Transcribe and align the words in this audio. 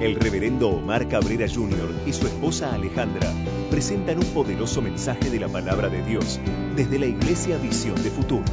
El 0.00 0.14
reverendo 0.14 0.70
Omar 0.70 1.08
Cabrera 1.08 1.46
Jr. 1.46 1.94
y 2.06 2.14
su 2.14 2.26
esposa 2.26 2.74
Alejandra 2.74 3.30
presentan 3.70 4.16
un 4.16 4.24
poderoso 4.32 4.80
mensaje 4.80 5.28
de 5.28 5.38
la 5.38 5.48
palabra 5.48 5.90
de 5.90 6.02
Dios 6.02 6.40
desde 6.74 6.98
la 6.98 7.04
Iglesia 7.04 7.58
Visión 7.58 8.02
de 8.02 8.08
Futuro. 8.08 8.44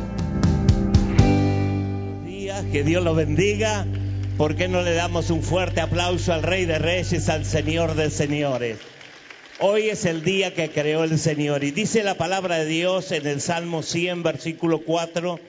Días, 2.25 2.65
que 2.65 2.83
Dios 2.83 3.01
los 3.01 3.15
bendiga. 3.15 3.87
¿Por 4.37 4.57
qué 4.57 4.67
no 4.67 4.81
le 4.81 4.93
damos 4.93 5.29
un 5.29 5.41
fuerte 5.41 5.79
aplauso 5.79 6.33
al 6.33 6.43
Rey 6.43 6.65
de 6.65 6.79
Reyes, 6.79 7.29
al 7.29 7.45
Señor 7.45 7.95
de 7.95 8.11
Señores? 8.11 8.79
Hoy 9.61 9.83
es 9.83 10.03
el 10.03 10.25
día 10.25 10.53
que 10.53 10.69
creó 10.69 11.05
el 11.05 11.17
Señor 11.17 11.63
y 11.63 11.71
dice 11.71 12.03
la 12.03 12.15
palabra 12.15 12.57
de 12.57 12.65
Dios 12.65 13.13
en 13.13 13.25
el 13.25 13.39
Salmo 13.39 13.83
100, 13.83 14.21
versículo 14.21 14.83
4, 14.83 15.39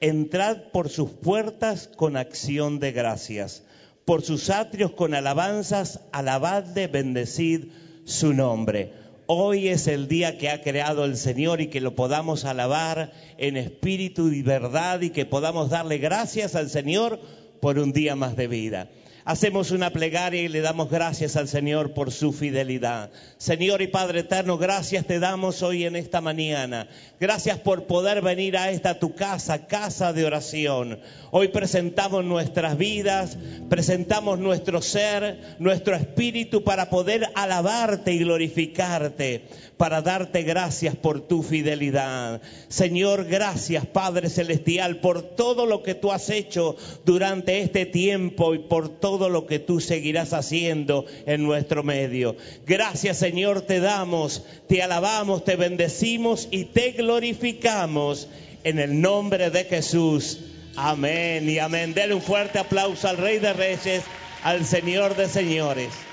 entrad 0.00 0.58
por 0.72 0.90
sus 0.90 1.08
puertas 1.08 1.88
con 1.96 2.18
acción 2.18 2.80
de 2.80 2.92
gracias, 2.92 3.62
por 4.08 4.22
sus 4.22 4.48
atrios 4.48 4.92
con 4.92 5.12
alabanzas, 5.12 6.00
alabadle, 6.12 6.86
bendecid 6.86 7.66
su 8.06 8.32
nombre. 8.32 8.90
Hoy 9.26 9.68
es 9.68 9.86
el 9.86 10.08
día 10.08 10.38
que 10.38 10.48
ha 10.48 10.62
creado 10.62 11.04
el 11.04 11.18
Señor 11.18 11.60
y 11.60 11.66
que 11.66 11.82
lo 11.82 11.94
podamos 11.94 12.46
alabar 12.46 13.12
en 13.36 13.58
espíritu 13.58 14.28
y 14.28 14.40
verdad 14.40 15.02
y 15.02 15.10
que 15.10 15.26
podamos 15.26 15.68
darle 15.68 15.98
gracias 15.98 16.54
al 16.54 16.70
Señor 16.70 17.20
por 17.60 17.78
un 17.78 17.92
día 17.92 18.16
más 18.16 18.34
de 18.34 18.48
vida. 18.48 18.88
Hacemos 19.28 19.72
una 19.72 19.90
plegaria 19.90 20.40
y 20.40 20.48
le 20.48 20.62
damos 20.62 20.88
gracias 20.88 21.36
al 21.36 21.48
Señor 21.48 21.92
por 21.92 22.12
su 22.12 22.32
fidelidad. 22.32 23.10
Señor 23.36 23.82
y 23.82 23.86
Padre 23.86 24.20
eterno, 24.20 24.56
gracias 24.56 25.04
te 25.04 25.18
damos 25.18 25.62
hoy 25.62 25.84
en 25.84 25.96
esta 25.96 26.22
mañana. 26.22 26.88
Gracias 27.20 27.58
por 27.58 27.84
poder 27.84 28.22
venir 28.22 28.56
a 28.56 28.70
esta 28.70 28.98
tu 28.98 29.14
casa, 29.14 29.66
casa 29.66 30.14
de 30.14 30.24
oración. 30.24 30.98
Hoy 31.30 31.48
presentamos 31.48 32.24
nuestras 32.24 32.78
vidas, 32.78 33.36
presentamos 33.68 34.38
nuestro 34.38 34.80
ser, 34.80 35.56
nuestro 35.58 35.94
espíritu 35.94 36.64
para 36.64 36.88
poder 36.88 37.28
alabarte 37.34 38.14
y 38.14 38.20
glorificarte, 38.20 39.44
para 39.78 40.02
darte 40.02 40.42
gracias 40.42 40.96
por 40.96 41.20
tu 41.20 41.42
fidelidad. 41.42 42.42
Señor, 42.68 43.24
gracias 43.24 43.86
Padre 43.86 44.28
Celestial 44.28 44.96
por 44.96 45.22
todo 45.22 45.64
lo 45.64 45.82
que 45.82 45.94
tú 45.94 46.12
has 46.12 46.28
hecho 46.28 46.76
durante 47.04 47.60
este 47.60 47.86
tiempo 47.86 48.54
y 48.54 48.58
por 48.58 48.88
todo 48.88 49.30
lo 49.30 49.46
que 49.46 49.60
tú 49.60 49.80
seguirás 49.80 50.32
haciendo 50.32 51.06
en 51.24 51.44
nuestro 51.44 51.84
medio. 51.84 52.36
Gracias 52.66 53.18
Señor 53.18 53.62
te 53.62 53.78
damos, 53.78 54.44
te 54.66 54.82
alabamos, 54.82 55.44
te 55.44 55.56
bendecimos 55.56 56.48
y 56.50 56.64
te 56.64 56.92
glorificamos 56.92 58.28
en 58.64 58.80
el 58.80 59.00
nombre 59.00 59.50
de 59.50 59.64
Jesús. 59.64 60.40
Amén 60.76 61.48
y 61.48 61.58
amén. 61.58 61.94
Denle 61.94 62.14
un 62.14 62.22
fuerte 62.22 62.58
aplauso 62.58 63.08
al 63.08 63.16
Rey 63.16 63.38
de 63.38 63.52
Reyes, 63.52 64.02
al 64.42 64.64
Señor 64.64 65.16
de 65.16 65.28
Señores. 65.28 66.07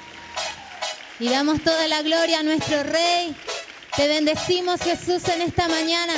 Y 1.20 1.30
damos 1.30 1.64
toda 1.64 1.88
la 1.88 2.02
gloria 2.02 2.40
a 2.40 2.44
nuestro 2.44 2.84
Rey. 2.84 3.36
Te 3.96 4.08
bendecimos 4.08 4.82
Jesús 4.82 5.28
en 5.30 5.42
esta 5.42 5.68
mañana. 5.70 6.14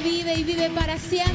Vive 0.00 0.34
y 0.34 0.44
vive 0.44 0.70
para 0.70 0.98
siempre. 0.98 1.27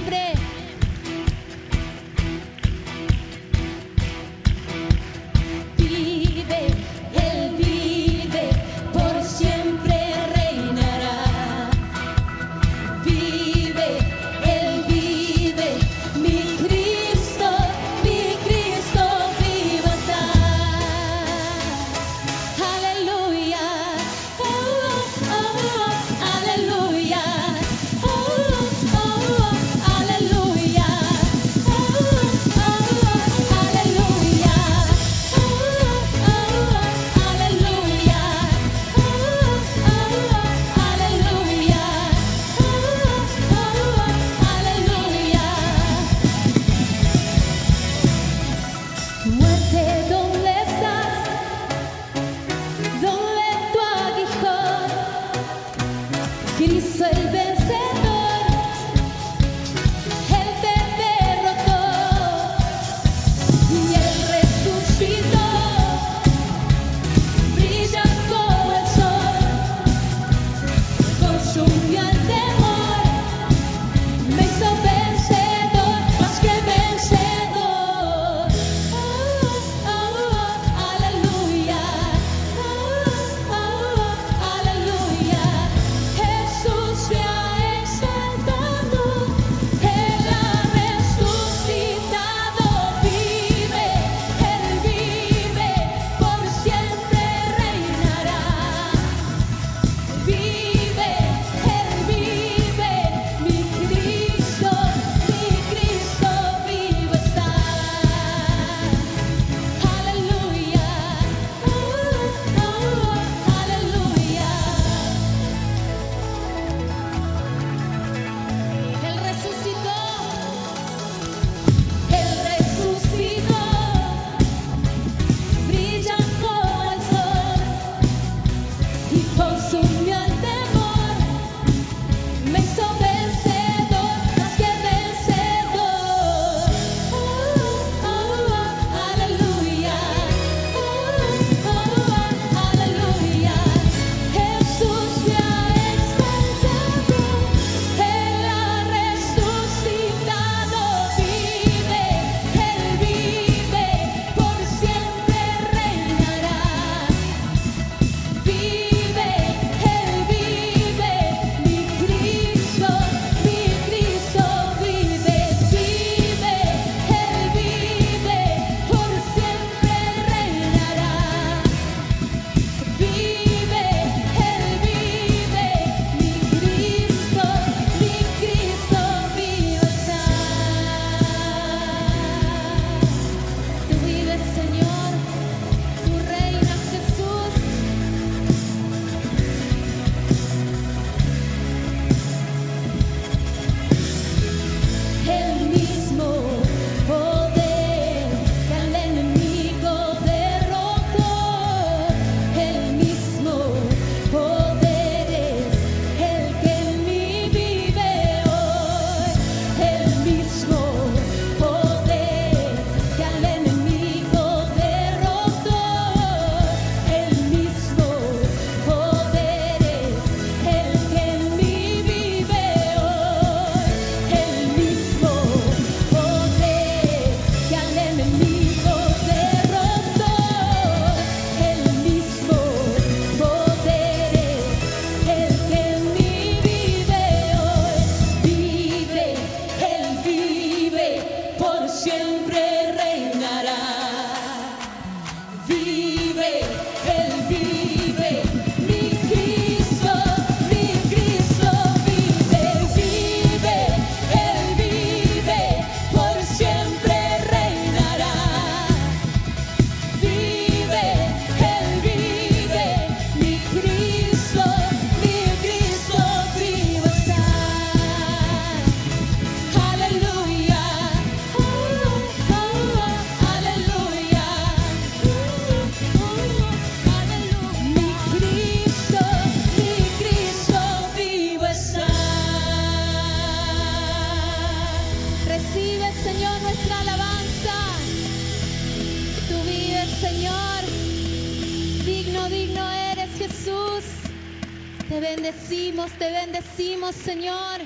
Te 295.13 295.19
bendecimos, 295.19 296.11
te 296.13 296.31
bendecimos, 296.31 297.13
Señor. 297.13 297.81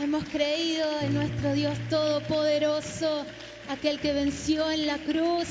Hemos 0.00 0.24
creído 0.24 0.84
en 1.00 1.14
nuestro 1.14 1.52
Dios 1.52 1.78
Todopoderoso, 1.88 3.24
aquel 3.68 4.00
que 4.00 4.12
venció 4.12 4.68
en 4.72 4.88
la 4.88 4.98
cruz. 4.98 5.46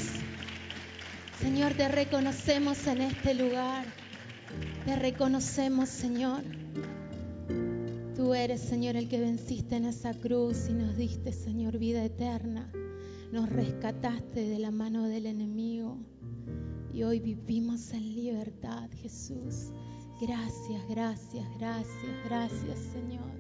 Señor, 1.39 1.75
te 1.75 1.88
reconocemos 1.88 2.88
en 2.88 3.03
este 3.03 3.36
lugar. 3.36 3.86
Te 4.86 4.98
reconocemos, 4.98 5.88
Señor. 5.88 6.44
Tú 8.17 8.34
eres, 8.34 8.60
Señor, 8.60 8.98
el 8.98 9.08
que 9.08 9.22
venciste 9.22 9.77
en 9.77 9.86
esa 9.86 10.13
cruz 10.13 10.67
y 10.67 10.74
nos 10.74 10.98
diste, 10.98 11.32
Señor, 11.32 11.77
vida 11.77 12.03
eterna. 12.03 12.70
Nos 13.32 13.48
rescataste 13.48 14.41
de 14.41 14.60
la 14.60 14.72
mano 14.72 15.08
del 15.08 15.27
enemigo. 15.27 16.00
Y 16.94 17.03
hoy 17.03 17.22
vivimos 17.22 17.94
en 17.94 18.13
libertad, 18.13 18.89
Jesús. 19.01 19.72
Gracias, 20.19 20.88
gracias, 20.88 21.45
gracias, 21.60 22.25
gracias, 22.25 22.79
Señor. 22.93 23.36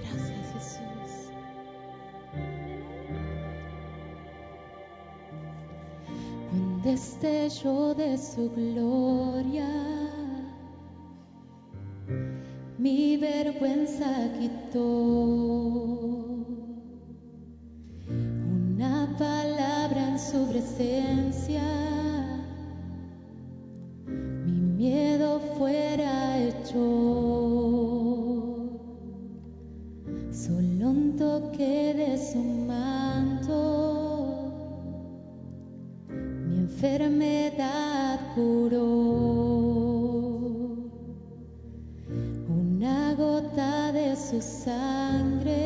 Gracias, 0.00 0.52
Jesús. 0.52 1.30
Un 6.52 6.82
destello 6.82 7.94
de 7.94 8.18
su 8.18 8.50
gloria 8.50 10.06
mi 12.86 13.16
vergüenza 13.16 14.32
quitó. 14.38 14.84
Una 18.08 19.16
palabra 19.18 20.10
en 20.10 20.18
su 20.18 20.46
presencia, 20.48 21.62
miedo 24.76 25.40
fuera 25.56 26.38
hecho. 26.38 26.78
Solo 30.30 30.90
un 30.90 31.16
toque 31.16 31.94
de 31.94 32.18
su 32.18 32.38
manto, 32.38 33.62
mi 36.10 36.56
enfermedad 36.58 38.20
curó. 38.34 38.86
Una 42.48 43.14
gota 43.14 43.92
de 43.92 44.14
su 44.14 44.42
sangre 44.42 45.56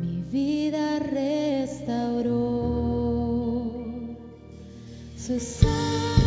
mi 0.00 0.22
vida 0.30 0.98
restauró. 0.98 2.62
Su 5.16 5.38
sangre 5.38 6.21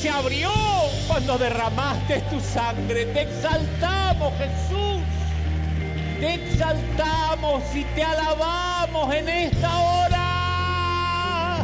se 0.00 0.08
abrió 0.08 0.50
cuando 1.08 1.36
derramaste 1.38 2.20
tu 2.30 2.38
sangre. 2.40 3.06
Te 3.06 3.22
exaltamos, 3.22 4.32
Jesús. 4.38 5.02
Te 6.20 6.34
exaltamos 6.34 7.64
y 7.74 7.84
te 7.84 8.04
alabamos 8.04 9.12
en 9.14 9.28
esta 9.28 9.78
hora. 9.78 11.58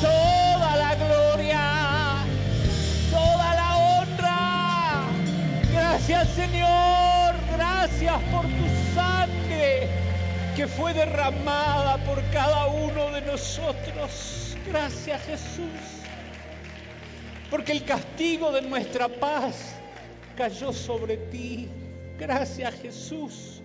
Toda 0.00 0.76
la 0.76 0.94
gloria, 0.94 2.16
toda 3.10 3.54
la 3.54 3.76
honra. 3.76 5.02
Gracias 5.72 6.28
Señor, 6.30 7.34
gracias 7.56 8.22
por 8.32 8.42
tu 8.42 8.94
sangre 8.94 9.88
que 10.54 10.66
fue 10.68 10.94
derramada 10.94 11.98
por 12.04 12.22
cada 12.32 12.66
uno 12.66 13.10
de 13.10 13.20
nosotros. 13.22 14.56
Gracias 14.66 15.22
Jesús. 15.22 15.79
Porque 17.50 17.72
el 17.72 17.84
castigo 17.84 18.52
de 18.52 18.62
nuestra 18.62 19.08
paz 19.08 19.74
cayó 20.36 20.72
sobre 20.72 21.16
ti. 21.16 21.68
Gracias 22.16 22.74
Jesús, 22.74 23.60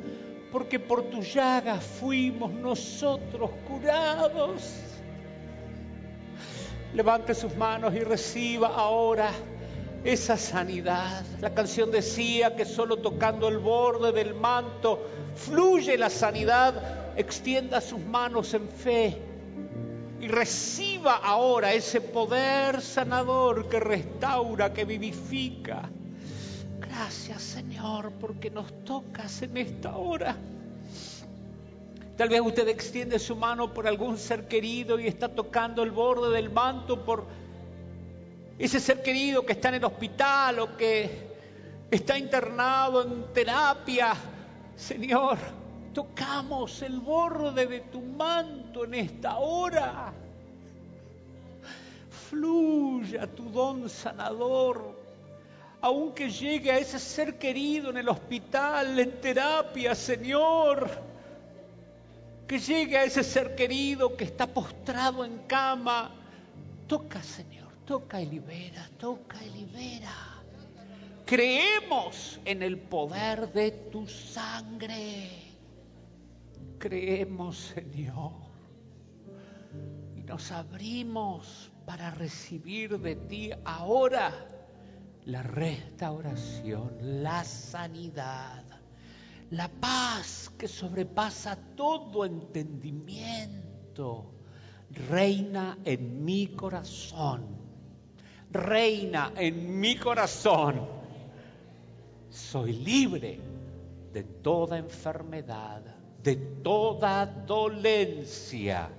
porque 0.51 0.79
por 0.79 1.03
tu 1.03 1.21
llaga 1.21 1.79
fuimos 1.79 2.51
nosotros 2.51 3.51
curados. 3.67 4.63
Levante 6.95 7.35
sus 7.35 7.55
manos 7.55 7.93
y 7.93 7.99
reciba 7.99 8.69
ahora 8.69 9.29
esa 10.03 10.35
sanidad. 10.35 11.23
La 11.39 11.53
canción 11.53 11.91
decía 11.91 12.55
que 12.55 12.65
solo 12.65 12.97
tocando 12.97 13.49
el 13.49 13.59
borde 13.59 14.11
del 14.11 14.33
manto 14.33 15.05
fluye 15.35 15.95
la 15.97 16.09
sanidad. 16.09 17.13
Extienda 17.17 17.81
sus 17.81 17.99
manos 17.99 18.53
en 18.55 18.67
fe 18.67 19.24
y 20.21 20.27
reciba 20.27 21.17
ahora 21.17 21.73
ese 21.73 22.01
poder 22.01 22.81
sanador 22.81 23.69
que 23.69 23.79
restaura, 23.79 24.73
que 24.73 24.85
vivifica. 24.85 25.89
Gracias 26.79 27.41
Señor 27.41 28.13
porque 28.13 28.49
nos 28.49 28.83
tocas 28.85 29.41
en 29.41 29.57
esta 29.57 29.97
hora. 29.97 30.35
Tal 32.17 32.29
vez 32.29 32.39
usted 32.39 32.67
extiende 32.69 33.19
su 33.19 33.35
mano 33.35 33.73
por 33.73 33.87
algún 33.87 34.17
ser 34.17 34.47
querido 34.47 34.97
y 34.97 35.07
está 35.07 35.27
tocando 35.27 35.83
el 35.83 35.91
borde 35.91 36.33
del 36.33 36.49
manto 36.49 37.03
por 37.03 37.25
ese 38.57 38.79
ser 38.79 39.03
querido 39.03 39.45
que 39.45 39.51
está 39.51 39.67
en 39.69 39.75
el 39.75 39.83
hospital 39.83 40.59
o 40.59 40.77
que 40.77 41.35
está 41.91 42.17
internado 42.17 43.03
en 43.03 43.33
terapia. 43.33 44.13
Señor, 44.77 45.37
tocamos 45.95 46.83
el 46.83 46.99
borde 46.99 47.65
de 47.65 47.79
tu 47.79 48.01
manto 48.01 48.83
en 48.83 48.93
esta 48.93 49.37
hora. 49.37 50.13
Fluya 52.29 53.25
tu 53.25 53.49
don 53.49 53.89
sanador 53.89 55.05
aunque 55.85 56.31
llegue 56.31 56.71
a 56.71 56.79
ese 56.79 56.97
ser 56.97 57.37
querido 57.37 57.91
en 57.91 57.97
el 57.97 58.09
hospital, 58.09 58.97
en 58.99 59.21
terapia, 59.21 59.93
Señor. 59.93 60.89
Que 62.47 62.57
llegue 62.57 62.97
a 62.97 63.03
ese 63.03 63.23
ser 63.23 63.53
querido 63.53 64.17
que 64.17 64.23
está 64.23 64.47
postrado 64.47 65.23
en 65.23 65.37
cama. 65.45 66.09
Toca, 66.87 67.21
Señor, 67.21 67.71
toca 67.85 68.19
y 68.19 68.25
libera, 68.25 68.89
toca 68.97 69.37
y 69.43 69.49
libera. 69.51 70.41
Creemos 71.23 72.39
en 72.45 72.63
el 72.63 72.79
poder 72.79 73.53
de 73.53 73.69
tu 73.69 74.07
sangre. 74.07 75.54
Creemos, 76.87 77.73
Señor. 77.73 78.33
Y 80.15 80.21
nos 80.21 80.51
abrimos 80.51 81.71
para 81.83 82.11
recibir 82.11 82.99
de 82.99 83.15
ti 83.15 83.49
ahora 83.63 84.31
la 85.25 85.41
restauración, 85.41 87.23
la 87.23 87.43
sanidad, 87.43 88.63
la 89.49 89.67
paz 89.67 90.51
que 90.59 90.67
sobrepasa 90.67 91.57
todo 91.75 92.23
entendimiento, 92.23 94.31
reina 95.09 95.79
en 95.85 96.23
mi 96.23 96.49
corazón, 96.49 97.47
reina 98.51 99.31
en 99.35 99.79
mi 99.79 99.95
corazón. 99.95 100.85
Soy 102.29 102.73
libre 102.73 103.39
de 104.13 104.23
toda 104.23 104.77
enfermedad, 104.77 105.95
de 106.25 106.35
toda 106.35 107.27
dolencia. 107.27 108.89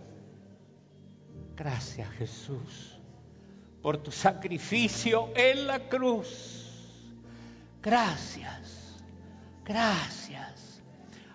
Gracias 1.57 2.09
Jesús 2.13 2.97
por 3.83 3.99
tu 3.99 4.13
sacrificio 4.13 5.33
en 5.35 5.67
la 5.67 5.81
cruz. 5.89 6.65
Gracias, 7.83 8.97
gracias. 9.65 10.81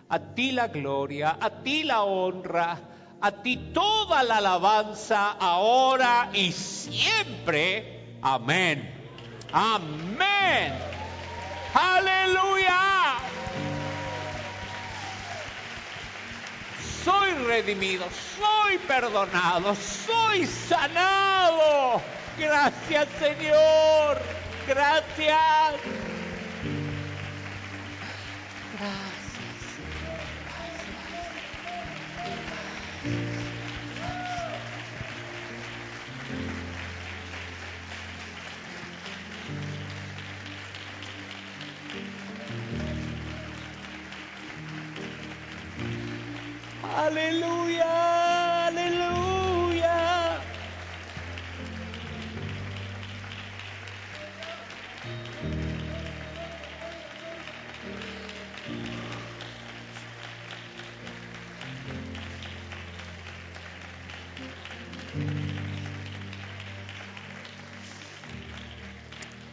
A 0.08 0.20
ti 0.20 0.54
la 0.54 0.68
gloria, 0.68 1.38
a 1.40 1.62
ti 1.62 1.84
la 1.84 2.04
honra, 2.04 2.80
a 3.20 3.32
ti 3.44 3.58
toda 3.74 4.24
la 4.24 4.38
alabanza 4.38 5.32
ahora 5.32 6.30
y 6.34 6.54
siempre. 6.54 8.18
Amén. 8.22 8.94
Amén. 9.52 10.74
Aleluya. 11.74 13.18
Soy 17.04 17.32
redimido, 17.48 18.06
soy 18.38 18.78
perdonado, 18.88 19.76
soy 19.76 20.46
sanado. 20.46 22.02
Gracias 22.38 23.08
Señor. 23.20 24.22
Gracias. 24.68 25.82
Aleluya, 46.94 48.68
aleluya. 48.68 50.40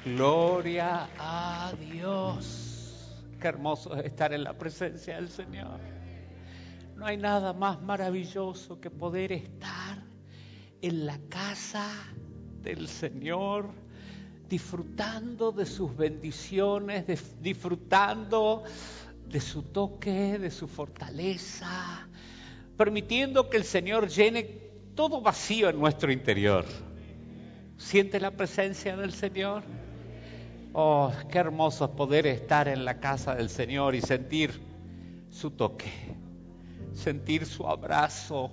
Gloria 0.05 1.09
a 1.19 1.73
Dios. 1.79 3.15
Qué 3.41 3.47
hermoso 3.47 3.95
es 3.95 4.07
estar 4.07 4.33
en 4.33 4.43
la 4.43 4.55
presencia 4.55 5.15
del 5.15 5.29
Señor. 5.29 5.98
No 6.99 7.07
hay 7.07 7.17
nada 7.17 7.53
más 7.53 7.81
maravilloso 7.81 8.81
que 8.81 8.91
poder 8.91 9.31
estar 9.31 10.03
en 10.83 11.07
la 11.07 11.17
casa 11.29 11.89
del 12.61 12.89
Señor, 12.89 13.71
disfrutando 14.49 15.53
de 15.53 15.65
sus 15.65 15.97
bendiciones, 15.97 17.05
disfrutando 17.41 18.65
de 19.29 19.41
su 19.41 19.63
toque, 19.63 20.41
de 20.41 20.51
su 20.51 20.67
fortaleza, 20.67 22.09
permitiendo 22.77 23.49
que 23.49 23.59
el 23.59 23.65
Señor 23.65 24.09
llene 24.09 24.43
todo 24.97 25.21
vacío 25.21 25.69
en 25.69 25.79
nuestro 25.79 26.11
interior. 26.11 26.65
¿Siente 27.77 28.19
la 28.19 28.33
presencia 28.33 28.97
del 28.97 29.13
Señor? 29.13 29.63
Oh, 30.73 31.13
qué 31.31 31.39
hermoso 31.39 31.93
poder 31.95 32.27
estar 32.27 32.67
en 32.67 32.85
la 32.85 32.99
casa 32.99 33.37
del 33.37 33.51
Señor 33.51 33.95
y 33.95 34.01
sentir 34.01 34.61
su 35.31 35.53
toque, 35.53 36.18
sentir 36.99 37.47
su 37.47 37.67
abrazo, 37.67 38.51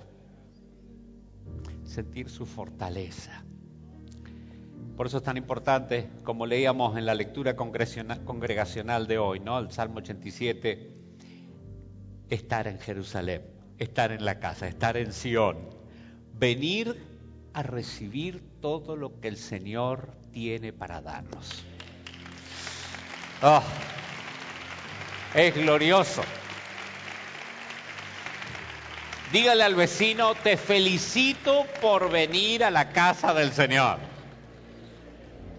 sentir 1.84 2.29
su 2.29 2.45
fortaleza. 2.45 3.43
Por 4.95 5.08
eso 5.08 5.17
es 5.17 5.23
tan 5.23 5.36
importante, 5.36 6.10
como 6.23 6.45
leíamos 6.45 6.95
en 6.97 7.05
la 7.05 7.15
lectura 7.15 7.55
congregacional 7.55 9.08
de 9.08 9.17
hoy, 9.17 9.39
¿no? 9.39 9.60
El 9.60 9.71
Salmo 9.71 9.97
87, 9.97 10.91
estar 12.29 12.67
en 12.67 12.79
Jerusalén, 12.79 13.41
estar 13.77 14.12
en 14.12 14.23
la 14.23 14.39
casa, 14.39 14.67
estar 14.67 14.95
en 14.95 15.12
Sión, 15.12 15.58
venir 16.34 16.95
a 17.53 17.63
recibir 17.63 18.41
todo 18.62 18.95
lo 18.95 19.19
que 19.19 19.27
el 19.27 19.38
Señor 19.38 20.12
tiene 20.31 20.71
para 20.71 21.01
darnos. 21.01 21.65
Oh, 23.41 23.63
es 25.34 25.53
glorioso. 25.55 26.21
Dígale 29.32 29.64
al 29.64 29.74
vecino, 29.74 30.36
te 30.36 30.56
felicito 30.56 31.66
por 31.82 32.12
venir 32.12 32.64
a 32.64 32.70
la 32.70 32.90
casa 32.90 33.34
del 33.34 33.52
Señor. 33.52 33.98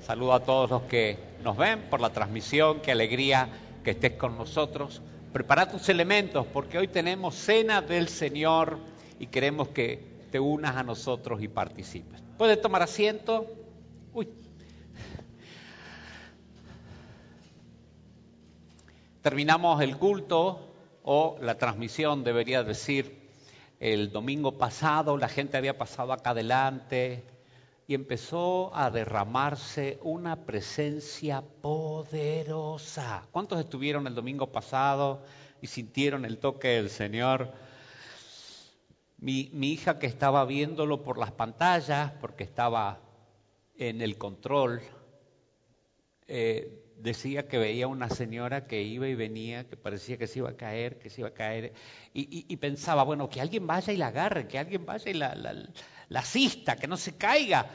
Saludo 0.07 0.35
a 0.35 0.45
todos 0.45 0.71
los 0.71 0.83
que 0.83 1.19
nos 1.43 1.57
ven 1.57 1.83
por 1.91 2.01
la 2.01 2.11
transmisión, 2.11 2.81
qué 2.81 2.93
alegría 2.93 3.49
que 3.83 3.91
estés 3.91 4.13
con 4.13 4.39
nosotros. 4.39 5.03
Prepara 5.33 5.69
tus 5.69 5.89
elementos 5.89 6.47
porque 6.47 6.79
hoy 6.79 6.87
tenemos 6.87 7.35
cena 7.35 7.83
del 7.83 8.09
Señor 8.09 8.79
y 9.19 9.27
queremos 9.27 9.69
que 9.69 10.01
te 10.31 10.39
unas 10.39 10.77
a 10.77 10.85
nosotros 10.85 11.43
y 11.43 11.49
participes. 11.49 12.23
¿Puedes 12.39 12.61
tomar 12.61 12.83
asiento? 12.83 13.47
Uy. 14.15 14.29
Terminamos 19.23 19.83
el 19.83 19.97
culto 19.97 20.73
o 21.03 21.37
la 21.41 21.59
transmisión, 21.59 22.23
debería 22.23 22.63
decir, 22.63 23.16
el 23.81 24.11
domingo 24.11 24.59
pasado, 24.59 25.19
la 25.19 25.29
gente 25.29 25.57
había 25.57 25.77
pasado 25.77 26.13
acá 26.13 26.31
adelante 26.31 27.25
y 27.87 27.95
empezó 27.95 28.75
a 28.75 28.91
derramarse 28.91 29.99
una 30.03 30.45
presencia 30.45 31.43
poderosa. 31.63 33.29
¿Cuántos 33.31 33.61
estuvieron 33.61 34.07
el 34.07 34.15
domingo 34.15 34.51
pasado 34.51 35.23
y 35.61 35.67
sintieron 35.69 36.25
el 36.25 36.39
toque 36.39 36.69
del 36.69 36.91
Señor? 36.91 37.53
Mi, 39.19 39.51
hija 39.53 39.99
que 39.99 40.07
estaba 40.07 40.45
viéndolo 40.45 41.03
por 41.03 41.19
las 41.19 41.33
pantallas, 41.33 42.13
porque 42.21 42.45
estaba 42.45 43.01
en 43.77 44.03
el 44.03 44.19
control, 44.19 44.83
eh, 46.29 46.86
decía 46.99 47.47
que 47.49 47.59
veía 47.59 47.87
una 47.87 48.09
señora 48.09 48.67
que 48.67 48.83
iba 48.83 49.07
y 49.09 49.15
venía, 49.15 49.65
que 49.69 49.77
parecía 49.77 50.17
que 50.17 50.27
se 50.27 50.41
iba 50.41 50.51
a 50.51 50.57
caer, 50.57 50.99
que 50.99 51.11
se 51.11 51.21
iba 51.21 51.29
a 51.29 51.35
caer, 51.35 51.73
y, 52.13 52.57
pensaba, 52.57 53.03
bueno, 53.05 53.29
que 53.29 53.41
alguien 53.41 53.67
vaya 53.67 53.93
y 53.93 53.97
la 53.97 54.09
agarre, 54.09 54.49
que 54.49 54.59
alguien 54.59 54.87
vaya 54.87 55.11
y 55.11 55.15
la, 55.15 55.35
la, 55.35 55.55
la 56.09 56.21
asista, 56.21 56.77
que 56.77 56.87
no 56.87 56.97
se 56.97 57.17
caiga. 57.17 57.67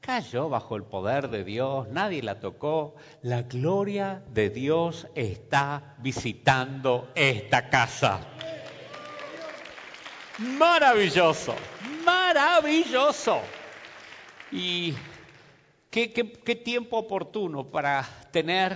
Cayó 0.00 0.48
bajo 0.48 0.74
el 0.74 0.82
poder 0.82 1.28
de 1.28 1.44
Dios, 1.44 1.86
nadie 1.88 2.22
la 2.22 2.40
tocó. 2.40 2.96
La 3.22 3.42
gloria 3.42 4.24
de 4.32 4.50
Dios 4.50 5.06
está 5.14 5.94
visitando 5.98 7.12
esta 7.14 7.70
casa. 7.70 8.20
Maravilloso, 10.38 11.54
maravilloso. 12.04 13.40
Y 14.50 14.94
qué, 15.92 16.56
tiempo 16.64 16.96
oportuno 16.96 17.70
para 17.70 18.02
tener 18.30 18.74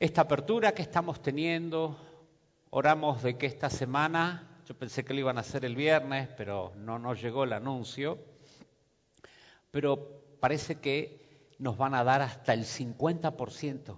esta 0.00 0.22
apertura 0.22 0.72
que 0.72 0.80
estamos 0.80 1.20
teniendo. 1.20 1.98
Oramos 2.70 3.22
de 3.22 3.36
que 3.36 3.44
esta 3.44 3.68
semana, 3.68 4.58
yo 4.66 4.74
pensé 4.74 5.04
que 5.04 5.12
lo 5.12 5.20
iban 5.20 5.36
a 5.36 5.42
hacer 5.42 5.66
el 5.66 5.76
viernes, 5.76 6.30
pero 6.34 6.72
no 6.76 6.98
nos 6.98 7.20
llegó 7.20 7.44
el 7.44 7.52
anuncio. 7.52 8.18
Pero 9.70 10.22
parece 10.40 10.76
que 10.76 11.52
nos 11.58 11.76
van 11.76 11.94
a 11.94 12.02
dar 12.02 12.22
hasta 12.22 12.54
el 12.54 12.64
50% 12.64 13.96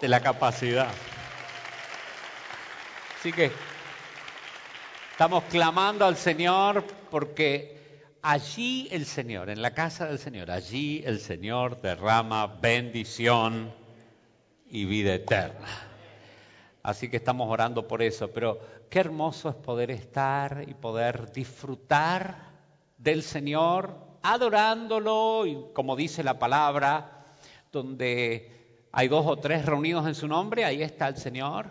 de 0.00 0.08
la 0.08 0.20
capacidad. 0.20 0.88
Así 3.18 3.30
que 3.30 3.50
estamos 5.10 5.44
clamando 5.44 6.06
al 6.06 6.16
Señor 6.16 6.82
porque 7.10 7.83
allí 8.24 8.88
el 8.90 9.04
Señor, 9.04 9.50
en 9.50 9.60
la 9.60 9.74
casa 9.74 10.06
del 10.06 10.18
Señor, 10.18 10.50
allí 10.50 11.02
el 11.04 11.20
Señor 11.20 11.82
derrama 11.82 12.46
bendición 12.46 13.70
y 14.66 14.86
vida 14.86 15.14
eterna. 15.14 15.68
Así 16.82 17.10
que 17.10 17.18
estamos 17.18 17.50
orando 17.50 17.86
por 17.86 18.00
eso, 18.02 18.30
pero 18.32 18.60
qué 18.88 19.00
hermoso 19.00 19.50
es 19.50 19.54
poder 19.56 19.90
estar 19.90 20.64
y 20.66 20.72
poder 20.72 21.32
disfrutar 21.32 22.48
del 22.96 23.22
Señor, 23.22 23.94
adorándolo, 24.22 25.44
y 25.44 25.58
como 25.74 25.94
dice 25.94 26.24
la 26.24 26.38
palabra, 26.38 27.26
donde 27.70 28.86
hay 28.90 29.08
dos 29.08 29.26
o 29.26 29.36
tres 29.36 29.66
reunidos 29.66 30.06
en 30.06 30.14
su 30.14 30.28
nombre, 30.28 30.64
ahí 30.64 30.82
está 30.82 31.08
el 31.08 31.18
Señor. 31.18 31.68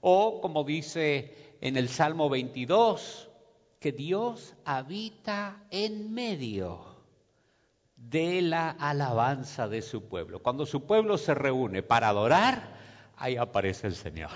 O 0.00 0.40
como 0.40 0.62
dice 0.62 1.56
en 1.60 1.76
el 1.76 1.88
Salmo 1.88 2.28
22, 2.28 3.29
que 3.80 3.92
Dios 3.92 4.54
habita 4.66 5.64
en 5.70 6.12
medio 6.12 6.84
de 7.96 8.42
la 8.42 8.70
alabanza 8.70 9.68
de 9.68 9.80
su 9.80 10.06
pueblo. 10.06 10.42
Cuando 10.42 10.66
su 10.66 10.86
pueblo 10.86 11.16
se 11.16 11.34
reúne 11.34 11.82
para 11.82 12.08
adorar, 12.08 12.76
ahí 13.16 13.36
aparece 13.36 13.86
el 13.86 13.94
Señor. 13.94 14.30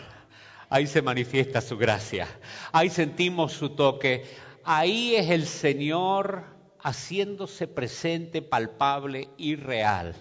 Ahí 0.70 0.86
se 0.86 1.02
manifiesta 1.02 1.60
su 1.60 1.76
gracia. 1.76 2.26
Ahí 2.72 2.88
sentimos 2.88 3.52
su 3.52 3.70
toque. 3.70 4.24
Ahí 4.64 5.14
es 5.14 5.28
el 5.28 5.44
Señor 5.44 6.44
haciéndose 6.80 7.68
presente, 7.68 8.40
palpable 8.40 9.28
y 9.36 9.56
real. 9.56 10.14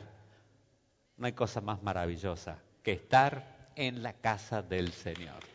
No 1.16 1.28
hay 1.28 1.34
cosa 1.34 1.62
más 1.62 1.82
maravillosa 1.82 2.60
que 2.84 2.92
estar 2.92 3.72
en 3.78 4.04
la 4.04 4.12
casa 4.12 4.62
del 4.62 4.92
Señor. 4.92 5.53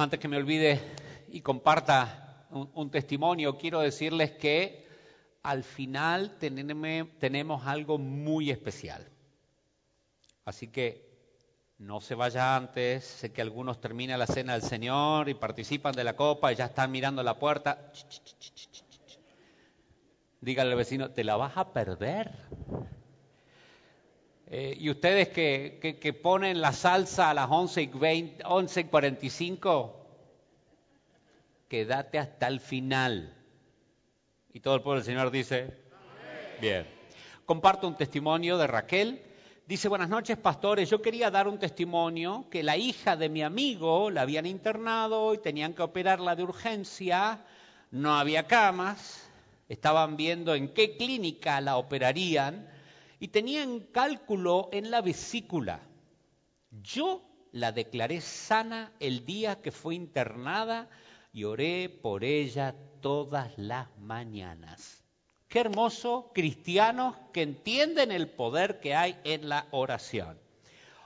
Antes 0.00 0.20
que 0.20 0.28
me 0.28 0.36
olvide 0.36 0.80
y 1.26 1.40
comparta 1.40 2.46
un, 2.52 2.88
testimonio, 2.88 3.58
quiero 3.58 3.80
decirles 3.80 4.30
que 4.30 4.86
al 5.42 5.64
final 5.64 6.38
tenemos 6.38 7.66
algo 7.66 7.98
muy 7.98 8.52
especial. 8.52 9.04
Así 10.44 10.68
que 10.68 11.04
no 11.78 12.00
se 12.00 12.14
vaya 12.14 12.54
antes, 12.54 13.04
sé 13.04 13.32
que 13.32 13.42
algunos 13.42 13.80
terminan 13.80 14.20
la 14.20 14.28
cena 14.28 14.52
del 14.52 14.62
Señor 14.62 15.28
y 15.28 15.34
participan 15.34 15.96
de 15.96 16.04
la 16.04 16.14
copa 16.14 16.52
y 16.52 16.54
ya 16.54 16.66
están 16.66 16.92
mirando 16.92 17.24
la 17.24 17.36
puerta. 17.36 17.90
Dígale 20.40 20.70
al 20.70 20.76
vecino, 20.76 21.10
te 21.10 21.24
la 21.24 21.36
vas 21.36 21.56
a 21.56 21.72
perder. 21.72 22.30
Eh, 24.50 24.78
y 24.80 24.88
ustedes 24.88 25.28
que, 25.28 25.98
que, 26.00 26.12
ponen 26.14 26.62
la 26.62 26.72
salsa 26.72 27.28
a 27.28 27.34
las 27.34 27.50
11 27.50 27.82
y, 27.82 27.86
20, 27.86 28.44
11 28.46 28.80
y 28.80 28.84
45, 28.84 30.06
quédate 31.68 32.18
hasta 32.18 32.48
el 32.48 32.60
final. 32.60 33.36
Y 34.54 34.60
todo 34.60 34.76
el 34.76 34.80
pueblo 34.80 35.00
del 35.00 35.06
Señor 35.06 35.30
dice, 35.30 35.76
bien. 36.62 36.86
Comparto 37.44 37.86
un 37.86 37.96
testimonio 37.96 38.56
de 38.56 38.66
Raquel. 38.66 39.22
Dice, 39.66 39.88
buenas 39.88 40.08
noches, 40.08 40.38
pastores. 40.38 40.88
Yo 40.88 41.02
quería 41.02 41.30
dar 41.30 41.46
un 41.46 41.58
testimonio 41.58 42.46
que 42.50 42.62
la 42.62 42.78
hija 42.78 43.16
de 43.16 43.28
mi 43.28 43.42
amigo 43.42 44.10
la 44.10 44.22
habían 44.22 44.46
internado 44.46 45.34
y 45.34 45.38
tenían 45.38 45.74
que 45.74 45.82
operarla 45.82 46.34
de 46.34 46.44
urgencia. 46.44 47.44
No 47.90 48.16
había 48.16 48.46
camas. 48.46 49.28
Estaban 49.68 50.16
viendo 50.16 50.54
en 50.54 50.72
qué 50.72 50.96
clínica 50.96 51.60
la 51.60 51.76
operarían 51.76 52.77
y 53.20 53.28
tenían 53.28 53.80
cálculo 53.80 54.68
en 54.72 54.90
la 54.90 55.00
vesícula. 55.00 55.80
Yo 56.82 57.22
la 57.52 57.72
declaré 57.72 58.20
sana 58.20 58.92
el 59.00 59.24
día 59.24 59.60
que 59.60 59.72
fue 59.72 59.94
internada 59.94 60.88
y 61.32 61.44
oré 61.44 61.88
por 61.88 62.24
ella 62.24 62.74
todas 63.00 63.56
las 63.56 63.88
mañanas. 63.98 65.04
Qué 65.48 65.60
hermoso 65.60 66.30
cristianos 66.34 67.16
que 67.32 67.42
entienden 67.42 68.12
el 68.12 68.28
poder 68.28 68.80
que 68.80 68.94
hay 68.94 69.18
en 69.24 69.48
la 69.48 69.66
oración. 69.70 70.38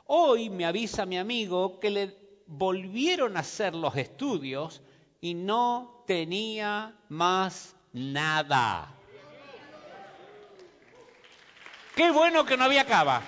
Hoy 0.07 0.51
me 0.51 0.67
avisa 0.67 1.07
mi 1.07 1.17
amigo 1.17 1.79
que 1.79 1.91
le 1.91 2.17
volvieron 2.47 3.37
a 3.37 3.41
hacer 3.41 3.75
los 3.75 3.97
estudios 3.97 4.83
y 5.21 5.35
no 5.35 6.03
tenía 6.07 6.97
más 7.09 7.77
nada. 7.93 9.02
Qué 11.95 12.11
bueno 12.11 12.47
que 12.47 12.57
no 12.57 12.65
había 12.65 12.87
cava. 12.87 13.23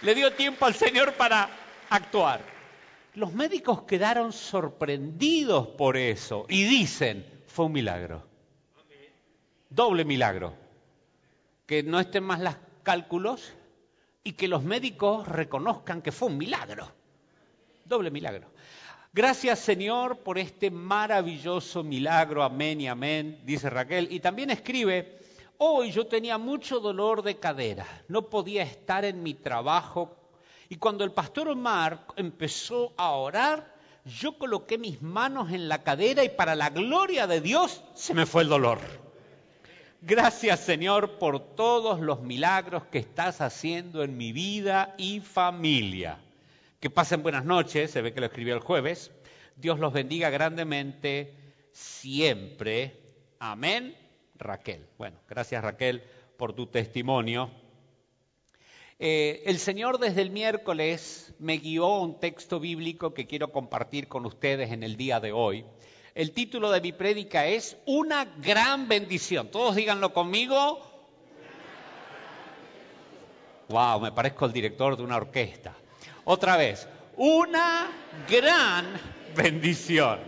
Le 0.00 0.14
dio 0.14 0.32
tiempo 0.32 0.64
al 0.64 0.74
Señor 0.74 1.14
para 1.14 1.48
actuar. 1.90 2.40
Los 3.14 3.34
médicos 3.34 3.82
quedaron 3.82 4.32
sorprendidos 4.32 5.68
por 5.68 5.98
eso 5.98 6.46
y 6.48 6.64
dicen, 6.64 7.26
fue 7.46 7.66
un 7.66 7.72
milagro. 7.72 8.26
Doble 9.68 10.04
milagro. 10.04 10.54
Que 11.66 11.82
no 11.82 12.00
estén 12.00 12.24
más 12.24 12.40
los 12.40 12.56
cálculos 12.82 13.52
y 14.24 14.32
que 14.32 14.48
los 14.48 14.62
médicos 14.62 15.28
reconozcan 15.28 16.00
que 16.00 16.10
fue 16.10 16.28
un 16.28 16.38
milagro. 16.38 16.90
Doble 17.84 18.10
milagro. 18.10 18.50
Gracias 19.12 19.58
Señor 19.58 20.20
por 20.20 20.38
este 20.38 20.70
maravilloso 20.70 21.82
milagro. 21.82 22.42
Amén 22.42 22.80
y 22.80 22.88
amén, 22.88 23.42
dice 23.44 23.68
Raquel. 23.68 24.08
Y 24.10 24.20
también 24.20 24.48
escribe, 24.48 25.20
hoy 25.64 25.92
yo 25.92 26.06
tenía 26.06 26.38
mucho 26.38 26.80
dolor 26.80 27.22
de 27.22 27.38
cadera, 27.38 27.86
no 28.08 28.22
podía 28.22 28.64
estar 28.64 29.04
en 29.04 29.22
mi 29.22 29.34
trabajo 29.34 30.16
y 30.68 30.76
cuando 30.76 31.04
el 31.04 31.12
pastor 31.12 31.48
Omar 31.48 32.06
empezó 32.16 32.92
a 32.96 33.10
orar, 33.12 33.72
yo 34.04 34.38
coloqué 34.38 34.76
mis 34.78 35.02
manos 35.02 35.52
en 35.52 35.68
la 35.68 35.84
cadera 35.84 36.24
y 36.24 36.30
para 36.30 36.56
la 36.56 36.70
gloria 36.70 37.26
de 37.26 37.40
Dios 37.40 37.84
se 37.94 38.12
me 38.12 38.26
fue 38.26 38.42
el 38.42 38.48
dolor. 38.48 38.78
Gracias 40.00 40.58
Señor 40.60 41.18
por 41.18 41.54
todos 41.54 42.00
los 42.00 42.22
milagros 42.22 42.84
que 42.86 42.98
estás 42.98 43.40
haciendo 43.40 44.02
en 44.02 44.16
mi 44.16 44.32
vida 44.32 44.94
y 44.98 45.20
familia. 45.20 46.18
Que 46.80 46.90
pasen 46.90 47.22
buenas 47.22 47.44
noches, 47.44 47.92
se 47.92 48.02
ve 48.02 48.12
que 48.12 48.20
lo 48.20 48.26
escribió 48.26 48.54
el 48.54 48.60
jueves. 48.60 49.12
Dios 49.54 49.78
los 49.78 49.92
bendiga 49.92 50.30
grandemente 50.30 51.36
siempre. 51.70 52.98
Amén. 53.38 54.01
Raquel. 54.42 54.86
Bueno, 54.98 55.18
gracias 55.28 55.62
Raquel 55.62 56.02
por 56.36 56.52
tu 56.52 56.66
testimonio. 56.66 57.50
Eh, 58.98 59.42
el 59.46 59.58
Señor 59.58 59.98
desde 59.98 60.22
el 60.22 60.30
miércoles 60.30 61.34
me 61.38 61.58
guió 61.58 61.88
un 61.88 62.20
texto 62.20 62.60
bíblico 62.60 63.14
que 63.14 63.26
quiero 63.26 63.50
compartir 63.50 64.06
con 64.06 64.26
ustedes 64.26 64.70
en 64.70 64.82
el 64.82 64.96
día 64.96 65.18
de 65.18 65.32
hoy. 65.32 65.64
El 66.14 66.32
título 66.32 66.70
de 66.70 66.80
mi 66.80 66.92
prédica 66.92 67.46
es 67.46 67.76
Una 67.86 68.24
gran 68.24 68.86
bendición. 68.86 69.50
Todos 69.50 69.74
díganlo 69.74 70.12
conmigo. 70.12 70.80
Wow, 73.68 74.00
me 74.00 74.12
parezco 74.12 74.46
el 74.46 74.52
director 74.52 74.96
de 74.96 75.02
una 75.02 75.16
orquesta. 75.16 75.74
Otra 76.24 76.56
vez, 76.56 76.86
una 77.16 77.90
gran 78.28 78.86
bendición. 79.34 80.20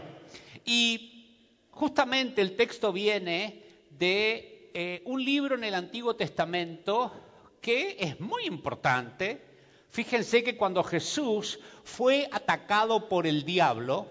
Y 0.65 1.69
justamente 1.71 2.41
el 2.41 2.57
texto 2.57 2.93
viene 2.93 3.64
de 3.99 4.71
eh, 4.75 5.03
un 5.07 5.25
libro 5.25 5.55
en 5.55 5.65
el 5.65 5.75
Antiguo 5.75 6.17
Testamento 6.17 7.13
que 7.61 7.97
es 7.99 8.21
muy 8.21 8.45
importante. 8.47 9.43
Fíjense 9.89 10.43
que 10.43 10.57
cuando 10.57 10.83
Jesús 10.83 11.61
fue 11.85 12.29
atacado 12.33 13.09
por 13.09 13.27
el 13.27 13.45
diablo, 13.45 14.07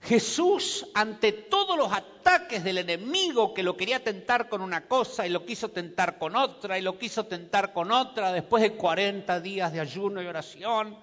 Jesús, 0.00 0.86
ante 0.94 1.32
todos 1.32 1.76
los 1.76 1.92
ataques 1.92 2.64
del 2.64 2.78
enemigo 2.78 3.52
que 3.52 3.62
lo 3.62 3.76
quería 3.76 4.02
tentar 4.02 4.48
con 4.48 4.62
una 4.62 4.86
cosa 4.86 5.26
y 5.26 5.30
lo 5.30 5.44
quiso 5.44 5.68
tentar 5.70 6.18
con 6.18 6.36
otra 6.36 6.78
y 6.78 6.82
lo 6.82 6.98
quiso 6.98 7.26
tentar 7.26 7.72
con 7.72 7.90
otra, 7.90 8.32
después 8.32 8.62
de 8.62 8.74
40 8.74 9.40
días 9.40 9.72
de 9.72 9.80
ayuno 9.80 10.22
y 10.22 10.26
oración, 10.26 10.96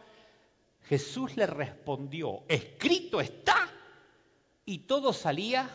Jesús 0.87 1.35
le 1.35 1.45
respondió, 1.45 2.43
escrito 2.47 3.21
está, 3.21 3.69
y 4.65 4.79
todo 4.79 5.13
salía 5.13 5.69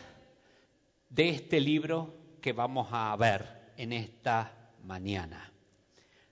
de 1.10 1.28
este 1.28 1.60
libro 1.60 2.14
que 2.40 2.52
vamos 2.52 2.88
a 2.92 3.14
ver 3.16 3.72
en 3.76 3.92
esta 3.92 4.70
mañana. 4.84 5.52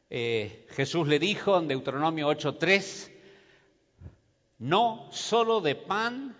Eh, 0.09 0.67
Jesús 0.71 1.07
le 1.07 1.19
dijo 1.19 1.59
en 1.59 1.69
Deuteronomio 1.69 2.29
8:3, 2.29 3.11
no 4.59 5.09
solo 5.11 5.61
de 5.61 5.75
pan 5.75 6.35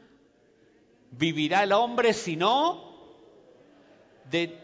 vivirá 1.11 1.65
el 1.65 1.73
hombre, 1.73 2.15
sino 2.15 2.89
de 4.31 4.57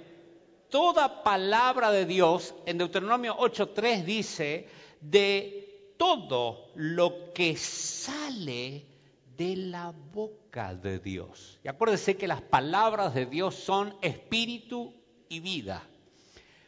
toda 0.70 1.22
palabra 1.22 1.90
de 1.90 2.06
Dios. 2.06 2.54
En 2.66 2.78
Deuteronomio 2.78 3.36
8:3 3.36 4.04
dice, 4.04 4.68
de 5.00 5.94
todo 5.98 6.70
lo 6.76 7.32
que 7.32 7.56
sale 7.56 8.93
de 9.36 9.56
la 9.56 9.92
boca 9.92 10.74
de 10.74 10.98
Dios. 10.98 11.58
Y 11.64 11.68
acuérdense 11.68 12.16
que 12.16 12.28
las 12.28 12.42
palabras 12.42 13.14
de 13.14 13.26
Dios 13.26 13.54
son 13.54 13.96
espíritu 14.02 14.94
y 15.28 15.40
vida. 15.40 15.82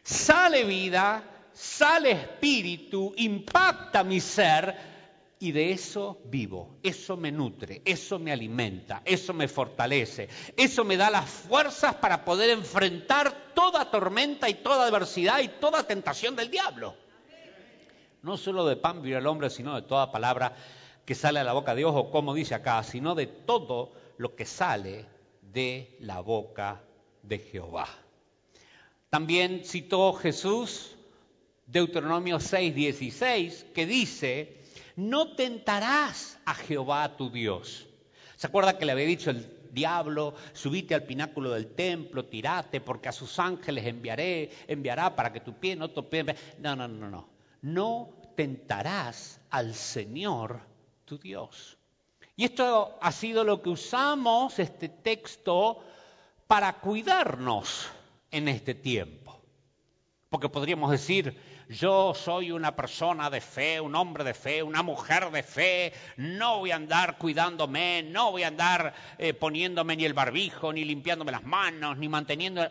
Sale 0.02 0.64
vida, 0.64 1.48
sale 1.52 2.12
espíritu, 2.12 3.12
impacta 3.16 4.04
mi 4.04 4.20
ser 4.20 4.96
y 5.38 5.52
de 5.52 5.72
eso 5.72 6.20
vivo, 6.24 6.78
eso 6.82 7.16
me 7.16 7.30
nutre, 7.30 7.82
eso 7.84 8.18
me 8.18 8.32
alimenta, 8.32 9.02
eso 9.04 9.34
me 9.34 9.48
fortalece, 9.48 10.28
eso 10.56 10.84
me 10.84 10.96
da 10.96 11.10
las 11.10 11.28
fuerzas 11.28 11.96
para 11.96 12.24
poder 12.24 12.50
enfrentar 12.50 13.52
toda 13.54 13.90
tormenta 13.90 14.48
y 14.48 14.54
toda 14.54 14.86
adversidad 14.86 15.40
y 15.40 15.48
toda 15.48 15.86
tentación 15.86 16.36
del 16.36 16.50
diablo. 16.50 16.94
No 18.22 18.36
solo 18.36 18.66
de 18.66 18.76
pan 18.76 19.02
vive 19.02 19.18
el 19.18 19.26
hombre, 19.26 19.50
sino 19.50 19.74
de 19.74 19.82
toda 19.82 20.10
palabra 20.10 20.56
que 21.06 21.14
sale 21.14 21.38
de 21.38 21.44
la 21.44 21.52
boca 21.54 21.72
de 21.74 21.78
Dios, 21.78 21.92
o 21.94 22.10
como 22.10 22.34
dice 22.34 22.54
acá, 22.54 22.82
sino 22.82 23.14
de 23.14 23.26
todo 23.26 23.92
lo 24.18 24.34
que 24.34 24.44
sale 24.44 25.06
de 25.40 25.96
la 26.00 26.20
boca 26.20 26.82
de 27.22 27.38
Jehová. 27.38 27.88
También 29.08 29.64
citó 29.64 30.12
Jesús 30.12 30.96
Deuteronomio 31.66 32.38
6, 32.38 32.74
16, 32.74 33.66
que 33.74 33.86
dice, 33.86 34.60
no 34.94 35.34
tentarás 35.34 36.38
a 36.44 36.54
Jehová 36.54 37.16
tu 37.16 37.30
Dios. 37.30 37.86
¿Se 38.36 38.46
acuerda 38.46 38.78
que 38.78 38.84
le 38.84 38.92
había 38.92 39.06
dicho 39.06 39.30
el 39.30 39.48
diablo, 39.72 40.34
subite 40.52 40.94
al 40.94 41.04
pináculo 41.04 41.50
del 41.50 41.68
templo, 41.68 42.24
tirate, 42.24 42.80
porque 42.80 43.08
a 43.08 43.12
sus 43.12 43.38
ángeles 43.38 43.86
enviaré, 43.86 44.50
enviará 44.68 45.14
para 45.14 45.32
que 45.32 45.40
tu 45.40 45.54
pie 45.54 45.76
no 45.76 45.90
tope? 45.90 46.24
No, 46.58 46.76
no, 46.76 46.88
no, 46.88 47.10
no. 47.10 47.28
No 47.62 48.10
tentarás 48.36 49.40
al 49.50 49.74
Señor 49.74 50.60
tu 51.06 51.18
Dios. 51.18 51.78
Y 52.36 52.44
esto 52.44 52.98
ha 53.00 53.12
sido 53.12 53.44
lo 53.44 53.62
que 53.62 53.70
usamos, 53.70 54.58
este 54.58 54.90
texto, 54.90 55.82
para 56.46 56.80
cuidarnos 56.80 57.88
en 58.30 58.48
este 58.48 58.74
tiempo. 58.74 59.40
Porque 60.28 60.50
podríamos 60.50 60.90
decir, 60.90 61.40
yo 61.68 62.12
soy 62.12 62.50
una 62.50 62.76
persona 62.76 63.30
de 63.30 63.40
fe, 63.40 63.80
un 63.80 63.94
hombre 63.94 64.22
de 64.24 64.34
fe, 64.34 64.62
una 64.62 64.82
mujer 64.82 65.30
de 65.30 65.42
fe, 65.42 65.92
no 66.16 66.58
voy 66.58 66.72
a 66.72 66.76
andar 66.76 67.16
cuidándome, 67.16 68.02
no 68.02 68.32
voy 68.32 68.42
a 68.42 68.48
andar 68.48 68.92
eh, 69.16 69.32
poniéndome 69.32 69.96
ni 69.96 70.04
el 70.04 70.12
barbijo, 70.12 70.72
ni 70.72 70.84
limpiándome 70.84 71.32
las 71.32 71.44
manos, 71.44 71.96
ni 71.96 72.08
manteniendo... 72.08 72.68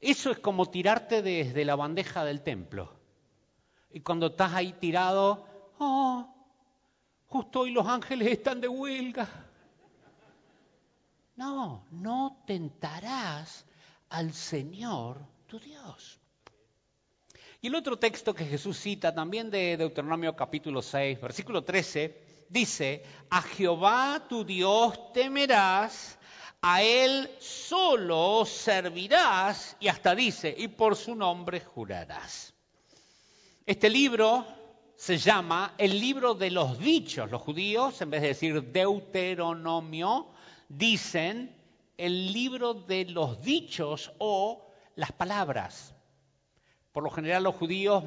Eso 0.00 0.30
es 0.30 0.38
como 0.38 0.70
tirarte 0.70 1.22
desde 1.22 1.64
la 1.64 1.76
bandeja 1.76 2.24
del 2.24 2.42
templo. 2.42 3.00
Y 3.92 4.00
cuando 4.00 4.28
estás 4.28 4.54
ahí 4.54 4.72
tirado, 4.72 5.49
oh, 5.80 6.26
justo 7.26 7.60
hoy 7.60 7.70
los 7.70 7.86
ángeles 7.86 8.28
están 8.28 8.60
de 8.60 8.68
huelga. 8.68 9.28
No, 11.36 11.86
no 11.90 12.42
tentarás 12.46 13.64
al 14.10 14.32
Señor 14.32 15.18
tu 15.46 15.58
Dios. 15.58 16.20
Y 17.62 17.68
el 17.68 17.74
otro 17.74 17.98
texto 17.98 18.34
que 18.34 18.44
Jesús 18.44 18.78
cita 18.78 19.14
también 19.14 19.50
de 19.50 19.76
Deuteronomio 19.76 20.36
capítulo 20.36 20.82
6, 20.82 21.20
versículo 21.20 21.64
13, 21.64 22.46
dice, 22.48 23.02
a 23.30 23.42
Jehová 23.42 24.26
tu 24.28 24.44
Dios 24.44 25.12
temerás, 25.12 26.18
a 26.62 26.82
Él 26.82 27.30
solo 27.38 28.44
servirás, 28.44 29.76
y 29.80 29.88
hasta 29.88 30.14
dice, 30.14 30.54
y 30.56 30.68
por 30.68 30.96
su 30.96 31.14
nombre 31.14 31.60
jurarás. 31.60 32.54
Este 33.64 33.88
libro 33.88 34.59
se 35.00 35.16
llama 35.16 35.72
el 35.78 35.98
libro 35.98 36.34
de 36.34 36.50
los 36.50 36.78
dichos. 36.78 37.30
Los 37.30 37.40
judíos, 37.40 38.02
en 38.02 38.10
vez 38.10 38.20
de 38.20 38.28
decir 38.28 38.70
Deuteronomio, 38.70 40.26
dicen 40.68 41.56
el 41.96 42.30
libro 42.34 42.74
de 42.74 43.06
los 43.06 43.40
dichos 43.40 44.12
o 44.18 44.66
las 44.96 45.10
palabras. 45.12 45.94
Por 46.92 47.02
lo 47.02 47.08
general 47.08 47.44
los 47.44 47.54
judíos 47.54 48.04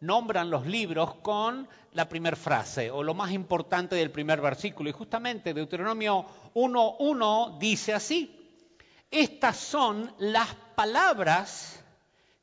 nombran 0.00 0.50
los 0.50 0.66
libros 0.66 1.14
con 1.22 1.68
la 1.92 2.08
primera 2.08 2.36
frase 2.36 2.90
o 2.90 3.04
lo 3.04 3.14
más 3.14 3.30
importante 3.30 3.94
del 3.94 4.10
primer 4.10 4.40
versículo. 4.40 4.90
Y 4.90 4.92
justamente 4.92 5.54
Deuteronomio 5.54 6.26
1.1 6.54 7.58
dice 7.58 7.94
así, 7.94 8.66
estas 9.08 9.56
son 9.56 10.12
las 10.18 10.52
palabras 10.74 11.80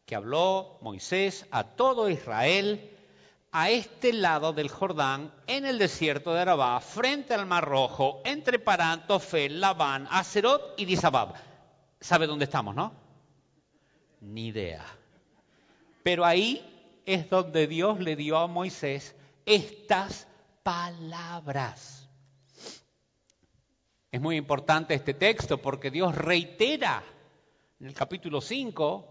que 0.05 0.15
habló 0.15 0.77
Moisés 0.79 1.45
a 1.51 1.65
todo 1.65 2.09
Israel 2.09 2.99
a 3.51 3.69
este 3.69 4.13
lado 4.13 4.53
del 4.53 4.69
Jordán, 4.69 5.33
en 5.45 5.65
el 5.65 5.77
desierto 5.77 6.33
de 6.33 6.41
Arabá, 6.41 6.79
frente 6.79 7.33
al 7.33 7.45
Mar 7.45 7.65
Rojo, 7.65 8.21
entre 8.23 8.59
Parán, 8.59 9.05
Tofel, 9.07 9.59
Labán, 9.59 10.07
Acerot 10.09 10.73
y 10.77 10.85
Disabab. 10.85 11.33
¿Sabe 11.99 12.27
dónde 12.27 12.45
estamos, 12.45 12.75
no? 12.75 12.93
Ni 14.21 14.47
idea. 14.47 14.85
Pero 16.01 16.23
ahí 16.23 16.65
es 17.05 17.29
donde 17.29 17.67
Dios 17.67 17.99
le 17.99 18.15
dio 18.15 18.37
a 18.37 18.47
Moisés 18.47 19.15
estas 19.45 20.27
palabras. 20.63 22.09
Es 24.11 24.21
muy 24.21 24.37
importante 24.37 24.93
este 24.93 25.13
texto 25.13 25.57
porque 25.57 25.91
Dios 25.91 26.15
reitera 26.15 27.03
en 27.79 27.87
el 27.87 27.93
capítulo 27.93 28.39
5 28.39 29.10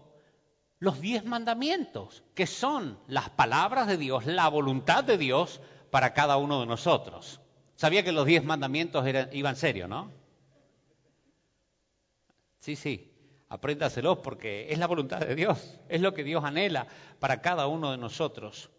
los 0.81 0.99
diez 0.99 1.23
mandamientos, 1.23 2.23
que 2.33 2.47
son 2.47 2.97
las 3.07 3.29
palabras 3.29 3.87
de 3.87 3.97
Dios, 3.97 4.25
la 4.25 4.49
voluntad 4.49 5.03
de 5.03 5.19
Dios 5.19 5.61
para 5.91 6.15
cada 6.15 6.37
uno 6.37 6.59
de 6.59 6.65
nosotros. 6.65 7.39
Sabía 7.75 8.03
que 8.03 8.11
los 8.11 8.25
diez 8.25 8.43
mandamientos 8.43 9.05
eran, 9.05 9.29
iban 9.31 9.55
serio, 9.55 9.87
¿no? 9.87 10.11
Sí, 12.59 12.75
sí, 12.75 13.13
apréndaselos 13.47 14.17
porque 14.19 14.71
es 14.71 14.79
la 14.79 14.87
voluntad 14.87 15.19
de 15.19 15.35
Dios, 15.35 15.79
es 15.87 16.01
lo 16.01 16.15
que 16.15 16.23
Dios 16.23 16.43
anhela 16.43 16.87
para 17.19 17.41
cada 17.41 17.67
uno 17.67 17.91
de 17.91 17.97
nosotros. 17.97 18.71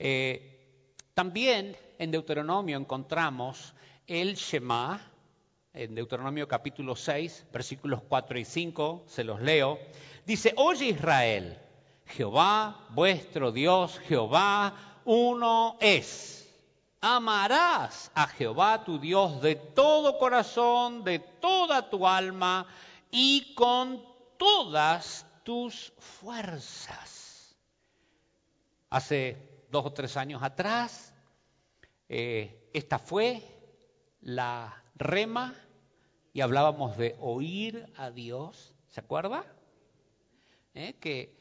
Eh, 0.00 0.90
también 1.14 1.76
en 1.98 2.10
Deuteronomio 2.10 2.76
encontramos 2.76 3.74
el 4.08 4.34
Shema, 4.34 5.00
en 5.74 5.96
Deuteronomio 5.96 6.46
capítulo 6.46 6.94
6, 6.94 7.46
versículos 7.52 8.00
4 8.08 8.38
y 8.38 8.44
5, 8.44 9.04
se 9.08 9.24
los 9.24 9.42
leo. 9.42 9.80
Dice, 10.24 10.54
oye 10.56 10.86
Israel, 10.86 11.58
Jehová 12.06 12.86
vuestro 12.90 13.50
Dios, 13.50 13.98
Jehová 13.98 15.00
uno 15.04 15.76
es. 15.80 16.48
Amarás 17.00 18.10
a 18.14 18.28
Jehová 18.28 18.84
tu 18.84 19.00
Dios 19.00 19.42
de 19.42 19.56
todo 19.56 20.16
corazón, 20.16 21.02
de 21.02 21.18
toda 21.18 21.90
tu 21.90 22.06
alma 22.06 22.66
y 23.10 23.52
con 23.54 24.00
todas 24.38 25.26
tus 25.42 25.92
fuerzas. 25.98 27.56
Hace 28.90 29.66
dos 29.70 29.86
o 29.86 29.92
tres 29.92 30.16
años 30.16 30.40
atrás, 30.42 31.12
eh, 32.08 32.70
esta 32.72 32.98
fue 33.00 33.42
la 34.20 34.82
rema 34.94 35.54
y 36.34 36.40
hablábamos 36.40 36.98
de 36.98 37.14
oír 37.20 37.86
a 37.96 38.10
Dios, 38.10 38.74
¿se 38.88 39.00
acuerda? 39.00 39.46
Eh, 40.74 40.96
que 41.00 41.32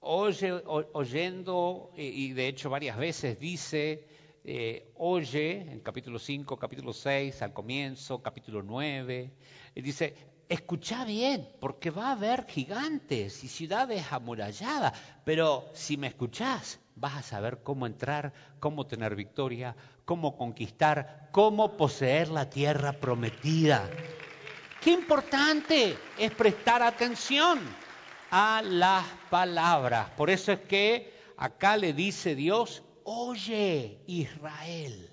oye, 0.00 0.50
oyendo, 0.94 1.92
y, 1.94 2.02
y 2.02 2.32
de 2.32 2.48
hecho 2.48 2.70
varias 2.70 2.96
veces 2.96 3.38
dice, 3.38 4.08
eh, 4.42 4.90
oye, 4.96 5.60
en 5.70 5.80
capítulo 5.80 6.18
5, 6.18 6.58
capítulo 6.58 6.94
6, 6.94 7.42
al 7.42 7.52
comienzo, 7.52 8.22
capítulo 8.22 8.62
9, 8.62 9.30
y 9.74 9.82
dice, 9.82 10.14
escucha 10.48 11.04
bien, 11.04 11.46
porque 11.60 11.90
va 11.90 12.08
a 12.08 12.12
haber 12.12 12.46
gigantes 12.46 13.44
y 13.44 13.48
ciudades 13.48 14.10
amuralladas, 14.10 14.98
pero 15.26 15.68
si 15.74 15.98
me 15.98 16.06
escuchás, 16.06 16.80
vas 16.96 17.16
a 17.16 17.22
saber 17.22 17.62
cómo 17.62 17.86
entrar, 17.86 18.32
cómo 18.60 18.86
tener 18.86 19.16
victoria, 19.16 19.76
cómo 20.04 20.36
conquistar, 20.36 21.28
cómo 21.32 21.76
poseer 21.76 22.28
la 22.28 22.50
tierra 22.50 22.92
prometida. 22.92 23.88
Qué 24.84 24.90
importante 24.90 25.96
es 26.18 26.30
prestar 26.32 26.82
atención 26.82 27.58
a 28.30 28.60
las 28.62 29.06
palabras. 29.30 30.10
Por 30.10 30.28
eso 30.28 30.52
es 30.52 30.60
que 30.60 31.10
acá 31.38 31.78
le 31.78 31.94
dice 31.94 32.34
Dios, 32.34 32.82
oye 33.04 34.02
Israel. 34.06 35.08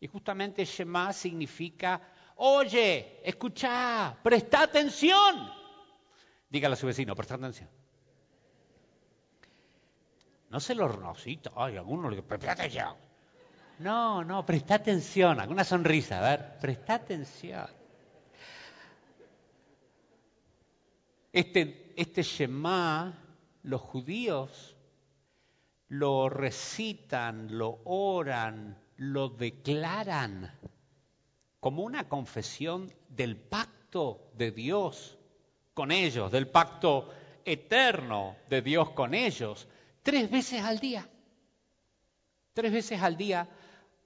Y 0.00 0.06
justamente 0.06 0.66
Shema 0.66 1.14
significa, 1.14 1.98
oye, 2.36 3.22
escucha, 3.24 4.18
presta 4.22 4.64
atención. 4.64 5.50
Dígale 6.50 6.74
a 6.74 6.76
su 6.76 6.86
vecino, 6.86 7.16
presta 7.16 7.36
atención. 7.36 7.70
No 10.50 10.60
se 10.60 10.74
lo 10.74 10.84
hornosito, 10.84 11.52
ay, 11.56 11.78
alguno 11.78 12.10
le 12.10 12.16
dice, 12.16 12.28
presta 12.28 12.52
atención. 12.52 12.94
No, 13.78 14.22
no, 14.24 14.44
presta 14.44 14.74
atención, 14.74 15.40
alguna 15.40 15.64
sonrisa, 15.64 16.18
a 16.18 16.36
ver, 16.36 16.58
presta 16.60 16.96
atención. 16.96 17.79
Este, 21.32 21.92
este 21.96 22.22
Shema, 22.22 23.16
los 23.62 23.80
judíos 23.80 24.76
lo 25.88 26.28
recitan, 26.28 27.56
lo 27.56 27.80
oran, 27.84 28.78
lo 28.96 29.28
declaran 29.28 30.58
como 31.60 31.82
una 31.82 32.08
confesión 32.08 32.92
del 33.08 33.36
pacto 33.36 34.30
de 34.34 34.50
Dios 34.50 35.18
con 35.74 35.92
ellos, 35.92 36.32
del 36.32 36.48
pacto 36.48 37.10
eterno 37.44 38.36
de 38.48 38.62
Dios 38.62 38.90
con 38.90 39.14
ellos, 39.14 39.68
tres 40.02 40.30
veces 40.30 40.62
al 40.62 40.78
día. 40.78 41.08
Tres 42.54 42.72
veces 42.72 43.00
al 43.02 43.16
día 43.16 43.48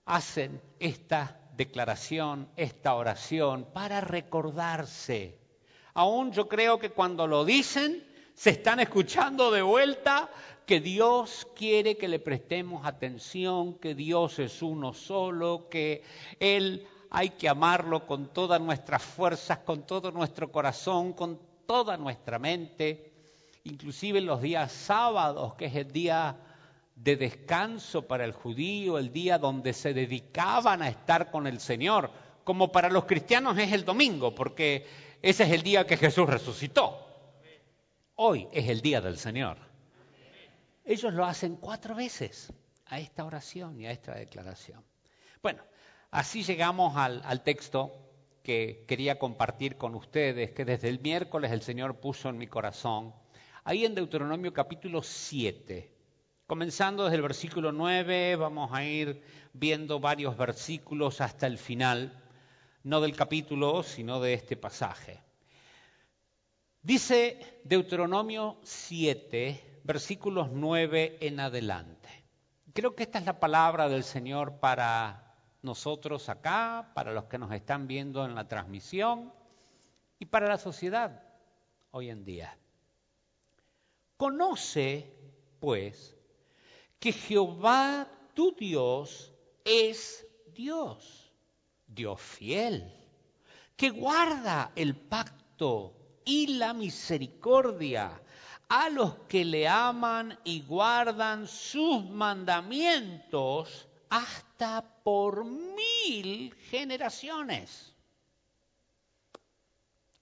hacen 0.04 0.60
esta 0.78 1.40
declaración, 1.56 2.48
esta 2.56 2.94
oración, 2.94 3.66
para 3.72 4.00
recordarse. 4.00 5.43
Aún 5.94 6.32
yo 6.32 6.48
creo 6.48 6.78
que 6.78 6.90
cuando 6.90 7.26
lo 7.28 7.44
dicen, 7.44 8.04
se 8.34 8.50
están 8.50 8.80
escuchando 8.80 9.52
de 9.52 9.62
vuelta 9.62 10.28
que 10.66 10.80
Dios 10.80 11.46
quiere 11.54 11.96
que 11.96 12.08
le 12.08 12.18
prestemos 12.18 12.84
atención, 12.84 13.74
que 13.74 13.94
Dios 13.94 14.40
es 14.40 14.60
uno 14.60 14.92
solo, 14.92 15.68
que 15.70 16.02
Él 16.40 16.86
hay 17.10 17.30
que 17.30 17.48
amarlo 17.48 18.06
con 18.08 18.32
todas 18.32 18.60
nuestras 18.60 19.04
fuerzas, 19.04 19.58
con 19.58 19.86
todo 19.86 20.10
nuestro 20.10 20.50
corazón, 20.50 21.12
con 21.12 21.38
toda 21.64 21.96
nuestra 21.96 22.40
mente, 22.40 23.12
inclusive 23.62 24.18
en 24.18 24.26
los 24.26 24.42
días 24.42 24.72
sábados, 24.72 25.54
que 25.54 25.66
es 25.66 25.76
el 25.76 25.92
día 25.92 26.36
de 26.96 27.14
descanso 27.14 28.02
para 28.02 28.24
el 28.24 28.32
judío, 28.32 28.98
el 28.98 29.12
día 29.12 29.38
donde 29.38 29.72
se 29.72 29.94
dedicaban 29.94 30.82
a 30.82 30.88
estar 30.88 31.30
con 31.30 31.46
el 31.46 31.60
Señor, 31.60 32.10
como 32.42 32.72
para 32.72 32.90
los 32.90 33.04
cristianos 33.04 33.56
es 33.58 33.72
el 33.72 33.84
domingo, 33.84 34.34
porque 34.34 34.86
ese 35.24 35.44
es 35.44 35.52
el 35.52 35.62
día 35.62 35.86
que 35.86 35.96
Jesús 35.96 36.28
resucitó. 36.28 36.98
Hoy 38.16 38.46
es 38.52 38.68
el 38.68 38.82
día 38.82 39.00
del 39.00 39.16
Señor. 39.16 39.56
Ellos 40.84 41.14
lo 41.14 41.24
hacen 41.24 41.56
cuatro 41.56 41.94
veces 41.94 42.52
a 42.84 43.00
esta 43.00 43.24
oración 43.24 43.80
y 43.80 43.86
a 43.86 43.90
esta 43.90 44.14
declaración. 44.14 44.84
Bueno, 45.42 45.62
así 46.10 46.42
llegamos 46.42 46.94
al, 46.98 47.42
texto 47.42 47.90
que 48.42 48.84
quería 48.86 49.18
compartir 49.18 49.78
con 49.78 49.94
ustedes, 49.94 50.50
que 50.50 50.66
desde 50.66 50.90
el 50.90 51.00
miércoles 51.00 51.52
el 51.52 51.62
Señor 51.62 52.00
puso 52.00 52.28
en 52.28 52.36
mi 52.36 52.46
corazón, 52.46 53.14
ahí 53.64 53.86
en 53.86 53.94
Deuteronomio 53.94 54.52
capítulo 54.52 55.02
7. 55.02 55.90
Comenzando 56.46 57.04
desde 57.04 57.16
el 57.16 57.22
versículo 57.22 57.72
9, 57.72 58.36
vamos 58.36 58.70
a 58.74 58.84
ir 58.84 59.22
viendo 59.54 60.00
varios 60.00 60.36
versículos 60.36 61.22
hasta 61.22 61.46
el 61.46 61.56
final, 61.56 62.23
no 62.84 63.00
del 63.00 63.16
capítulo, 63.16 63.82
sino 63.82 64.20
de 64.20 64.34
este 64.34 64.56
pasaje. 64.56 65.20
Dice 66.82 67.60
Deuteronomio 67.64 68.58
7, 68.62 69.80
versículos 69.84 70.50
9 70.52 71.18
en 71.20 71.40
adelante. 71.40 72.08
Creo 72.74 72.94
que 72.94 73.04
esta 73.04 73.18
es 73.18 73.24
la 73.24 73.40
palabra 73.40 73.88
del 73.88 74.04
Señor 74.04 74.60
para 74.60 75.34
nosotros 75.62 76.28
acá, 76.28 76.92
para 76.94 77.12
los 77.12 77.24
que 77.24 77.38
nos 77.38 77.52
están 77.52 77.86
viendo 77.86 78.24
en 78.24 78.34
la 78.34 78.48
transmisión 78.48 79.32
y 80.18 80.26
para 80.26 80.48
la 80.48 80.58
sociedad 80.58 81.22
hoy 81.90 82.10
en 82.10 82.24
día. 82.24 82.58
Conoce, 84.18 85.10
pues, 85.58 86.16
que 86.98 87.12
Jehová 87.12 88.08
tu 88.34 88.54
Dios 88.54 89.32
es 89.64 90.26
Dios, 90.54 91.23
Dios 91.94 92.20
fiel, 92.20 92.92
que 93.76 93.90
guarda 93.90 94.72
el 94.74 94.96
pacto 94.96 95.92
y 96.24 96.46
la 96.58 96.72
misericordia 96.72 98.20
a 98.68 98.88
los 98.88 99.14
que 99.28 99.44
le 99.44 99.68
aman 99.68 100.38
y 100.44 100.62
guardan 100.62 101.46
sus 101.46 102.04
mandamientos 102.10 103.88
hasta 104.08 104.82
por 105.02 105.44
mil 105.44 106.54
generaciones. 106.70 107.94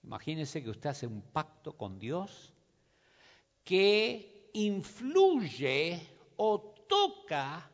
Imagínese 0.03 0.61
que 0.61 0.69
usted 0.69 0.89
hace 0.89 1.07
un 1.07 1.21
pacto 1.21 1.77
con 1.77 1.97
Dios 1.97 2.53
que 3.63 4.49
influye 4.53 6.05
o 6.35 6.59
toca 6.87 7.69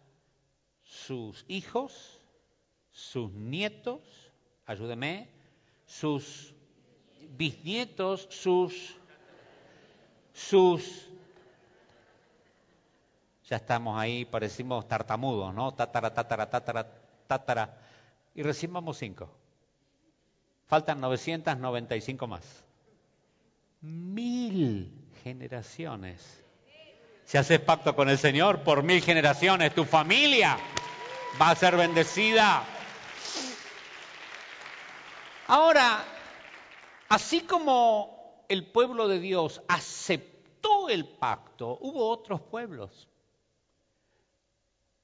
sus 0.84 1.44
hijos, 1.48 2.19
sus 2.92 3.32
nietos, 3.32 4.02
ayúdeme, 4.66 5.30
sus 5.86 6.54
bisnietos, 7.38 8.28
sus, 8.30 8.96
sus, 10.34 11.10
ya 13.48 13.58
estamos 13.58 14.00
ahí, 14.00 14.26
parecimos 14.26 14.88
tartamudos, 14.88 15.54
¿no? 15.54 15.74
Tatara, 15.74 16.14
tatara, 16.14 16.50
tatara, 16.50 16.92
tatara, 17.28 17.78
y 18.36 18.44
recién 18.44 18.72
vamos 18.72 18.98
cinco. 18.98 19.30
Faltan 20.68 21.02
995 21.02 22.28
más. 22.28 22.64
Mil 23.82 24.92
generaciones. 25.24 26.44
Si 27.26 27.38
haces 27.38 27.60
pacto 27.60 27.96
con 27.96 28.10
el 28.10 28.18
Señor 28.18 28.62
por 28.62 28.84
mil 28.84 29.02
generaciones, 29.02 29.74
tu 29.74 29.86
familia 29.86 30.58
va 31.42 31.52
a 31.52 31.56
ser 31.56 31.76
bendecida. 31.76 32.64
Ahora, 35.50 36.06
así 37.10 37.42
como 37.42 38.46
el 38.50 38.68
pueblo 38.68 39.08
de 39.08 39.20
Dios 39.20 39.64
aceptó 39.68 40.90
el 40.90 41.08
pacto, 41.08 41.80
hubo 41.82 42.08
otros 42.08 42.40
pueblos 42.40 43.08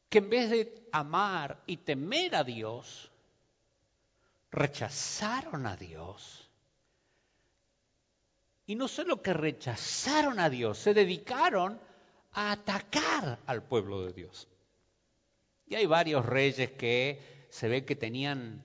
que 0.08 0.20
en 0.20 0.30
vez 0.30 0.52
de 0.52 0.88
amar 0.92 1.64
y 1.66 1.78
temer 1.78 2.36
a 2.36 2.44
Dios, 2.44 3.12
rechazaron 4.52 5.66
a 5.66 5.76
Dios 5.76 6.48
Y 8.68 8.76
no 8.76 8.88
solo 8.88 9.22
que 9.24 9.34
rechazaron 9.34 10.40
a 10.40 10.50
Dios, 10.50 10.78
se 10.78 10.94
dedicaron 10.94 11.80
a 12.34 12.52
atacar 12.52 13.40
al 13.46 13.64
pueblo 13.64 14.06
de 14.06 14.14
Dios. 14.14 14.48
Y 15.68 15.76
hay 15.76 15.86
varios 15.86 16.26
reyes 16.26 16.72
que 16.72 17.48
se 17.50 17.68
ve 17.68 17.86
que 17.86 17.96
tenían 17.96 18.65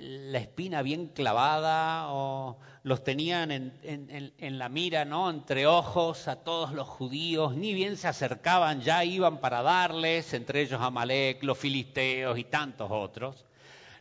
la 0.00 0.38
espina 0.38 0.82
bien 0.82 1.08
clavada 1.08 2.08
o 2.12 2.58
los 2.82 3.04
tenían 3.04 3.50
en, 3.50 3.78
en- 3.82 4.32
en 4.36 4.58
la 4.58 4.68
mira, 4.68 5.04
¿no? 5.04 5.30
Entre 5.30 5.66
ojos 5.66 6.28
a 6.28 6.36
todos 6.36 6.72
los 6.72 6.88
judíos, 6.88 7.54
ni 7.56 7.72
bien 7.74 7.96
se 7.96 8.08
acercaban, 8.08 8.80
ya 8.80 9.04
iban 9.04 9.38
para 9.40 9.62
darles, 9.62 10.34
entre 10.34 10.62
ellos 10.62 10.80
Amalek, 10.80 11.42
los 11.42 11.58
filisteos 11.58 12.38
y 12.38 12.44
tantos 12.44 12.88
otros, 12.90 13.44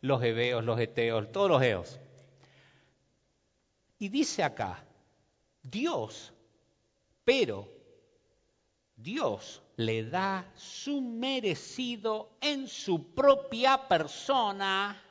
los 0.01 0.21
hebeos, 0.23 0.63
los 0.63 0.79
eteos, 0.79 1.31
todos 1.31 1.49
los 1.49 1.61
eos. 1.61 1.99
Y 3.99 4.09
dice 4.09 4.43
acá, 4.43 4.83
Dios, 5.61 6.33
pero 7.23 7.69
Dios 8.95 9.61
le 9.77 10.03
da 10.03 10.45
su 10.55 11.01
merecido 11.01 12.29
en 12.41 12.67
su 12.67 13.13
propia 13.13 13.87
persona 13.87 15.03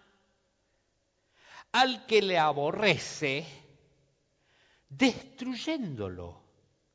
al 1.73 2.07
que 2.07 2.23
le 2.23 2.39
aborrece, 2.39 3.47
destruyéndolo. 4.89 6.41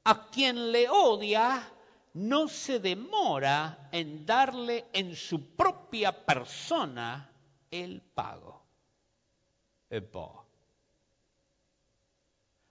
A 0.04 0.30
quien 0.30 0.72
le 0.72 0.88
odia, 0.90 1.70
no 2.14 2.48
se 2.48 2.80
demora 2.80 3.90
en 3.92 4.26
darle 4.26 4.86
en 4.94 5.16
su 5.16 5.56
propia 5.56 6.26
persona 6.26 7.30
el 7.70 8.02
pago. 8.02 8.64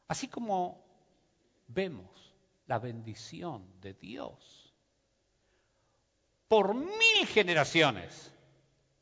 Así 0.09 0.29
como 0.29 0.83
vemos 1.69 2.35
la 2.67 2.79
bendición 2.79 3.81
de 3.81 3.95
Dios 3.95 4.73
por 6.49 6.75
mil 6.75 7.27
generaciones, 7.27 8.33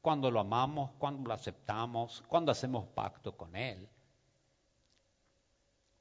cuando 0.05 0.31
lo 0.31 0.41
amamos, 0.41 0.91
cuando 0.99 1.27
lo 1.27 1.33
aceptamos, 1.33 2.23
cuando 2.29 2.53
hacemos 2.53 2.87
pacto 2.89 3.35
con 3.39 3.57
Él. 3.57 3.89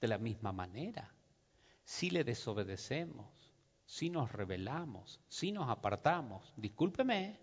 De 0.02 0.10
la 0.10 0.18
misma 0.18 0.52
manera, 0.52 1.10
si 1.86 2.10
le 2.10 2.26
desobedecemos, 2.26 3.26
si 3.86 4.10
nos 4.10 4.30
rebelamos, 4.34 5.22
si 5.30 5.54
nos 5.54 5.70
apartamos, 5.70 6.54
discúlpeme, 6.58 7.40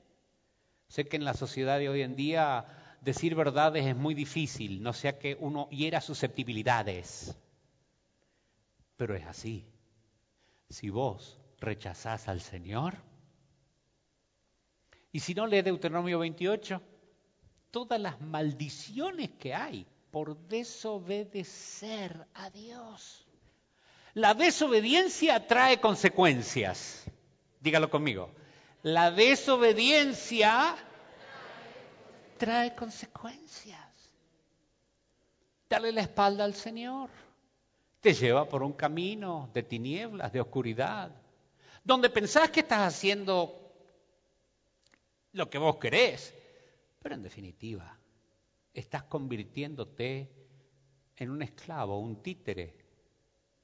sé 0.87 1.09
que 1.09 1.17
en 1.17 1.25
la 1.25 1.33
sociedad 1.33 1.79
de 1.79 1.89
hoy 1.89 2.03
en 2.03 2.15
día 2.15 2.67
decir 3.01 3.35
verdades 3.35 3.87
es 3.87 3.97
muy 3.97 4.13
difícil, 4.13 4.83
no 4.83 4.93
sea 4.93 5.19
que 5.19 5.39
uno 5.41 5.67
hiera 5.71 6.03
susceptibilidades, 6.03 7.35
pero 8.99 9.17
es 9.17 9.25
así. 9.25 9.67
Si 10.69 10.91
vos 10.91 11.41
rechazás 11.59 12.29
al 12.29 12.43
Señor, 12.43 12.99
y 15.13 15.21
si 15.21 15.35
no 15.35 15.47
lee 15.47 15.63
Deuteronomio 15.63 16.19
28, 16.19 16.81
todas 17.71 18.01
las 18.01 18.21
maldiciones 18.21 19.31
que 19.39 19.55
hay 19.55 19.87
por 20.11 20.37
desobedecer 20.49 22.27
a 22.35 22.51
Dios. 22.51 23.27
La 24.15 24.35
desobediencia 24.35 25.47
trae 25.47 25.81
consecuencias. 25.81 27.05
Dígalo 27.61 27.91
conmigo. 27.91 28.31
La 28.83 29.11
desobediencia 29.11 30.77
trae 32.39 32.75
consecuencias. 32.75 33.81
Darle 35.69 35.93
la 35.93 36.01
espalda 36.01 36.45
al 36.45 36.55
Señor 36.55 37.11
te 38.01 38.15
lleva 38.15 38.49
por 38.49 38.63
un 38.63 38.73
camino 38.73 39.51
de 39.53 39.63
tinieblas, 39.63 40.33
de 40.33 40.41
oscuridad, 40.41 41.11
donde 41.85 42.09
pensás 42.09 42.51
que 42.51 42.61
estás 42.61 42.95
haciendo 42.95 43.60
lo 45.33 45.49
que 45.49 45.59
vos 45.59 45.77
querés, 45.77 46.35
pero 47.01 47.15
en 47.15 47.23
definitiva 47.23 47.99
estás 48.73 49.05
convirtiéndote 49.05 50.31
en 51.17 51.31
un 51.31 51.43
esclavo, 51.43 51.99
un 51.99 52.23
títere 52.23 52.77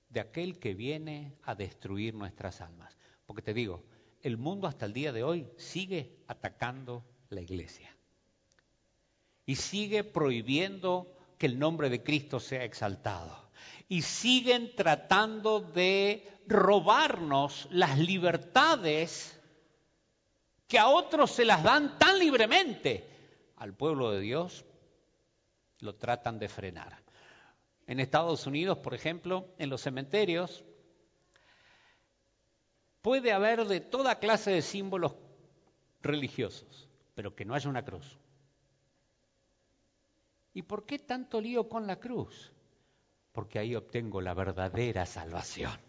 de 0.09 0.21
aquel 0.21 0.59
que 0.59 0.75
viene 0.75 1.39
a 1.43 1.55
destruir 1.55 2.15
nuestras 2.15 2.61
almas. 2.61 2.97
Porque 3.25 3.43
te 3.43 3.55
digo, 3.55 3.85
el 4.23 4.37
mundo 4.37 4.67
hasta 4.67 4.87
el 4.87 4.93
día 4.93 5.13
de 5.13 5.23
hoy 5.23 5.49
sigue 5.57 6.19
atacando 6.27 7.05
la 7.29 7.41
iglesia. 7.41 7.95
Y 9.45 9.57
sigue 9.57 10.05
prohibiendo 10.05 11.13
que 11.39 11.47
el 11.47 11.59
nombre 11.59 11.89
de 11.91 12.03
Cristo 12.03 12.41
sea 12.41 12.65
exaltado. 12.65 13.51
Y 13.89 14.03
siguen 14.03 14.75
tratando 14.75 15.61
de 15.61 16.27
robarnos 16.47 17.69
las 17.71 17.99
libertades 17.99 19.41
que 20.67 20.79
a 20.79 20.89
otros 20.89 21.31
se 21.31 21.45
las 21.45 21.63
dan 21.63 21.99
tan 21.99 22.19
libremente. 22.19 23.09
Al 23.57 23.75
pueblo 23.75 24.11
de 24.11 24.21
Dios 24.21 24.65
lo 25.81 25.95
tratan 25.95 26.39
de 26.39 26.49
frenar. 26.49 27.03
En 27.87 28.01
Estados 28.01 28.47
Unidos, 28.47 28.79
por 28.79 28.95
ejemplo, 28.95 29.55
en 29.59 29.71
los 29.71 29.81
cementerios, 29.81 30.65
puede 33.01 33.33
haber 33.33 33.65
de 33.67 33.81
toda 33.81 34.19
clase 34.19 34.51
de 34.51 34.63
símbolos 34.63 35.15
religiosos, 36.03 36.89
pero 37.15 37.35
que 37.35 37.45
no 37.45 37.55
haya 37.55 37.71
una 37.71 37.85
cruz. 37.85 38.19
¿Y 40.53 40.63
por 40.63 40.85
qué 40.87 40.99
tanto 40.99 41.41
lío 41.41 41.69
con 41.69 41.87
la 41.87 41.97
cruz? 42.01 42.53
Porque 43.33 43.59
ahí 43.59 43.77
obtengo 43.77 44.21
la 44.21 44.35
verdadera 44.35 45.07
salvación. 45.07 45.86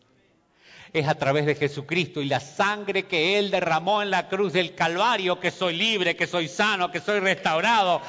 Es 0.93 1.07
a 1.07 1.15
través 1.15 1.45
de 1.45 1.55
Jesucristo 1.55 2.21
y 2.21 2.25
la 2.25 2.39
sangre 2.39 3.07
que 3.07 3.37
Él 3.37 3.51
derramó 3.51 4.01
en 4.01 4.09
la 4.09 4.29
cruz 4.29 4.53
del 4.53 4.73
Calvario 4.75 5.39
que 5.39 5.51
soy 5.51 5.75
libre, 5.75 6.15
que 6.15 6.27
soy 6.27 6.47
sano, 6.47 6.91
que 6.91 7.01
soy 7.01 7.19
restaurado, 7.19 8.01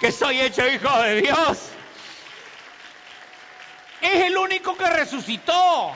que 0.00 0.12
soy 0.12 0.40
hecho 0.40 0.68
hijo 0.68 1.02
de 1.02 1.22
Dios. 1.22 1.70
Es 4.00 4.24
el 4.24 4.36
único 4.36 4.76
que 4.76 4.88
resucitó. 4.88 5.92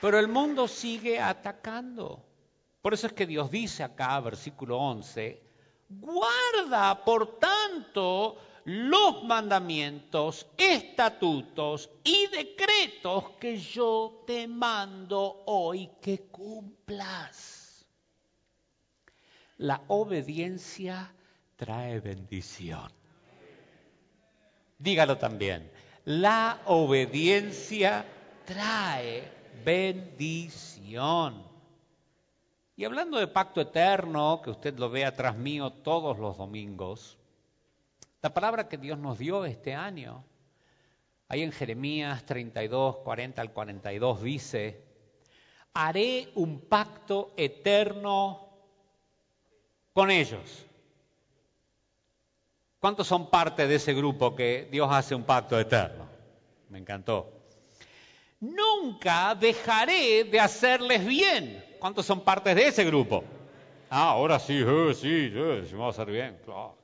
Pero 0.00 0.18
el 0.18 0.28
mundo 0.28 0.68
sigue 0.68 1.18
atacando. 1.20 2.24
Por 2.82 2.94
eso 2.94 3.08
es 3.08 3.12
que 3.12 3.26
Dios 3.26 3.50
dice 3.50 3.82
acá, 3.82 4.20
versículo 4.20 4.78
11, 4.78 5.42
guarda 5.88 7.04
por 7.04 7.38
tanto 7.38 8.36
los 8.68 9.24
mandamientos, 9.24 10.46
estatutos 10.58 11.88
y 12.04 12.26
decretos 12.26 13.30
que 13.40 13.56
yo 13.56 14.24
te 14.26 14.46
mando 14.46 15.42
hoy 15.46 15.88
que 16.02 16.24
cumplas. 16.24 17.86
La 19.56 19.80
obediencia 19.88 21.10
trae 21.56 21.98
bendición. 22.00 22.92
Dígalo 24.78 25.16
también. 25.16 25.72
La 26.04 26.60
obediencia 26.66 28.04
trae 28.44 29.32
bendición. 29.64 31.42
Y 32.76 32.84
hablando 32.84 33.16
de 33.16 33.28
pacto 33.28 33.62
eterno, 33.62 34.42
que 34.44 34.50
usted 34.50 34.78
lo 34.78 34.90
ve 34.90 35.06
atrás 35.06 35.38
mío 35.38 35.70
todos 35.72 36.18
los 36.18 36.36
domingos, 36.36 37.17
la 38.20 38.34
palabra 38.34 38.68
que 38.68 38.76
Dios 38.76 38.98
nos 38.98 39.18
dio 39.18 39.44
este 39.44 39.74
año, 39.74 40.24
ahí 41.28 41.42
en 41.42 41.52
Jeremías 41.52 42.24
32, 42.26 42.98
40 42.98 43.40
al 43.42 43.52
42 43.52 44.22
dice, 44.22 44.82
haré 45.74 46.28
un 46.34 46.60
pacto 46.62 47.32
eterno 47.36 48.48
con 49.92 50.10
ellos. 50.10 50.66
¿Cuántos 52.80 53.06
son 53.06 53.30
parte 53.30 53.66
de 53.66 53.74
ese 53.76 53.92
grupo 53.94 54.34
que 54.36 54.68
Dios 54.70 54.88
hace 54.90 55.14
un 55.14 55.24
pacto 55.24 55.58
eterno? 55.58 56.06
Me 56.70 56.78
encantó. 56.78 57.32
Nunca 58.40 59.34
dejaré 59.34 60.24
de 60.24 60.38
hacerles 60.38 61.04
bien. 61.04 61.64
¿Cuántos 61.80 62.06
son 62.06 62.20
partes 62.20 62.54
de 62.54 62.68
ese 62.68 62.84
grupo? 62.84 63.24
Ah, 63.90 64.10
ahora 64.10 64.38
sí, 64.38 64.62
eh, 64.64 64.94
sí, 64.94 65.32
eh, 65.34 65.64
sí, 65.66 65.72
vamos 65.74 65.98
a 65.98 66.02
hacer 66.02 66.12
bien, 66.12 66.38
claro. 66.44 66.77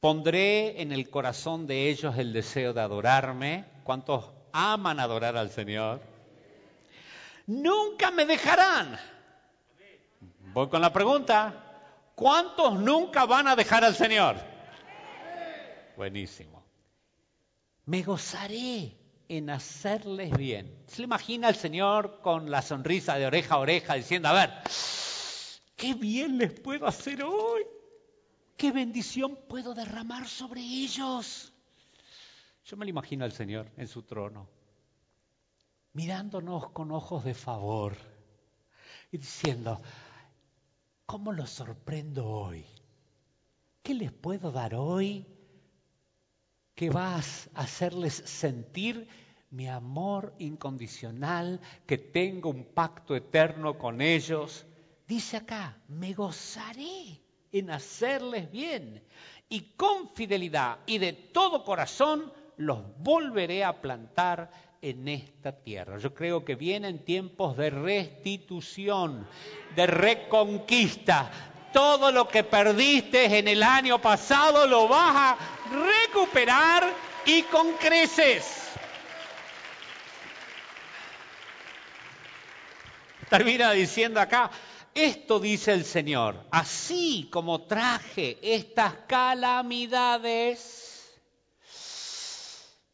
Pondré 0.00 0.80
en 0.80 0.92
el 0.92 1.10
corazón 1.10 1.66
de 1.66 1.88
ellos 1.90 2.16
el 2.18 2.32
deseo 2.32 2.72
de 2.72 2.80
adorarme. 2.80 3.64
¿Cuántos 3.82 4.30
aman 4.52 5.00
adorar 5.00 5.36
al 5.36 5.50
Señor? 5.50 6.00
Nunca 7.46 8.12
me 8.12 8.24
dejarán. 8.24 8.96
Voy 10.52 10.68
con 10.68 10.80
la 10.80 10.92
pregunta. 10.92 11.64
¿Cuántos 12.14 12.78
nunca 12.78 13.26
van 13.26 13.48
a 13.48 13.56
dejar 13.56 13.84
al 13.84 13.96
Señor? 13.96 14.36
Buenísimo. 15.96 16.64
Me 17.86 18.02
gozaré 18.02 18.96
en 19.28 19.50
hacerles 19.50 20.30
bien. 20.36 20.84
¿Se 20.86 20.98
le 20.98 21.04
imagina 21.04 21.48
al 21.48 21.56
Señor 21.56 22.20
con 22.22 22.52
la 22.52 22.62
sonrisa 22.62 23.16
de 23.16 23.26
oreja 23.26 23.56
a 23.56 23.58
oreja 23.58 23.94
diciendo, 23.94 24.28
a 24.28 24.32
ver, 24.32 24.50
qué 25.74 25.94
bien 25.94 26.38
les 26.38 26.52
puedo 26.52 26.86
hacer 26.86 27.24
hoy? 27.24 27.62
¿Qué 28.58 28.72
bendición 28.72 29.38
puedo 29.48 29.72
derramar 29.72 30.26
sobre 30.26 30.60
ellos? 30.60 31.52
Yo 32.64 32.76
me 32.76 32.84
lo 32.84 32.90
imagino 32.90 33.24
al 33.24 33.30
Señor 33.30 33.70
en 33.76 33.86
su 33.86 34.02
trono, 34.02 34.48
mirándonos 35.92 36.70
con 36.70 36.90
ojos 36.90 37.22
de 37.22 37.34
favor 37.34 37.96
y 39.12 39.18
diciendo, 39.18 39.80
¿cómo 41.06 41.32
los 41.32 41.50
sorprendo 41.50 42.26
hoy? 42.26 42.66
¿Qué 43.80 43.94
les 43.94 44.10
puedo 44.10 44.50
dar 44.50 44.74
hoy 44.74 45.24
que 46.74 46.90
vas 46.90 47.48
a 47.54 47.60
hacerles 47.60 48.14
sentir 48.14 49.08
mi 49.50 49.68
amor 49.68 50.34
incondicional, 50.40 51.60
que 51.86 51.96
tengo 51.96 52.50
un 52.50 52.64
pacto 52.64 53.14
eterno 53.14 53.78
con 53.78 54.00
ellos? 54.00 54.66
Dice 55.06 55.36
acá, 55.36 55.80
me 55.86 56.12
gozaré 56.12 57.27
en 57.52 57.70
hacerles 57.70 58.50
bien 58.50 59.02
y 59.48 59.72
con 59.76 60.10
fidelidad 60.14 60.78
y 60.86 60.98
de 60.98 61.12
todo 61.12 61.64
corazón 61.64 62.32
los 62.56 62.80
volveré 62.98 63.64
a 63.64 63.80
plantar 63.80 64.50
en 64.82 65.08
esta 65.08 65.52
tierra. 65.52 65.98
Yo 65.98 66.14
creo 66.14 66.44
que 66.44 66.54
vienen 66.54 67.04
tiempos 67.04 67.56
de 67.56 67.70
restitución, 67.70 69.26
de 69.74 69.86
reconquista. 69.86 71.30
Todo 71.72 72.12
lo 72.12 72.28
que 72.28 72.44
perdiste 72.44 73.38
en 73.38 73.48
el 73.48 73.62
año 73.62 74.00
pasado 74.00 74.66
lo 74.66 74.88
vas 74.88 75.14
a 75.14 75.38
recuperar 75.70 76.92
y 77.26 77.42
con 77.42 77.72
creces. 77.74 78.68
Termina 83.28 83.72
diciendo 83.72 84.20
acá, 84.20 84.50
esto 85.04 85.40
dice 85.40 85.72
el 85.72 85.84
Señor, 85.84 86.44
así 86.50 87.28
como 87.30 87.62
traje 87.62 88.38
estas 88.42 88.94
calamidades, 89.06 90.88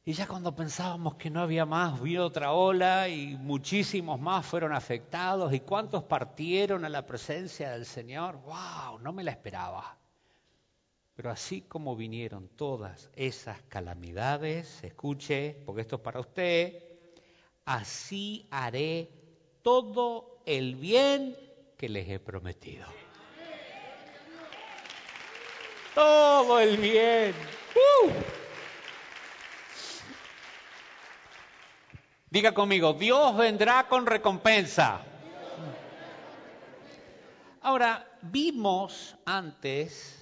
y 0.06 0.12
ya 0.12 0.26
cuando 0.26 0.54
pensábamos 0.54 1.14
que 1.14 1.30
no 1.30 1.40
había 1.40 1.64
más, 1.64 1.98
vino 2.02 2.26
otra 2.26 2.52
ola 2.52 3.08
y 3.08 3.38
muchísimos 3.38 4.20
más 4.20 4.44
fueron 4.44 4.74
afectados. 4.74 5.54
¿Y 5.54 5.60
cuántos 5.60 6.02
partieron 6.02 6.84
a 6.84 6.90
la 6.90 7.06
presencia 7.06 7.70
del 7.70 7.86
Señor? 7.86 8.36
¡Wow! 8.42 8.98
No 9.00 9.14
me 9.14 9.24
la 9.24 9.30
esperaba. 9.30 9.96
Pero 11.14 11.30
así 11.30 11.62
como 11.62 11.96
vinieron 11.96 12.48
todas 12.48 13.08
esas 13.14 13.62
calamidades, 13.62 14.84
escuche, 14.84 15.56
porque 15.64 15.80
esto 15.80 15.96
es 15.96 16.02
para 16.02 16.20
usted, 16.20 16.84
así 17.64 18.46
haré 18.50 19.08
todo 19.62 20.42
el 20.44 20.74
bien 20.74 21.34
que 21.76 21.88
les 21.88 22.08
he 22.08 22.18
prometido. 22.18 22.86
Todo 25.94 26.60
el 26.60 26.76
bien. 26.76 27.34
¡Uh! 27.74 28.10
Diga 32.30 32.52
conmigo, 32.52 32.94
Dios 32.94 33.36
vendrá 33.36 33.86
con 33.86 34.06
recompensa. 34.06 35.00
Ahora, 37.60 38.04
vimos 38.22 39.16
antes 39.24 40.20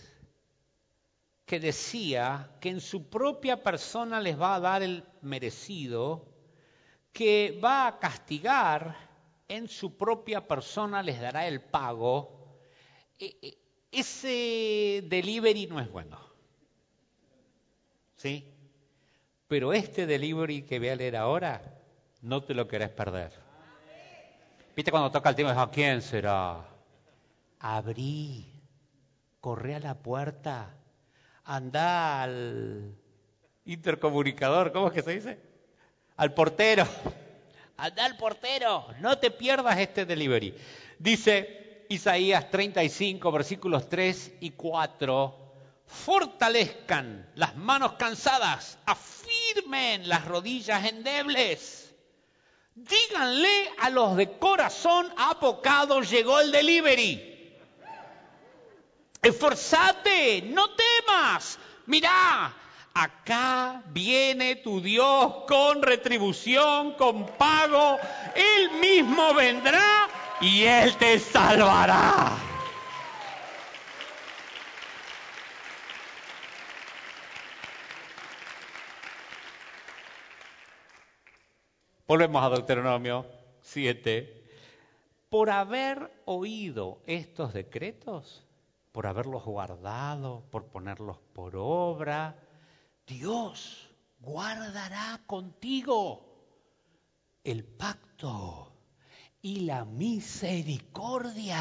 que 1.47 1.59
decía 1.59 2.51
que 2.61 2.69
en 2.69 2.81
su 2.81 3.09
propia 3.09 3.63
persona 3.63 4.21
les 4.21 4.41
va 4.41 4.55
a 4.55 4.61
dar 4.61 4.83
el 4.83 5.05
merecido, 5.23 6.29
que 7.13 7.59
va 7.65 7.87
a 7.87 7.99
castigar, 7.99 8.97
en 9.57 9.69
su 9.69 9.99
propia 9.99 10.47
persona 10.49 11.03
les 11.03 11.21
dará 11.21 11.47
el 11.47 11.61
pago. 11.61 12.57
E, 13.19 13.37
e, 13.43 13.59
ese 13.93 15.05
delivery 15.07 15.67
no 15.67 15.79
es 15.79 15.91
bueno. 15.93 16.19
¿Sí? 18.17 18.49
Pero 19.49 19.75
este 19.75 20.07
delivery 20.07 20.63
que 20.63 20.79
voy 20.79 20.89
a 20.89 20.97
leer 20.97 21.17
ahora 21.17 21.61
no 22.23 22.43
te 22.43 22.55
lo 22.55 22.67
querés 22.67 22.89
perder. 22.89 23.33
¿Viste 24.75 24.91
cuando 24.91 25.11
toca 25.11 25.29
el 25.29 25.35
tema? 25.35 25.61
¿A 25.61 25.71
quién 25.71 26.01
será? 26.01 26.67
Abrí, 27.59 28.47
corre 29.39 29.75
a 29.75 29.81
la 29.81 29.99
puerta, 29.99 30.75
anda 31.45 32.23
al 32.23 32.97
intercomunicador, 33.67 34.73
¿cómo 34.73 34.87
es 34.87 34.95
que 34.95 35.03
se 35.03 35.11
dice? 35.13 35.39
Al 36.17 36.33
portero. 36.33 36.87
Anda 37.77 38.05
al 38.05 38.17
portero, 38.17 38.87
no 39.01 39.19
te 39.19 39.31
pierdas 39.31 39.79
este 39.79 40.05
delivery. 40.05 40.55
Dice 40.99 41.85
Isaías 41.89 42.51
35, 42.51 43.33
versículos 43.33 43.89
3 43.89 44.33
y 44.41 44.51
4. 44.51 45.39
Fortalezcan 45.87 47.31
las 47.35 47.57
manos 47.57 47.95
cansadas, 47.95 48.79
afirmen 48.87 50.09
las 50.09 50.25
rodillas 50.27 50.85
endebles 50.87 51.83
Díganle 52.75 53.71
a 53.81 53.91
los 53.91 54.17
de 54.17 54.39
corazón 54.39 55.13
apocado 55.17 56.01
llegó 56.01 56.41
el 56.41 56.51
delivery. 56.51 57.59
Esforzate, 59.21 60.43
no 60.43 60.71
temas. 60.71 61.59
Mirá, 61.87 62.55
acá 62.95 63.83
viene 63.89 64.57
tu 64.57 64.81
Dios 64.81 65.45
con 65.47 65.83
retribución, 65.83 66.93
con 66.95 67.27
pago. 67.37 67.99
Él 68.35 68.71
mismo 68.81 69.35
vendrá 69.35 70.09
y 70.41 70.65
Él 70.65 70.97
te 70.97 71.19
salvará. 71.19 72.37
Volvemos 82.07 82.43
a 82.45 82.51
Deuteronomio 82.51 83.25
7. 83.63 84.43
Por 85.31 85.49
haber 85.49 86.11
oído 86.27 87.01
estos 87.07 87.55
decretos, 87.55 88.45
por 88.93 89.07
haberlos 89.07 89.45
guardado, 89.45 90.45
por 90.51 90.67
ponerlos 90.67 91.17
por 91.33 91.57
obra, 91.57 92.37
Dios 93.07 93.89
guardará 94.21 95.21
contigo 95.27 96.33
el 97.45 97.65
pacto 97.65 98.73
y 99.41 99.61
la 99.61 99.85
misericordia 99.85 101.61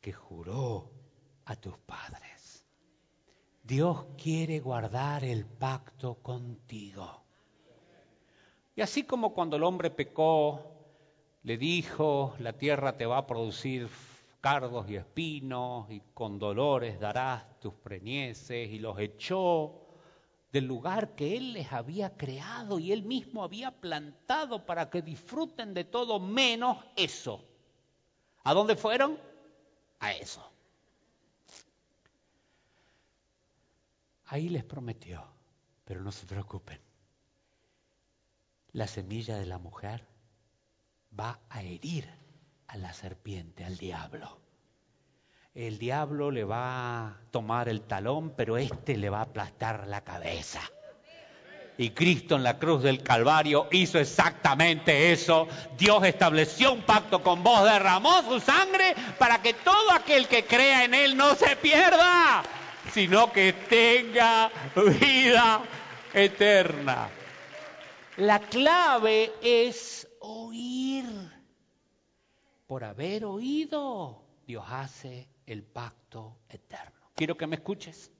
que 0.00 0.12
juró 0.12 0.90
a 1.46 1.56
tus 1.56 1.76
padres. 1.78 2.66
Dios 3.62 4.06
quiere 4.22 4.60
guardar 4.60 5.24
el 5.24 5.46
pacto 5.46 6.16
contigo. 6.22 7.24
Y 8.76 8.82
así 8.82 9.04
como 9.04 9.34
cuando 9.34 9.56
el 9.56 9.64
hombre 9.64 9.90
pecó, 9.90 10.70
le 11.42 11.56
dijo, 11.56 12.34
la 12.38 12.52
tierra 12.52 12.96
te 12.96 13.06
va 13.06 13.18
a 13.18 13.26
producir 13.26 13.88
cardos 14.40 14.88
y 14.90 14.96
espinos, 14.96 15.90
y 15.90 16.00
con 16.12 16.38
dolores 16.38 17.00
darás 17.00 17.58
tus 17.60 17.74
preñeces, 17.74 18.70
y 18.70 18.78
los 18.78 18.98
echó 18.98 19.83
del 20.54 20.64
lugar 20.64 21.14
que 21.14 21.36
él 21.36 21.52
les 21.52 21.70
había 21.72 22.16
creado 22.16 22.78
y 22.78 22.92
él 22.92 23.02
mismo 23.02 23.44
había 23.44 23.70
plantado 23.70 24.64
para 24.64 24.88
que 24.88 25.02
disfruten 25.02 25.74
de 25.74 25.84
todo 25.84 26.18
menos 26.18 26.78
eso. 26.96 27.44
¿A 28.42 28.54
dónde 28.54 28.76
fueron? 28.76 29.18
A 30.00 30.12
eso. 30.14 30.50
Ahí 34.26 34.48
les 34.48 34.64
prometió, 34.64 35.22
pero 35.84 36.00
no 36.00 36.10
se 36.10 36.24
preocupen 36.24 36.80
la 38.74 38.88
semilla 38.88 39.38
de 39.38 39.46
la 39.46 39.58
mujer 39.58 40.04
va 41.18 41.40
a 41.48 41.62
herir 41.62 42.08
a 42.66 42.76
la 42.76 42.92
serpiente, 42.92 43.64
al 43.64 43.78
diablo. 43.78 44.43
El 45.54 45.78
diablo 45.78 46.32
le 46.32 46.42
va 46.42 47.06
a 47.06 47.16
tomar 47.30 47.68
el 47.68 47.82
talón, 47.82 48.30
pero 48.36 48.56
este 48.56 48.96
le 48.96 49.08
va 49.08 49.18
a 49.18 49.22
aplastar 49.22 49.86
la 49.86 50.00
cabeza. 50.00 50.60
Y 51.78 51.90
Cristo 51.90 52.34
en 52.34 52.42
la 52.42 52.58
cruz 52.58 52.82
del 52.82 53.04
Calvario 53.04 53.68
hizo 53.70 54.00
exactamente 54.00 55.12
eso. 55.12 55.46
Dios 55.78 56.02
estableció 56.02 56.72
un 56.72 56.82
pacto 56.82 57.22
con 57.22 57.44
vos, 57.44 57.62
derramó 57.62 58.22
su 58.22 58.40
sangre 58.40 58.96
para 59.16 59.42
que 59.42 59.54
todo 59.54 59.92
aquel 59.92 60.26
que 60.26 60.44
crea 60.44 60.86
en 60.86 60.92
Él 60.94 61.16
no 61.16 61.36
se 61.36 61.54
pierda, 61.54 62.42
sino 62.92 63.30
que 63.30 63.52
tenga 63.52 64.50
vida 64.74 65.62
eterna. 66.12 67.10
La 68.16 68.40
clave 68.40 69.32
es 69.40 70.08
oír. 70.18 71.04
Por 72.66 72.82
haber 72.82 73.24
oído, 73.24 74.20
Dios 74.46 74.64
hace 74.68 75.33
el 75.46 75.62
pacto 75.62 76.38
eterno. 76.48 77.10
Quiero 77.14 77.36
que 77.36 77.46
me 77.46 77.56
escuches. 77.56 78.10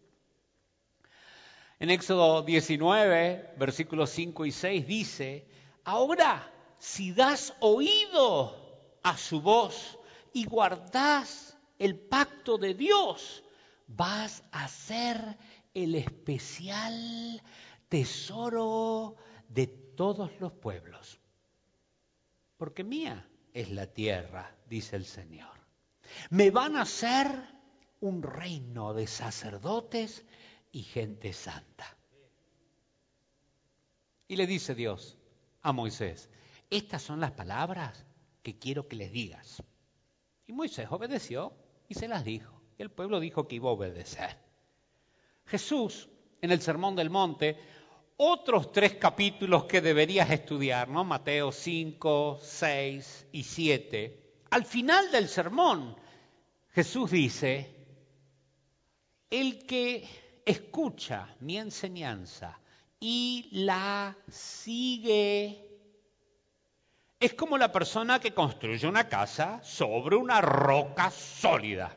En 1.80 1.90
Éxodo 1.90 2.42
19, 2.42 3.54
versículos 3.58 4.10
5 4.10 4.46
y 4.46 4.52
6 4.52 4.86
dice, 4.86 5.48
ahora 5.84 6.50
si 6.78 7.12
das 7.12 7.54
oído 7.60 8.98
a 9.02 9.16
su 9.16 9.40
voz 9.40 9.98
y 10.32 10.44
guardas 10.44 11.56
el 11.78 11.98
pacto 11.98 12.58
de 12.58 12.74
Dios, 12.74 13.42
vas 13.86 14.44
a 14.52 14.68
ser 14.68 15.36
el 15.72 15.94
especial 15.94 17.42
tesoro 17.88 19.16
de 19.48 19.66
todos 19.66 20.30
los 20.40 20.52
pueblos. 20.52 21.20
Porque 22.56 22.84
mía 22.84 23.28
es 23.52 23.70
la 23.70 23.86
tierra, 23.86 24.54
dice 24.68 24.96
el 24.96 25.04
Señor. 25.04 25.53
Me 26.30 26.50
van 26.50 26.76
a 26.76 26.82
hacer 26.82 27.26
un 28.00 28.22
reino 28.22 28.94
de 28.94 29.06
sacerdotes 29.06 30.24
y 30.72 30.82
gente 30.82 31.32
santa. 31.32 31.96
Y 34.28 34.36
le 34.36 34.46
dice 34.46 34.74
Dios 34.74 35.16
a 35.62 35.72
Moisés, 35.72 36.28
estas 36.70 37.02
son 37.02 37.20
las 37.20 37.32
palabras 37.32 38.04
que 38.42 38.58
quiero 38.58 38.88
que 38.88 38.96
les 38.96 39.12
digas. 39.12 39.62
Y 40.46 40.52
Moisés 40.52 40.88
obedeció 40.90 41.52
y 41.88 41.94
se 41.94 42.08
las 42.08 42.24
dijo. 42.24 42.60
Y 42.78 42.82
el 42.82 42.90
pueblo 42.90 43.20
dijo 43.20 43.46
que 43.46 43.56
iba 43.56 43.70
a 43.70 43.72
obedecer. 43.72 44.36
Jesús, 45.46 46.08
en 46.40 46.50
el 46.50 46.60
Sermón 46.60 46.96
del 46.96 47.10
Monte, 47.10 47.56
otros 48.16 48.72
tres 48.72 48.94
capítulos 48.94 49.64
que 49.64 49.80
deberías 49.80 50.30
estudiar, 50.30 50.88
¿no? 50.88 51.04
Mateo 51.04 51.52
5, 51.52 52.38
6 52.40 53.28
y 53.32 53.42
7. 53.42 54.23
Al 54.54 54.64
final 54.64 55.10
del 55.10 55.28
sermón, 55.28 55.96
Jesús 56.74 57.10
dice, 57.10 57.74
el 59.28 59.66
que 59.66 60.08
escucha 60.46 61.34
mi 61.40 61.58
enseñanza 61.58 62.60
y 63.00 63.48
la 63.50 64.16
sigue, 64.30 65.60
es 67.18 67.34
como 67.34 67.58
la 67.58 67.72
persona 67.72 68.20
que 68.20 68.32
construye 68.32 68.86
una 68.86 69.08
casa 69.08 69.60
sobre 69.64 70.14
una 70.14 70.40
roca 70.40 71.10
sólida. 71.10 71.92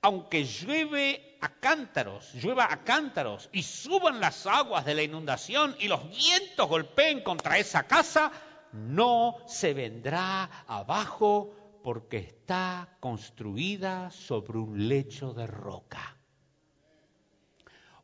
Aunque 0.00 0.44
llueve 0.44 1.38
a 1.42 1.48
cántaros, 1.60 2.34
llueva 2.34 2.72
a 2.72 2.82
cántaros 2.82 3.48
y 3.52 3.62
suban 3.62 4.18
las 4.18 4.48
aguas 4.48 4.84
de 4.84 4.96
la 4.96 5.04
inundación 5.04 5.76
y 5.78 5.86
los 5.86 6.10
vientos 6.10 6.68
golpeen 6.68 7.22
contra 7.22 7.56
esa 7.56 7.84
casa, 7.84 8.32
no 8.72 9.36
se 9.46 9.74
vendrá 9.74 10.64
abajo 10.66 11.54
porque 11.82 12.18
está 12.18 12.96
construida 13.00 14.10
sobre 14.10 14.58
un 14.58 14.88
lecho 14.88 15.34
de 15.34 15.46
roca. 15.46 16.16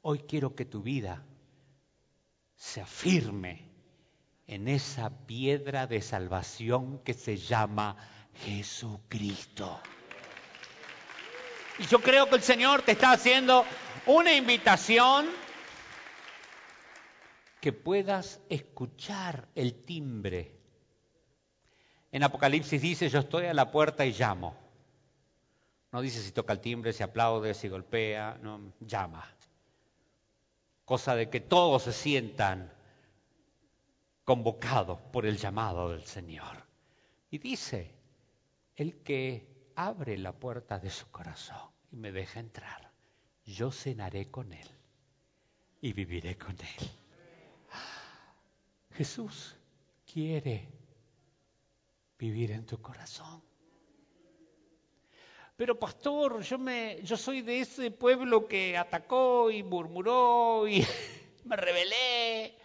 Hoy 0.02 0.20
quiero 0.20 0.54
que 0.54 0.64
tu 0.64 0.82
vida 0.82 1.24
se 2.56 2.80
afirme 2.80 3.68
en 4.46 4.68
esa 4.68 5.10
piedra 5.26 5.86
de 5.86 6.00
salvación 6.00 6.98
que 7.04 7.14
se 7.14 7.36
llama 7.36 7.96
Jesucristo. 8.44 9.80
Y 11.78 11.86
yo 11.86 12.00
creo 12.00 12.28
que 12.28 12.36
el 12.36 12.42
Señor 12.42 12.82
te 12.82 12.92
está 12.92 13.12
haciendo 13.12 13.64
una 14.06 14.34
invitación 14.34 15.28
que 17.60 17.72
puedas 17.72 18.40
escuchar 18.48 19.48
el 19.54 19.84
timbre. 19.84 20.57
En 22.10 22.22
Apocalipsis 22.22 22.80
dice, 22.80 23.08
yo 23.08 23.20
estoy 23.20 23.46
a 23.46 23.54
la 23.54 23.70
puerta 23.70 24.06
y 24.06 24.12
llamo. 24.12 24.56
No 25.92 26.00
dice 26.00 26.22
si 26.22 26.32
toca 26.32 26.52
el 26.52 26.60
timbre, 26.60 26.92
si 26.92 27.02
aplaude, 27.02 27.54
si 27.54 27.68
golpea, 27.68 28.38
no, 28.42 28.72
llama. 28.80 29.24
Cosa 30.84 31.14
de 31.14 31.28
que 31.28 31.40
todos 31.40 31.82
se 31.82 31.92
sientan 31.92 32.72
convocados 34.24 35.00
por 35.12 35.26
el 35.26 35.36
llamado 35.36 35.90
del 35.90 36.04
Señor. 36.04 36.64
Y 37.30 37.38
dice, 37.38 37.94
el 38.76 39.02
que 39.02 39.72
abre 39.76 40.16
la 40.18 40.32
puerta 40.32 40.78
de 40.78 40.90
su 40.90 41.10
corazón 41.10 41.70
y 41.90 41.96
me 41.96 42.12
deja 42.12 42.40
entrar, 42.40 42.90
yo 43.44 43.70
cenaré 43.70 44.30
con 44.30 44.52
él 44.52 44.68
y 45.80 45.92
viviré 45.92 46.36
con 46.36 46.52
él. 46.52 46.90
Jesús 48.92 49.56
quiere 50.10 50.77
vivir 52.18 52.50
en 52.50 52.66
tu 52.66 52.82
corazón. 52.82 53.42
Pero 55.56 55.78
pastor, 55.78 56.42
yo 56.42 56.58
me 56.58 57.00
yo 57.02 57.16
soy 57.16 57.42
de 57.42 57.60
ese 57.60 57.90
pueblo 57.90 58.46
que 58.46 58.76
atacó 58.76 59.50
y 59.50 59.62
murmuró 59.62 60.68
y 60.68 60.84
me 61.44 61.56
rebelé. 61.56 62.56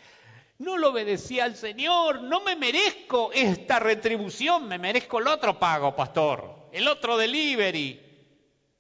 No 0.60 0.78
lo 0.78 0.92
obedecí 0.92 1.40
al 1.40 1.56
Señor, 1.56 2.22
no 2.22 2.42
me 2.42 2.56
merezco 2.56 3.32
esta 3.34 3.80
retribución, 3.80 4.68
me 4.68 4.78
merezco 4.78 5.20
el 5.20 5.28
otro 5.28 5.58
pago, 5.58 5.96
pastor, 5.96 6.70
el 6.72 6.88
otro 6.88 7.18
delivery. 7.18 8.00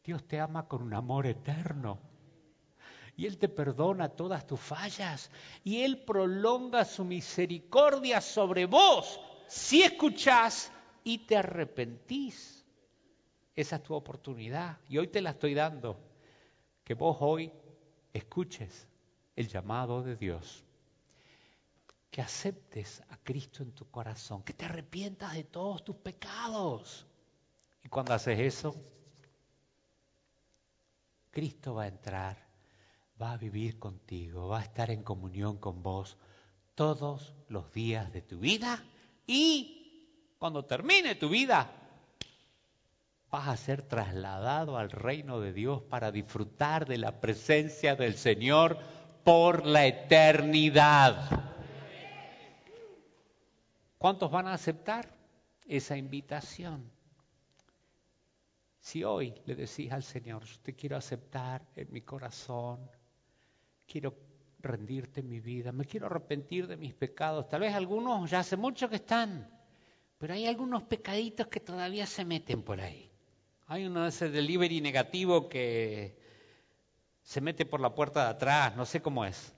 Dios 0.03 0.27
te 0.27 0.39
ama 0.39 0.67
con 0.67 0.83
un 0.83 0.93
amor 0.93 1.25
eterno. 1.25 1.99
Y 3.15 3.25
Él 3.25 3.37
te 3.37 3.47
perdona 3.47 4.09
todas 4.09 4.45
tus 4.45 4.59
fallas. 4.59 5.29
Y 5.63 5.81
Él 5.81 6.03
prolonga 6.03 6.83
su 6.85 7.03
misericordia 7.03 8.21
sobre 8.21 8.65
vos 8.65 9.19
si 9.47 9.83
escuchás 9.83 10.71
y 11.03 11.19
te 11.19 11.37
arrepentís. 11.37 12.63
Esa 13.55 13.75
es 13.77 13.83
tu 13.83 13.93
oportunidad. 13.93 14.79
Y 14.89 14.97
hoy 14.97 15.07
te 15.07 15.21
la 15.21 15.31
estoy 15.31 15.53
dando. 15.53 15.99
Que 16.83 16.93
vos 16.93 17.17
hoy 17.19 17.51
escuches 18.11 18.87
el 19.35 19.47
llamado 19.47 20.01
de 20.01 20.15
Dios. 20.15 20.63
Que 22.09 22.21
aceptes 22.21 23.01
a 23.09 23.17
Cristo 23.17 23.63
en 23.63 23.71
tu 23.71 23.89
corazón. 23.89 24.43
Que 24.43 24.53
te 24.53 24.65
arrepientas 24.65 25.33
de 25.33 25.43
todos 25.43 25.83
tus 25.83 25.95
pecados. 25.97 27.05
Y 27.83 27.89
cuando 27.89 28.13
haces 28.13 28.39
eso, 28.39 28.75
Cristo 31.31 31.75
va 31.75 31.83
a 31.83 31.87
entrar, 31.87 32.37
va 33.21 33.33
a 33.33 33.37
vivir 33.37 33.79
contigo, 33.79 34.47
va 34.47 34.59
a 34.59 34.63
estar 34.63 34.89
en 34.91 35.03
comunión 35.03 35.57
con 35.57 35.81
vos 35.83 36.17
todos 36.75 37.35
los 37.49 37.71
días 37.73 38.11
de 38.13 38.21
tu 38.21 38.39
vida 38.39 38.83
y 39.27 40.35
cuando 40.37 40.65
termine 40.65 41.15
tu 41.15 41.29
vida 41.29 41.71
vas 43.31 43.47
a 43.47 43.57
ser 43.57 43.81
trasladado 43.81 44.77
al 44.77 44.91
reino 44.91 45.39
de 45.39 45.53
Dios 45.53 45.81
para 45.81 46.11
disfrutar 46.11 46.85
de 46.85 46.97
la 46.97 47.19
presencia 47.19 47.95
del 47.95 48.15
Señor 48.15 48.77
por 49.23 49.65
la 49.65 49.87
eternidad. 49.87 51.53
¿Cuántos 53.97 54.29
van 54.29 54.47
a 54.47 54.53
aceptar 54.53 55.09
esa 55.65 55.97
invitación? 55.97 56.91
Si 58.79 59.03
hoy 59.03 59.33
le 59.45 59.55
decís 59.55 59.91
al 59.91 60.03
Señor, 60.03 60.43
yo 60.43 60.59
te 60.59 60.75
quiero 60.75 60.97
aceptar 60.97 61.65
en 61.75 61.91
mi 61.91 62.01
corazón, 62.01 62.91
quiero 63.87 64.13
rendirte 64.63 65.21
mi 65.21 65.41
vida, 65.41 65.73
me 65.73 65.85
quiero 65.85 66.05
arrepentir 66.07 66.67
de 66.67 66.77
mis 66.77 66.93
pecados, 66.93 67.49
tal 67.49 67.61
vez 67.61 67.75
algunos 67.75 68.31
ya 68.31 68.39
hace 68.39 68.55
mucho 68.55 68.89
que 68.89 68.95
están, 68.95 69.47
pero 70.17 70.33
hay 70.33 70.47
algunos 70.47 70.83
pecaditos 70.83 71.47
que 71.47 71.59
todavía 71.59 72.05
se 72.05 72.23
meten 72.23 72.63
por 72.63 72.79
ahí. 72.79 73.11
Hay 73.67 73.85
uno 73.85 74.03
de 74.03 74.09
ese 74.09 74.29
delivery 74.29 74.79
negativo 74.79 75.49
que 75.49 76.17
se 77.23 77.41
mete 77.41 77.65
por 77.65 77.81
la 77.81 77.93
puerta 77.93 78.23
de 78.23 78.29
atrás, 78.31 78.75
no 78.75 78.85
sé 78.85 79.01
cómo 79.01 79.25
es. 79.25 79.53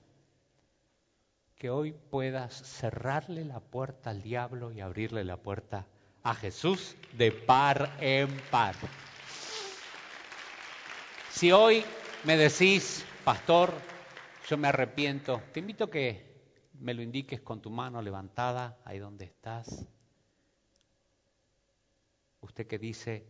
Que 1.56 1.70
hoy 1.70 1.92
puedas 1.92 2.52
cerrarle 2.52 3.44
la 3.44 3.60
puerta 3.60 4.10
al 4.10 4.22
diablo 4.22 4.72
y 4.72 4.80
abrirle 4.80 5.24
la 5.24 5.36
puerta 5.36 5.86
a 6.22 6.34
Jesús 6.34 6.96
de 7.16 7.30
par 7.30 7.96
en 8.00 8.28
par. 8.50 8.74
Si 11.30 11.52
hoy 11.52 11.84
me 12.24 12.36
decís, 12.36 13.04
pastor, 13.24 13.72
yo 14.48 14.56
me 14.56 14.68
arrepiento, 14.68 15.42
te 15.52 15.58
invito 15.58 15.84
a 15.84 15.90
que 15.90 16.70
me 16.74 16.94
lo 16.94 17.02
indiques 17.02 17.40
con 17.40 17.60
tu 17.60 17.70
mano 17.70 18.00
levantada, 18.00 18.78
ahí 18.84 18.98
donde 18.98 19.24
estás. 19.24 19.86
Usted 22.40 22.66
que 22.68 22.78
dice, 22.78 23.26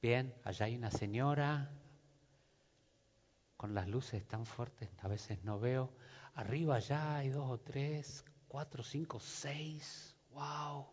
bien, 0.00 0.34
allá 0.44 0.64
hay 0.64 0.76
una 0.76 0.90
señora 0.90 1.70
con 3.58 3.74
las 3.74 3.86
luces 3.86 4.26
tan 4.26 4.46
fuertes, 4.46 4.88
a 5.02 5.08
veces 5.08 5.44
no 5.44 5.60
veo. 5.60 5.92
Arriba 6.34 6.76
allá 6.76 7.16
hay 7.16 7.28
dos 7.28 7.50
o 7.50 7.60
tres, 7.60 8.24
cuatro, 8.48 8.82
cinco, 8.82 9.20
seis. 9.20 10.16
¡Wow! 10.30 10.86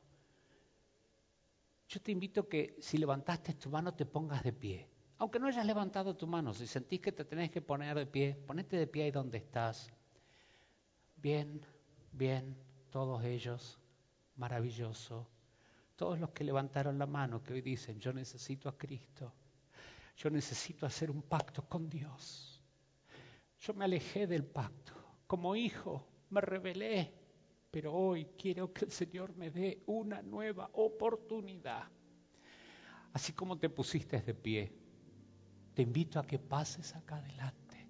Yo 1.87 2.01
te 2.01 2.11
invito 2.11 2.41
a 2.41 2.49
que 2.49 2.75
si 2.81 2.97
levantaste 2.97 3.53
tu 3.53 3.69
mano 3.69 3.93
te 3.93 4.05
pongas 4.05 4.43
de 4.43 4.51
pie. 4.51 4.92
Aunque 5.23 5.39
no 5.39 5.47
hayas 5.47 5.65
levantado 5.65 6.17
tu 6.17 6.27
mano, 6.27 6.53
si 6.53 6.67
sentís 6.67 6.99
que 6.99 7.13
te 7.13 7.23
tenés 7.23 7.49
que 7.49 7.61
poner 7.61 7.95
de 7.95 8.05
pie, 8.05 8.35
ponete 8.45 8.75
de 8.75 8.87
pie 8.87 9.05
ahí 9.05 9.11
donde 9.11 9.37
estás. 9.37 9.89
Bien, 11.15 11.65
bien, 12.11 12.57
todos 12.89 13.23
ellos, 13.23 13.79
maravilloso. 14.35 15.25
Todos 15.95 16.19
los 16.19 16.31
que 16.31 16.43
levantaron 16.43 16.99
la 16.99 17.05
mano, 17.05 17.41
que 17.41 17.53
hoy 17.53 17.61
dicen, 17.61 18.01
yo 18.01 18.11
necesito 18.11 18.67
a 18.67 18.77
Cristo, 18.77 19.31
yo 20.17 20.29
necesito 20.29 20.85
hacer 20.85 21.09
un 21.09 21.21
pacto 21.21 21.63
con 21.69 21.89
Dios. 21.89 22.61
Yo 23.61 23.73
me 23.73 23.85
alejé 23.85 24.27
del 24.27 24.43
pacto, 24.43 24.91
como 25.25 25.55
hijo 25.55 26.05
me 26.31 26.41
rebelé, 26.41 27.13
pero 27.71 27.93
hoy 27.93 28.25
quiero 28.37 28.73
que 28.73 28.83
el 28.83 28.91
Señor 28.91 29.33
me 29.37 29.51
dé 29.51 29.83
una 29.85 30.21
nueva 30.21 30.69
oportunidad. 30.73 31.87
Así 33.13 33.31
como 33.31 33.57
te 33.57 33.69
pusiste 33.69 34.19
de 34.19 34.33
pie, 34.33 34.82
te 35.73 35.81
invito 35.81 36.19
a 36.19 36.27
que 36.27 36.39
pases 36.39 36.95
acá 36.95 37.17
adelante, 37.17 37.87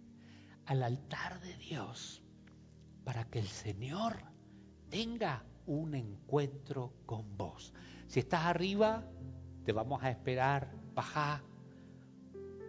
al 0.65 0.83
altar 0.83 1.39
de 1.41 1.55
Dios, 1.57 2.23
para 3.03 3.25
que 3.25 3.39
el 3.39 3.47
Señor 3.47 4.17
tenga 4.89 5.43
un 5.65 5.95
encuentro 5.95 6.93
con 7.05 7.37
vos. 7.37 7.73
Si 8.07 8.19
estás 8.19 8.45
arriba, 8.45 9.03
te 9.65 9.71
vamos 9.71 10.03
a 10.03 10.09
esperar, 10.09 10.71
baja. 10.93 11.41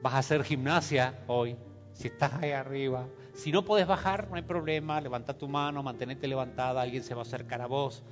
Vas 0.03 0.15
a 0.15 0.19
hacer 0.19 0.45
gimnasia 0.45 1.23
hoy, 1.27 1.57
si 1.93 2.09
estás 2.09 2.35
ahí 2.35 2.51
arriba. 2.51 3.09
Si 3.35 3.53
no 3.53 3.65
puedes 3.65 3.87
bajar, 3.87 4.29
no 4.29 4.37
hay 4.37 4.43
problema, 4.43 5.01
levanta 5.01 5.37
tu 5.37 5.49
mano, 5.49 5.83
manténete 5.83 6.29
levantada, 6.29 6.83
alguien 6.83 7.03
se 7.03 7.15
va 7.15 7.21
a 7.21 7.25
acercar 7.25 7.61
a 7.63 7.67
vos. 7.67 8.03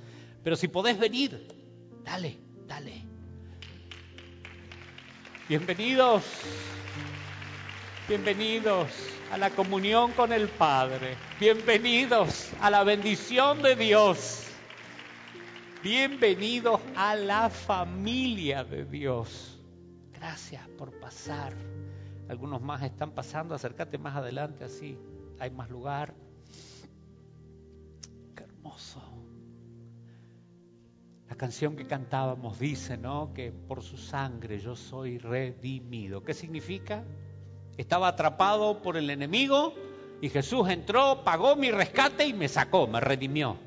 Pero 0.43 0.55
si 0.55 0.67
podés 0.67 0.97
venir, 0.99 1.47
dale, 2.03 2.39
dale. 2.67 3.12
Bienvenidos, 5.49 6.23
bienvenidos 8.07 8.87
a 9.29 9.37
la 9.37 9.49
comunión 9.49 10.13
con 10.13 10.31
el 10.31 10.47
Padre, 10.47 11.17
bienvenidos 11.37 12.49
a 12.61 12.69
la 12.69 12.85
bendición 12.85 13.61
de 13.61 13.75
Dios, 13.75 14.45
bienvenidos 15.83 16.79
a 16.95 17.15
la 17.15 17.49
familia 17.49 18.63
de 18.63 18.85
Dios. 18.85 19.59
Gracias 20.13 20.65
por 20.77 20.97
pasar. 21.01 21.53
Algunos 22.29 22.61
más 22.61 22.81
están 22.81 23.11
pasando, 23.11 23.53
acércate 23.53 23.97
más 23.97 24.15
adelante 24.15 24.63
así, 24.63 24.97
hay 25.39 25.51
más 25.51 25.69
lugar. 25.69 26.13
Qué 28.33 28.43
hermoso. 28.43 29.12
La 31.33 31.37
canción 31.37 31.75
que 31.75 31.87
cantábamos 31.87 32.59
dice, 32.59 32.95
¿no? 32.95 33.33
Que 33.33 33.51
por 33.51 33.81
su 33.81 33.97
sangre 33.97 34.59
yo 34.59 34.75
soy 34.75 35.17
redimido. 35.17 36.23
¿Qué 36.23 36.35
significa? 36.35 37.03
Estaba 37.75 38.09
atrapado 38.09 38.83
por 38.83 38.97
el 38.97 39.09
enemigo 39.09 39.73
y 40.21 40.29
Jesús 40.29 40.69
entró, 40.69 41.23
pagó 41.23 41.55
mi 41.55 41.71
rescate 41.71 42.27
y 42.27 42.33
me 42.33 42.47
sacó, 42.47 42.85
me 42.85 42.99
redimió. 42.99 43.57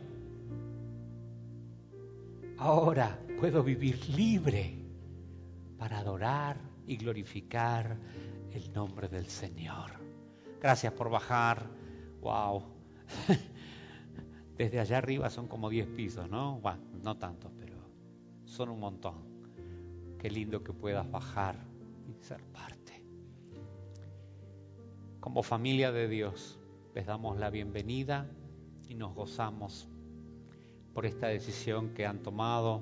Ahora 2.56 3.18
puedo 3.40 3.64
vivir 3.64 4.10
libre 4.10 4.78
para 5.76 5.98
adorar 5.98 6.60
y 6.86 6.96
glorificar 6.96 7.96
el 8.52 8.72
nombre 8.72 9.08
del 9.08 9.26
Señor. 9.26 9.90
Gracias 10.62 10.92
por 10.92 11.10
bajar. 11.10 11.66
Wow. 12.20 12.62
Desde 14.56 14.80
allá 14.80 14.98
arriba 14.98 15.28
son 15.28 15.48
como 15.48 15.68
10 15.68 15.88
pisos, 15.88 16.30
¿no? 16.30 16.58
Bueno, 16.60 16.80
no 17.02 17.16
tantos, 17.18 17.52
pero 17.58 17.76
son 18.46 18.70
un 18.70 18.80
montón. 18.80 19.14
Qué 20.18 20.30
lindo 20.30 20.64
que 20.64 20.72
puedas 20.72 21.10
bajar 21.10 21.56
y 22.08 22.24
ser 22.24 22.42
parte. 22.44 23.04
Como 25.20 25.42
familia 25.42 25.92
de 25.92 26.08
Dios, 26.08 26.58
les 26.94 27.04
damos 27.04 27.38
la 27.38 27.50
bienvenida 27.50 28.26
y 28.88 28.94
nos 28.94 29.14
gozamos 29.14 29.88
por 30.94 31.04
esta 31.04 31.26
decisión 31.26 31.90
que 31.92 32.06
han 32.06 32.22
tomado. 32.22 32.80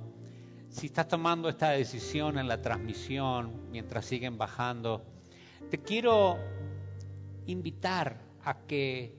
Si 0.69 0.87
estás 0.87 1.09
tomando 1.09 1.49
esta 1.49 1.71
decisión 1.71 2.39
en 2.39 2.47
la 2.47 2.63
transmisión 2.63 3.71
mientras 3.73 4.05
siguen 4.05 4.39
bajando, 4.39 5.05
te 5.71 5.79
quiero 5.79 6.39
invitar 7.47 8.21
a 8.45 8.59
que 8.67 9.17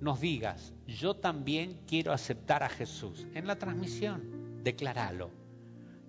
nos 0.00 0.20
digas, 0.20 0.74
yo 0.86 1.14
también 1.14 1.80
quiero 1.86 2.12
aceptar 2.12 2.62
a 2.62 2.68
Jesús. 2.68 3.26
En 3.34 3.46
la 3.46 3.56
transmisión, 3.56 4.62
declaralo. 4.62 5.30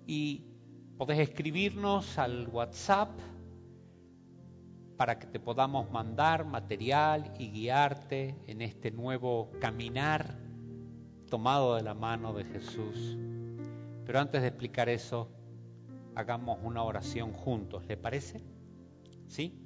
Y 0.06 0.42
podés 0.98 1.18
escribirnos 1.18 2.18
al 2.18 2.48
WhatsApp 2.48 3.10
para 4.96 5.18
que 5.18 5.26
te 5.26 5.40
podamos 5.40 5.90
mandar 5.90 6.44
material 6.44 7.32
y 7.38 7.50
guiarte 7.50 8.36
en 8.46 8.62
este 8.62 8.90
nuevo 8.90 9.50
caminar 9.60 10.38
tomado 11.28 11.74
de 11.76 11.82
la 11.82 11.94
mano 11.94 12.32
de 12.32 12.44
Jesús. 12.44 13.16
Pero 14.04 14.20
antes 14.20 14.42
de 14.42 14.48
explicar 14.48 14.88
eso, 14.88 15.28
hagamos 16.14 16.58
una 16.62 16.82
oración 16.82 17.32
juntos, 17.32 17.84
¿le 17.86 17.96
parece? 17.96 18.44
¿Sí? 19.26 19.63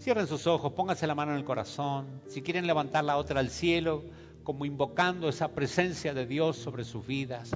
Cierren 0.00 0.26
sus 0.26 0.46
ojos, 0.46 0.72
pónganse 0.72 1.06
la 1.06 1.14
mano 1.14 1.32
en 1.32 1.36
el 1.36 1.44
corazón. 1.44 2.22
Si 2.26 2.40
quieren 2.40 2.66
levantar 2.66 3.04
la 3.04 3.18
otra 3.18 3.38
al 3.40 3.50
cielo, 3.50 4.02
como 4.42 4.64
invocando 4.64 5.28
esa 5.28 5.48
presencia 5.48 6.14
de 6.14 6.26
Dios 6.26 6.56
sobre 6.56 6.84
sus 6.84 7.06
vidas, 7.06 7.54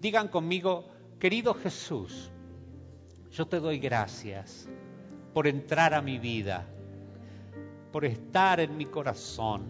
digan 0.00 0.28
conmigo, 0.28 0.88
querido 1.18 1.52
Jesús, 1.52 2.30
yo 3.30 3.46
te 3.46 3.60
doy 3.60 3.78
gracias 3.78 4.66
por 5.34 5.46
entrar 5.46 5.92
a 5.92 6.00
mi 6.00 6.18
vida, 6.18 6.66
por 7.92 8.06
estar 8.06 8.60
en 8.60 8.78
mi 8.78 8.86
corazón. 8.86 9.64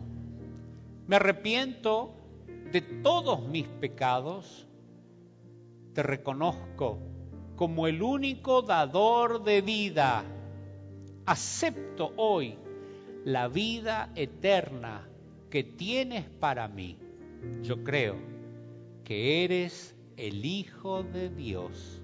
Me 1.09 1.17
arrepiento 1.17 2.15
de 2.71 2.81
todos 2.81 3.43
mis 3.49 3.67
pecados. 3.67 4.69
Te 5.95 6.05
reconozco 6.05 7.01
como 7.57 7.89
el 7.89 8.03
único 8.03 8.63
dador 8.63 9.43
de 9.43 9.63
vida 9.63 10.25
acepto 11.27 12.13
hoy 12.17 12.59
la 13.25 13.49
vida 13.49 14.11
eterna 14.15 15.09
que 15.51 15.65
tienes 15.65 16.25
para 16.25 16.69
mí. 16.69 16.99
Yo 17.63 17.83
creo 17.83 18.17
que 19.05 19.45
eres 19.45 19.95
el 20.17 20.45
Hijo 20.45 21.03
de 21.03 21.31
Dios. 21.31 22.03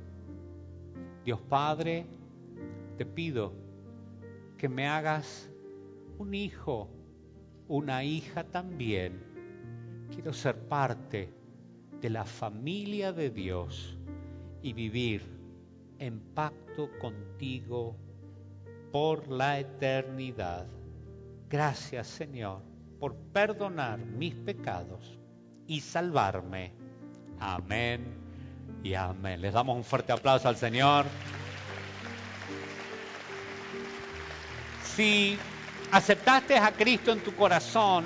Dios 1.24 1.40
Padre, 1.42 2.06
te 2.96 3.04
pido 3.04 3.52
que 4.56 4.68
me 4.68 4.86
hagas 4.86 5.50
un 6.18 6.34
hijo, 6.34 6.88
una 7.68 8.04
hija 8.04 8.44
también. 8.44 9.22
Quiero 10.12 10.32
ser 10.32 10.56
parte 10.68 11.32
de 12.00 12.10
la 12.10 12.24
familia 12.24 13.12
de 13.12 13.30
Dios 13.30 13.96
y 14.62 14.72
vivir 14.72 15.22
en 15.98 16.20
pacto 16.20 16.90
contigo 16.98 17.96
por 18.90 19.28
la 19.28 19.58
eternidad. 19.58 20.66
Gracias 21.48 22.06
Señor 22.06 22.62
por 22.98 23.14
perdonar 23.32 23.98
mis 23.98 24.34
pecados 24.34 25.18
y 25.66 25.80
salvarme. 25.80 26.72
Amén 27.38 28.14
y 28.82 28.94
amén. 28.94 29.40
Les 29.40 29.52
damos 29.52 29.76
un 29.76 29.84
fuerte 29.84 30.12
aplauso 30.12 30.48
al 30.48 30.56
Señor. 30.56 31.06
Si 34.84 35.38
aceptaste 35.92 36.58
a 36.58 36.72
Cristo 36.72 37.12
en 37.12 37.20
tu 37.20 37.34
corazón, 37.34 38.04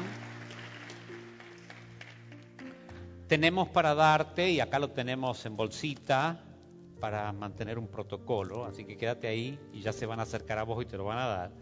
tenemos 3.26 3.68
para 3.68 3.95
darte, 3.95 4.51
y 4.51 4.61
acá 4.61 4.78
lo 4.78 4.91
tenemos 4.91 5.45
en 5.47 5.57
bolsita, 5.57 6.41
para 7.05 7.30
mantener 7.34 7.78
un 7.78 7.86
protocolo, 7.86 8.64
así 8.64 8.86
que 8.86 8.96
quédate 8.96 9.28
ahí 9.28 9.59
y 9.74 9.82
ya 9.82 9.92
se 9.92 10.07
van 10.07 10.20
a 10.20 10.22
acercar 10.22 10.59
a 10.59 10.62
vos 10.62 10.82
y 10.82 10.86
te 10.86 10.96
lo 10.96 11.05
van 11.05 11.18
a 11.18 11.26
dar. 11.26 11.52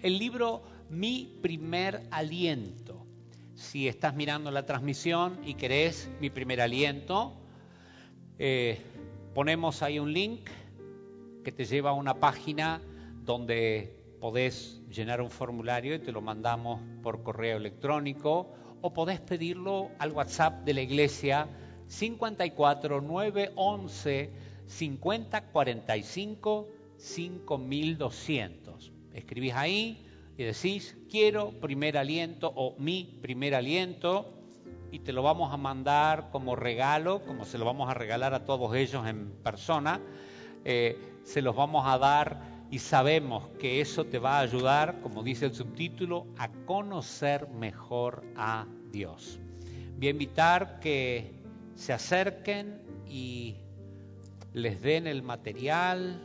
El 0.00 0.18
libro 0.18 0.62
Mi 0.88 1.38
primer 1.42 2.08
aliento. 2.10 3.04
Si 3.54 3.86
estás 3.86 4.14
mirando 4.14 4.50
la 4.50 4.64
transmisión 4.64 5.40
y 5.44 5.56
querés 5.56 6.10
mi 6.22 6.30
primer 6.30 6.62
aliento, 6.62 7.34
eh, 8.38 8.80
ponemos 9.34 9.82
ahí 9.82 9.98
un 9.98 10.10
link 10.10 10.48
que 11.44 11.52
te 11.52 11.66
lleva 11.66 11.90
a 11.90 11.92
una 11.92 12.14
página 12.14 12.80
donde 13.26 13.94
podés 14.20 14.80
llenar 14.88 15.20
un 15.20 15.30
formulario 15.30 15.96
y 15.96 15.98
te 15.98 16.12
lo 16.12 16.22
mandamos 16.22 16.80
por 17.02 17.22
correo 17.22 17.58
electrónico 17.58 18.54
o 18.80 18.94
podés 18.94 19.20
pedirlo 19.20 19.90
al 19.98 20.12
WhatsApp 20.12 20.64
de 20.64 20.72
la 20.72 20.80
iglesia 20.80 21.46
54 21.88 23.02
911 23.02 24.47
5045 24.68 26.68
5200. 26.96 28.92
Escribís 29.14 29.54
ahí 29.54 30.04
y 30.36 30.44
decís, 30.44 30.96
quiero 31.10 31.50
primer 31.60 31.98
aliento 31.98 32.52
o 32.54 32.76
mi 32.78 33.18
primer 33.20 33.54
aliento 33.54 34.34
y 34.90 35.00
te 35.00 35.12
lo 35.12 35.22
vamos 35.22 35.52
a 35.52 35.56
mandar 35.56 36.30
como 36.30 36.56
regalo, 36.56 37.22
como 37.24 37.44
se 37.44 37.58
lo 37.58 37.64
vamos 37.64 37.90
a 37.90 37.94
regalar 37.94 38.34
a 38.34 38.44
todos 38.44 38.74
ellos 38.74 39.06
en 39.06 39.30
persona. 39.42 40.00
Eh, 40.64 40.98
se 41.24 41.42
los 41.42 41.54
vamos 41.54 41.84
a 41.86 41.98
dar 41.98 42.40
y 42.70 42.78
sabemos 42.78 43.48
que 43.58 43.80
eso 43.80 44.04
te 44.04 44.18
va 44.18 44.38
a 44.38 44.40
ayudar, 44.40 45.00
como 45.00 45.22
dice 45.22 45.46
el 45.46 45.54
subtítulo, 45.54 46.26
a 46.36 46.48
conocer 46.66 47.48
mejor 47.48 48.24
a 48.36 48.66
Dios. 48.90 49.38
Voy 49.96 50.08
a 50.08 50.10
invitar 50.10 50.80
que 50.80 51.32
se 51.74 51.92
acerquen 51.92 52.82
y 53.06 53.56
les 54.58 54.80
den 54.82 55.06
el 55.06 55.22
material 55.22 56.20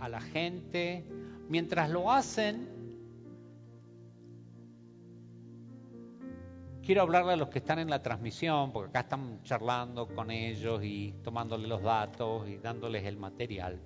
a, 0.00 0.08
la 0.08 0.20
gente. 0.20 1.04
Mientras 1.48 1.90
lo 1.90 2.10
hacen, 2.10 2.68
quiero 6.82 7.02
hablarle 7.02 7.32
a 7.32 7.36
los 7.36 7.48
que 7.48 7.58
están 7.58 7.78
en 7.78 7.90
la 7.90 8.02
transmisión, 8.02 8.72
porque 8.72 8.90
acá 8.90 9.00
están 9.00 9.42
charlando 9.42 10.08
con 10.08 10.30
ellos 10.30 10.82
y 10.82 11.14
tomándole 11.22 11.68
los 11.68 11.82
datos 11.82 12.48
y 12.48 12.58
dándoles 12.58 13.04
el 13.04 13.16
material. 13.16 13.80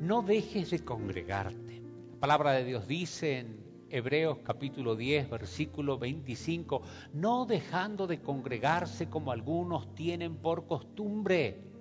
No 0.00 0.22
dejes 0.22 0.70
de 0.70 0.84
congregarte. 0.84 1.82
La 2.14 2.20
palabra 2.20 2.52
de 2.52 2.64
Dios 2.64 2.86
dice 2.86 3.38
en 3.38 3.62
Hebreos 3.90 4.38
capítulo 4.42 4.96
10, 4.96 5.28
versículo 5.28 5.98
25, 5.98 6.82
no 7.12 7.44
dejando 7.44 8.06
de 8.06 8.20
congregarse 8.20 9.10
como 9.10 9.32
algunos 9.32 9.94
tienen 9.94 10.36
por 10.36 10.66
costumbre. 10.66 11.71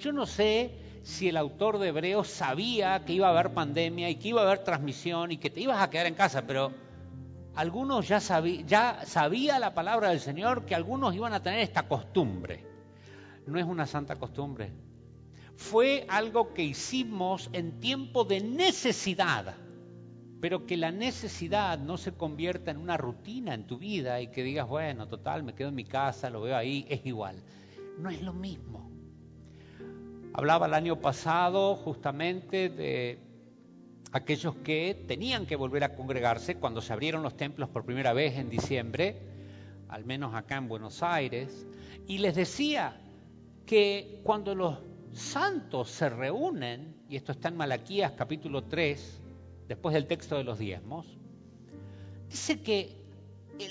Yo 0.00 0.12
no 0.12 0.24
sé 0.24 0.72
si 1.02 1.28
el 1.28 1.36
autor 1.36 1.78
de 1.78 1.88
Hebreos 1.88 2.26
sabía 2.26 3.04
que 3.04 3.12
iba 3.12 3.28
a 3.28 3.30
haber 3.30 3.52
pandemia 3.52 4.08
y 4.08 4.16
que 4.16 4.28
iba 4.28 4.40
a 4.40 4.46
haber 4.46 4.64
transmisión 4.64 5.30
y 5.30 5.36
que 5.36 5.50
te 5.50 5.60
ibas 5.60 5.82
a 5.82 5.90
quedar 5.90 6.06
en 6.06 6.14
casa, 6.14 6.46
pero 6.46 6.72
algunos 7.54 8.08
ya, 8.08 8.18
sabí, 8.18 8.64
ya 8.66 9.02
sabía 9.04 9.58
la 9.58 9.74
palabra 9.74 10.08
del 10.08 10.20
Señor 10.20 10.64
que 10.64 10.74
algunos 10.74 11.14
iban 11.14 11.34
a 11.34 11.42
tener 11.42 11.60
esta 11.60 11.86
costumbre. 11.86 12.64
No 13.46 13.58
es 13.58 13.66
una 13.66 13.86
santa 13.86 14.16
costumbre. 14.16 14.72
Fue 15.56 16.06
algo 16.08 16.54
que 16.54 16.64
hicimos 16.64 17.50
en 17.52 17.78
tiempo 17.78 18.24
de 18.24 18.40
necesidad 18.40 19.54
pero 20.40 20.64
que 20.64 20.78
la 20.78 20.90
necesidad 20.90 21.78
no 21.78 21.98
se 21.98 22.12
convierta 22.12 22.70
en 22.70 22.78
una 22.78 22.96
rutina 22.96 23.52
en 23.52 23.66
tu 23.66 23.76
vida 23.76 24.22
y 24.22 24.28
que 24.28 24.42
digas, 24.42 24.66
bueno, 24.66 25.06
total, 25.06 25.42
me 25.42 25.54
quedo 25.54 25.68
en 25.68 25.74
mi 25.74 25.84
casa, 25.84 26.30
lo 26.30 26.40
veo 26.40 26.56
ahí, 26.56 26.86
es 26.88 27.04
igual. 27.04 27.36
No 27.98 28.08
es 28.08 28.22
lo 28.22 28.32
mismo. 28.32 28.89
Hablaba 30.40 30.64
el 30.64 30.72
año 30.72 30.98
pasado 30.98 31.76
justamente 31.76 32.70
de 32.70 33.18
aquellos 34.10 34.54
que 34.64 35.04
tenían 35.06 35.44
que 35.44 35.54
volver 35.54 35.84
a 35.84 35.94
congregarse 35.94 36.54
cuando 36.54 36.80
se 36.80 36.94
abrieron 36.94 37.22
los 37.22 37.36
templos 37.36 37.68
por 37.68 37.84
primera 37.84 38.14
vez 38.14 38.38
en 38.38 38.48
diciembre, 38.48 39.20
al 39.90 40.06
menos 40.06 40.34
acá 40.34 40.56
en 40.56 40.66
Buenos 40.66 41.02
Aires, 41.02 41.66
y 42.06 42.16
les 42.16 42.36
decía 42.36 42.98
que 43.66 44.22
cuando 44.24 44.54
los 44.54 44.78
santos 45.12 45.90
se 45.90 46.08
reúnen, 46.08 47.02
y 47.06 47.16
esto 47.16 47.32
está 47.32 47.48
en 47.48 47.58
Malaquías 47.58 48.12
capítulo 48.12 48.64
3, 48.64 49.20
después 49.68 49.92
del 49.92 50.06
texto 50.06 50.38
de 50.38 50.44
los 50.44 50.58
diezmos, 50.58 51.18
dice 52.30 52.62
que 52.62 52.96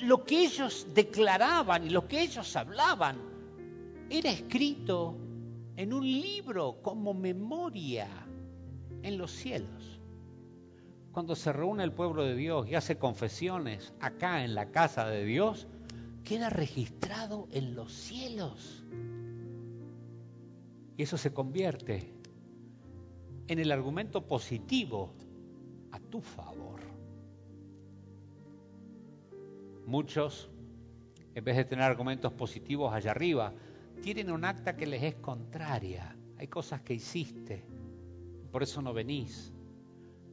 lo 0.03 0.23
que 0.23 0.43
ellos 0.43 0.85
declaraban 0.93 1.87
y 1.87 1.89
lo 1.89 2.07
que 2.07 2.21
ellos 2.21 2.55
hablaban 2.55 3.17
era 4.11 4.29
escrito 4.29 5.17
en 5.79 5.93
un 5.93 6.03
libro 6.03 6.81
como 6.81 7.13
memoria 7.13 8.09
en 9.01 9.17
los 9.17 9.31
cielos. 9.31 10.01
Cuando 11.13 11.37
se 11.37 11.53
reúne 11.53 11.85
el 11.85 11.93
pueblo 11.93 12.25
de 12.25 12.35
Dios 12.35 12.67
y 12.67 12.75
hace 12.75 12.97
confesiones 12.97 13.93
acá 14.01 14.43
en 14.43 14.55
la 14.55 14.71
casa 14.71 15.07
de 15.07 15.23
Dios, 15.23 15.69
queda 16.25 16.49
registrado 16.49 17.47
en 17.53 17.75
los 17.75 17.93
cielos. 17.93 18.83
Y 20.97 21.03
eso 21.03 21.17
se 21.17 21.31
convierte 21.31 22.13
en 23.47 23.59
el 23.59 23.71
argumento 23.71 24.27
positivo 24.27 25.13
a 25.91 25.99
tu 26.01 26.19
favor. 26.19 26.81
Muchos, 29.85 30.49
en 31.35 31.43
vez 31.45 31.55
de 31.55 31.63
tener 31.63 31.85
argumentos 31.85 32.33
positivos 32.33 32.93
allá 32.93 33.11
arriba, 33.11 33.53
tienen 34.01 34.31
un 34.31 34.45
acta 34.45 34.75
que 34.75 34.85
les 34.85 35.03
es 35.03 35.15
contraria. 35.15 36.15
Hay 36.37 36.47
cosas 36.47 36.81
que 36.81 36.93
hiciste, 36.93 37.65
por 38.51 38.63
eso 38.63 38.81
no 38.81 38.93
venís. 38.93 39.53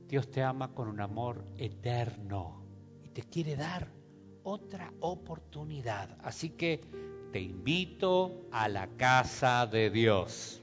Dios 0.09 0.31
te 0.31 0.43
ama 0.43 0.73
con 0.73 0.89
un 0.89 1.01
amor 1.01 1.45
eterno 1.59 2.65
y 3.03 3.09
te 3.09 3.23
quiere 3.23 3.57
dar 3.57 3.89
otra 4.45 4.93
oportunidad. 5.01 6.17
Así 6.23 6.51
que 6.51 6.81
te 7.33 7.41
invito 7.41 8.47
a 8.53 8.69
la 8.69 8.87
casa 8.97 9.67
de 9.67 9.91
Dios. 9.91 10.63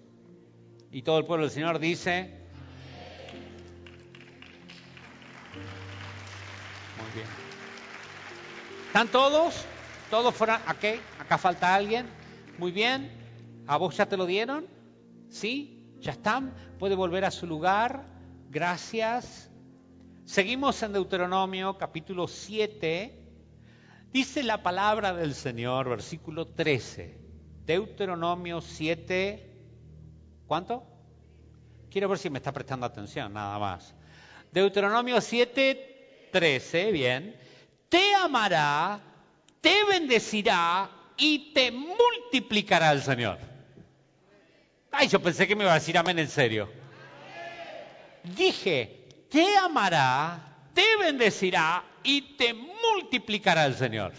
Y 0.91 1.01
todo 1.01 1.17
el 1.17 1.25
pueblo 1.25 1.45
del 1.45 1.53
Señor 1.53 1.79
dice, 1.79 2.39
Muy 6.97 7.11
bien. 7.13 7.27
¿Están 8.87 9.09
todos? 9.09 9.65
¿Todos 10.09 10.33
fueron? 10.33 10.61
¿Aquí? 10.67 10.99
¿Acá 11.19 11.37
falta 11.37 11.75
alguien? 11.75 12.22
Muy 12.57 12.71
bien. 12.71 13.11
¿A 13.65 13.77
vos 13.77 13.97
ya 13.97 14.05
te 14.05 14.15
lo 14.15 14.25
dieron? 14.25 14.67
¿Sí? 15.29 15.97
¿Ya 15.99 16.11
están? 16.11 16.53
¿Puede 16.77 16.95
volver 16.95 17.25
a 17.25 17.31
su 17.31 17.47
lugar? 17.47 18.05
Gracias. 18.49 19.49
Seguimos 20.25 20.81
en 20.83 20.93
Deuteronomio 20.93 21.77
capítulo 21.77 22.27
7. 22.27 23.19
Dice 24.11 24.43
la 24.43 24.61
palabra 24.61 25.13
del 25.13 25.33
Señor, 25.33 25.89
versículo 25.89 26.47
13. 26.47 27.17
Deuteronomio 27.65 28.61
7. 28.61 29.51
¿Cuánto? 30.45 30.83
Quiero 31.89 32.07
ver 32.07 32.19
si 32.19 32.29
me 32.29 32.37
está 32.37 32.51
prestando 32.51 32.85
atención, 32.85 33.33
nada 33.33 33.57
más. 33.57 33.95
Deuteronomio 34.51 35.19
7, 35.19 36.29
13, 36.31 36.91
bien. 36.91 37.35
Te 37.89 38.13
amará, 38.13 38.99
te 39.59 39.83
bendecirá 39.89 41.02
y 41.17 41.53
te 41.53 41.71
multiplicará 41.71 42.91
el 42.91 43.01
Señor. 43.01 43.37
Ay, 44.91 45.07
yo 45.07 45.19
pensé 45.21 45.47
que 45.47 45.55
me 45.55 45.63
iba 45.63 45.71
a 45.71 45.75
decir 45.75 45.97
amén 45.97 46.19
en 46.19 46.27
serio. 46.27 46.69
Dije, 48.23 49.25
te 49.29 49.57
amará, 49.57 50.69
te 50.73 50.95
bendecirá 50.99 51.83
y 52.03 52.35
te 52.35 52.53
multiplicará 52.53 53.65
el 53.65 53.75
Señor. 53.75 54.13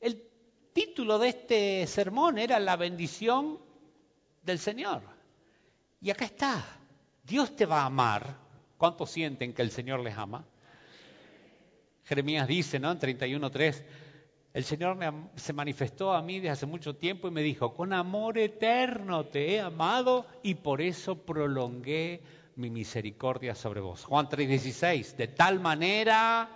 El 0.00 0.22
título 0.72 1.18
de 1.18 1.28
este 1.28 1.86
sermón 1.86 2.38
era 2.38 2.60
La 2.60 2.76
bendición 2.76 3.58
del 4.42 4.58
Señor. 4.58 5.02
Y 6.00 6.10
acá 6.10 6.24
está. 6.26 6.64
Dios 7.24 7.56
te 7.56 7.66
va 7.66 7.82
a 7.82 7.86
amar. 7.86 8.36
¿Cuántos 8.76 9.10
sienten 9.10 9.52
que 9.52 9.62
el 9.62 9.72
Señor 9.72 10.00
les 10.00 10.16
ama? 10.16 10.44
Jeremías 12.08 12.48
dice, 12.48 12.80
¿no? 12.80 12.90
En 12.90 12.98
31.3, 12.98 13.84
el 14.54 14.64
Señor 14.64 14.96
se 15.36 15.52
manifestó 15.52 16.14
a 16.14 16.22
mí 16.22 16.36
desde 16.36 16.48
hace 16.48 16.66
mucho 16.66 16.96
tiempo 16.96 17.28
y 17.28 17.30
me 17.30 17.42
dijo, 17.42 17.74
con 17.74 17.92
amor 17.92 18.38
eterno 18.38 19.26
te 19.26 19.54
he 19.54 19.60
amado 19.60 20.24
y 20.42 20.54
por 20.54 20.80
eso 20.80 21.16
prolongué 21.16 22.22
mi 22.56 22.70
misericordia 22.70 23.54
sobre 23.54 23.80
vos. 23.80 24.06
Juan 24.06 24.26
3.16, 24.26 25.16
de 25.16 25.28
tal 25.28 25.60
manera 25.60 26.48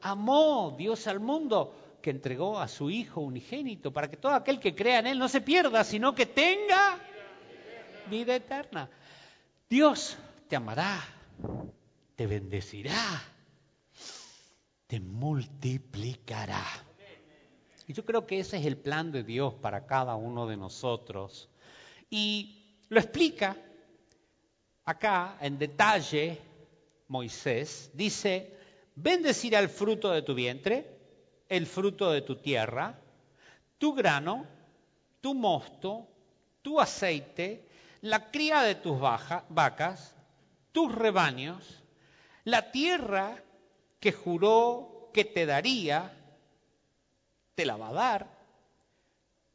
amó 0.00 0.74
Dios 0.78 1.06
al 1.08 1.20
mundo 1.20 1.98
que 2.00 2.08
entregó 2.08 2.58
a 2.58 2.66
su 2.66 2.88
Hijo 2.88 3.20
unigénito 3.20 3.92
para 3.92 4.08
que 4.08 4.16
todo 4.16 4.32
aquel 4.32 4.58
que 4.60 4.74
crea 4.74 5.00
en 5.00 5.08
Él 5.08 5.18
no 5.18 5.28
se 5.28 5.42
pierda, 5.42 5.84
sino 5.84 6.14
que 6.14 6.24
tenga 6.24 6.98
vida 8.08 8.34
eterna. 8.34 8.88
Dios 9.68 10.16
te 10.48 10.56
amará, 10.56 11.00
te 12.16 12.26
bendecirá, 12.26 12.94
te 14.86 15.00
multiplicará. 15.00 16.64
Y 17.86 17.92
yo 17.92 18.04
creo 18.04 18.26
que 18.26 18.40
ese 18.40 18.56
es 18.58 18.66
el 18.66 18.76
plan 18.76 19.12
de 19.12 19.22
Dios 19.22 19.54
para 19.54 19.86
cada 19.86 20.16
uno 20.16 20.46
de 20.46 20.56
nosotros. 20.56 21.48
Y 22.08 22.78
lo 22.88 23.00
explica 23.00 23.56
acá 24.84 25.36
en 25.40 25.58
detalle 25.58 26.40
Moisés. 27.08 27.90
Dice, 27.92 28.56
bendecirá 28.94 29.58
el 29.58 29.68
fruto 29.68 30.10
de 30.10 30.22
tu 30.22 30.34
vientre, 30.34 30.98
el 31.48 31.66
fruto 31.66 32.10
de 32.10 32.22
tu 32.22 32.36
tierra, 32.36 32.98
tu 33.78 33.94
grano, 33.94 34.46
tu 35.20 35.34
mosto, 35.34 36.08
tu 36.62 36.80
aceite, 36.80 37.68
la 38.00 38.30
cría 38.30 38.62
de 38.62 38.74
tus 38.74 38.98
vacas, 39.00 40.14
tus 40.72 40.94
rebaños, 40.94 41.82
la 42.44 42.70
tierra 42.70 43.43
que 44.04 44.12
juró 44.12 45.08
que 45.14 45.24
te 45.24 45.46
daría, 45.46 46.12
te 47.54 47.64
la 47.64 47.78
va 47.78 47.88
a 47.88 47.92
dar. 47.94 48.38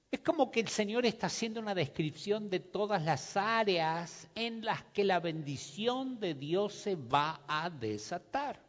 Es 0.09 0.21
como 0.21 0.49
que 0.49 0.59
el 0.59 0.69
Señor 0.69 1.05
está 1.05 1.27
haciendo 1.27 1.59
una 1.59 1.75
descripción 1.75 2.49
de 2.49 2.59
todas 2.59 3.03
las 3.03 3.37
áreas 3.37 4.27
en 4.33 4.65
las 4.65 4.81
que 4.85 5.03
la 5.03 5.19
bendición 5.19 6.19
de 6.19 6.33
Dios 6.33 6.73
se 6.73 6.95
va 6.95 7.41
a 7.47 7.69
desatar. 7.69 8.59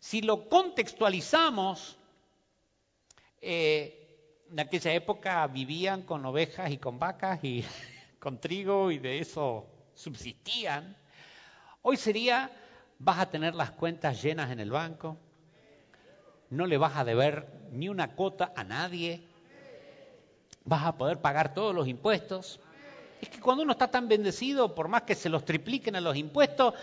Si 0.00 0.20
lo 0.20 0.48
contextualizamos, 0.48 1.96
eh, 3.40 4.44
en 4.50 4.58
aquella 4.58 4.92
época 4.94 5.46
vivían 5.46 6.02
con 6.02 6.26
ovejas 6.26 6.72
y 6.72 6.78
con 6.78 6.98
vacas 6.98 7.38
y 7.44 7.64
con 8.18 8.40
trigo 8.40 8.90
y 8.90 8.98
de 8.98 9.20
eso 9.20 9.64
subsistían. 9.94 10.96
Hoy 11.82 11.96
sería, 11.96 12.50
vas 13.04 13.18
a 13.18 13.30
tener 13.30 13.54
las 13.54 13.72
cuentas 13.72 14.22
llenas 14.22 14.50
en 14.50 14.60
el 14.60 14.70
banco, 14.70 15.16
no 16.50 16.66
le 16.66 16.78
vas 16.78 16.96
a 16.96 17.04
deber 17.04 17.46
ni 17.72 17.88
una 17.88 18.14
cuota 18.14 18.52
a 18.54 18.62
nadie, 18.62 19.22
vas 20.64 20.84
a 20.84 20.96
poder 20.96 21.18
pagar 21.18 21.52
todos 21.52 21.74
los 21.74 21.88
impuestos. 21.88 22.60
Es 23.20 23.28
que 23.28 23.40
cuando 23.40 23.64
uno 23.64 23.72
está 23.72 23.90
tan 23.90 24.08
bendecido, 24.08 24.74
por 24.74 24.88
más 24.88 25.02
que 25.02 25.14
se 25.14 25.28
los 25.28 25.44
tripliquen 25.44 25.96
a 25.96 26.00
los 26.00 26.16
impuestos, 26.16 26.74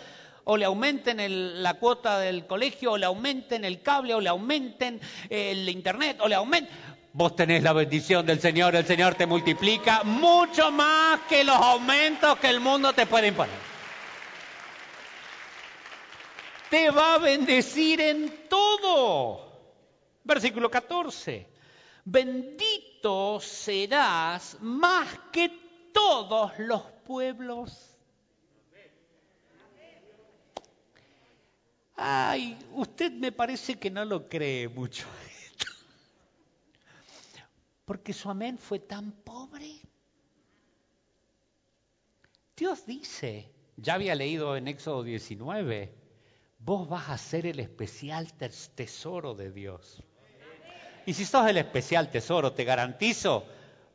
o 0.43 0.57
le 0.57 0.65
aumenten 0.65 1.63
la 1.63 1.75
cuota 1.75 2.19
del 2.19 2.47
colegio, 2.47 2.93
o 2.93 2.97
le 2.97 3.05
aumenten 3.05 3.63
el 3.63 3.81
cable, 3.81 4.13
o 4.13 4.19
le 4.19 4.29
aumenten 4.29 4.99
el 5.29 5.69
internet, 5.69 6.17
o 6.21 6.27
le 6.27 6.35
aumenten... 6.35 6.73
Vos 7.13 7.35
tenés 7.35 7.63
la 7.63 7.73
bendición 7.73 8.25
del 8.25 8.39
Señor, 8.39 8.75
el 8.75 8.85
Señor 8.85 9.15
te 9.15 9.25
multiplica 9.25 10.03
mucho 10.03 10.71
más 10.71 11.21
que 11.29 11.43
los 11.43 11.55
aumentos 11.55 12.37
que 12.39 12.49
el 12.49 12.59
mundo 12.59 12.93
te 12.93 13.05
puede 13.05 13.27
imponer. 13.27 13.78
Te 16.69 16.91
va 16.91 17.15
a 17.15 17.17
bendecir 17.17 17.99
en 18.01 18.47
todo. 18.47 19.49
Versículo 20.23 20.69
14. 20.69 21.47
Bendito 22.05 23.39
serás 23.39 24.57
más 24.61 25.07
que 25.31 25.49
todos 25.93 26.57
los 26.59 26.81
pueblos. 27.05 27.97
Ay, 31.95 32.57
usted 32.73 33.11
me 33.11 33.31
parece 33.31 33.77
que 33.77 33.89
no 33.89 34.05
lo 34.05 34.29
cree 34.29 34.69
mucho. 34.69 35.05
Porque 37.85 38.13
su 38.13 38.29
amén 38.29 38.57
fue 38.57 38.79
tan 38.79 39.11
pobre. 39.11 39.81
Dios 42.55 42.85
dice, 42.85 43.51
ya 43.75 43.95
había 43.95 44.15
leído 44.15 44.55
en 44.55 44.69
Éxodo 44.69 45.03
19, 45.03 45.98
vos 46.59 46.87
vas 46.87 47.09
a 47.09 47.17
ser 47.17 47.45
el 47.45 47.59
especial 47.59 48.31
tes- 48.33 48.71
tesoro 48.75 49.33
de 49.33 49.51
Dios. 49.51 50.03
Y 51.05 51.13
si 51.13 51.25
sos 51.25 51.47
el 51.47 51.57
especial 51.57 52.09
tesoro, 52.11 52.53
te 52.53 52.63
garantizo, 52.65 53.45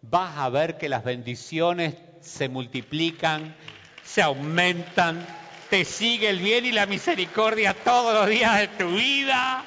vas 0.02 0.36
a 0.38 0.48
ver 0.48 0.78
que 0.78 0.88
las 0.88 1.04
bendiciones 1.04 1.94
se 2.20 2.48
multiplican, 2.48 3.54
se 4.02 4.22
aumentan, 4.22 5.24
te 5.70 5.84
sigue 5.84 6.28
el 6.30 6.40
bien 6.40 6.64
y 6.66 6.72
la 6.72 6.86
misericordia 6.86 7.74
todos 7.74 8.14
los 8.14 8.28
días 8.28 8.58
de 8.58 8.68
tu 8.68 8.88
vida. 8.88 9.64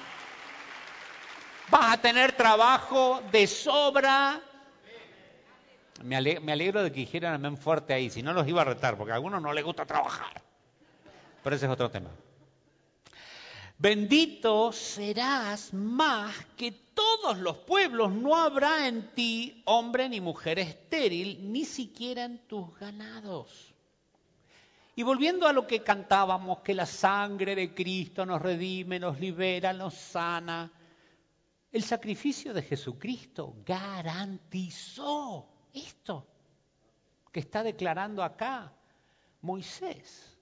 Vas 1.69 1.93
a 1.93 2.01
tener 2.01 2.31
trabajo 2.33 3.21
de 3.31 3.45
sobra. 3.47 4.41
Me 6.03 6.39
me 6.39 6.51
alegro 6.51 6.83
de 6.83 6.91
que 6.91 6.99
dijeran 7.01 7.33
amén 7.33 7.57
fuerte 7.57 7.93
ahí, 7.93 8.09
si 8.09 8.21
no 8.21 8.33
los 8.33 8.47
iba 8.47 8.61
a 8.61 8.65
retar, 8.65 8.97
porque 8.97 9.11
a 9.11 9.15
algunos 9.15 9.41
no 9.41 9.53
les 9.53 9.63
gusta 9.63 9.85
trabajar. 9.85 10.41
Pero 11.43 11.55
ese 11.55 11.65
es 11.65 11.71
otro 11.71 11.89
tema. 11.89 12.09
Bendito 13.79 14.71
serás 14.71 15.71
más 15.71 16.33
que 16.55 16.71
todos 16.71 17.37
los 17.37 17.57
pueblos. 17.59 18.11
No 18.11 18.35
habrá 18.35 18.87
en 18.87 19.13
ti 19.13 19.61
hombre 19.65 20.09
ni 20.09 20.19
mujer 20.19 20.57
estéril, 20.57 21.51
ni 21.51 21.63
siquiera 21.63 22.23
en 22.23 22.39
tus 22.47 22.75
ganados. 22.79 23.75
Y 24.95 25.03
volviendo 25.03 25.47
a 25.47 25.53
lo 25.53 25.67
que 25.67 25.83
cantábamos, 25.83 26.61
que 26.61 26.73
la 26.73 26.87
sangre 26.87 27.55
de 27.55 27.75
Cristo 27.75 28.25
nos 28.25 28.41
redime, 28.41 28.99
nos 28.99 29.19
libera, 29.19 29.71
nos 29.73 29.93
sana. 29.93 30.71
El 31.71 31.83
sacrificio 31.83 32.55
de 32.55 32.63
Jesucristo 32.63 33.57
garantizó 33.63 35.47
esto 35.71 36.25
que 37.31 37.41
está 37.41 37.61
declarando 37.61 38.23
acá 38.23 38.73
Moisés. 39.41 40.35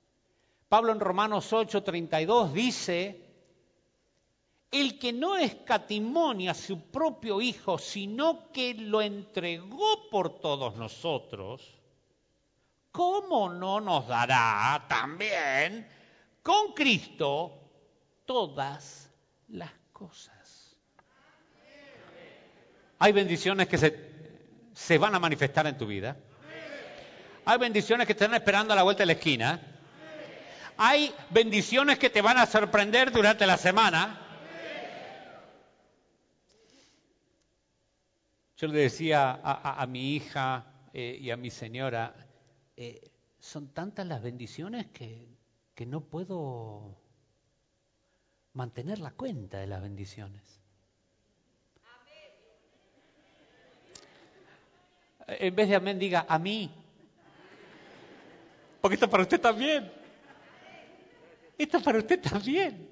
Pablo 0.69 0.93
en 0.93 1.01
Romanos 1.01 1.51
8:32 1.51 2.53
dice, 2.53 3.24
el 4.71 4.99
que 4.99 5.13
no 5.13 5.37
escatimonia 5.37 6.51
a 6.51 6.55
su 6.55 6.91
propio 6.91 7.41
Hijo, 7.41 7.77
sino 7.77 8.51
que 8.51 8.73
lo 8.73 9.01
entregó 9.01 10.09
por 10.09 10.39
todos 10.39 10.75
nosotros, 10.75 11.61
¿cómo 12.91 13.49
no 13.49 13.79
nos 13.79 14.07
dará 14.07 14.85
también 14.87 15.87
con 16.41 16.73
Cristo 16.73 17.53
todas 18.25 19.11
las 19.49 19.71
cosas? 19.93 20.77
Hay 22.99 23.11
bendiciones 23.11 23.67
que 23.67 23.77
se, 23.77 24.11
se 24.73 24.97
van 24.97 25.15
a 25.15 25.19
manifestar 25.19 25.67
en 25.67 25.77
tu 25.77 25.85
vida. 25.85 26.17
Hay 27.45 27.59
bendiciones 27.59 28.07
que 28.07 28.15
te 28.15 28.23
están 28.23 28.35
esperando 28.35 28.73
a 28.73 28.75
la 28.75 28.83
vuelta 28.83 29.03
de 29.03 29.07
la 29.07 29.13
esquina. 29.13 29.61
Hay 30.77 31.13
bendiciones 31.29 31.99
que 31.99 32.09
te 32.09 32.21
van 32.21 32.37
a 32.37 32.45
sorprender 32.45 33.11
durante 33.11 33.45
la 33.45 33.57
semana. 33.57 34.24
Yo 38.57 38.67
le 38.67 38.79
decía 38.79 39.41
a, 39.43 39.85
mi 39.85 40.15
hija 40.15 40.65
eh, 40.93 41.17
y 41.19 41.29
a 41.29 41.35
mi 41.35 41.49
señora, 41.49 42.15
eh, 42.77 43.01
son 43.37 43.73
tantas 43.73 44.07
las 44.07 44.23
bendiciones 44.23 44.87
que, 44.87 45.27
no 45.85 45.99
puedo 45.99 46.95
mantener 48.53 48.99
la 48.99 49.11
cuenta 49.11 49.59
de 49.59 49.67
las 49.67 49.81
bendiciones. 49.81 50.61
En 55.27 55.53
vez 55.53 55.67
de 55.67 55.75
amén, 55.75 55.99
diga 55.99 56.25
a 56.29 56.39
mí. 56.39 56.71
Porque 58.79 58.93
esto 58.93 59.07
es 59.07 59.11
para 59.11 59.23
usted 59.23 59.41
también. 59.41 59.91
Esto 61.57 61.77
es 61.77 61.83
para 61.83 61.97
usted 61.97 62.21
también. 62.21 62.89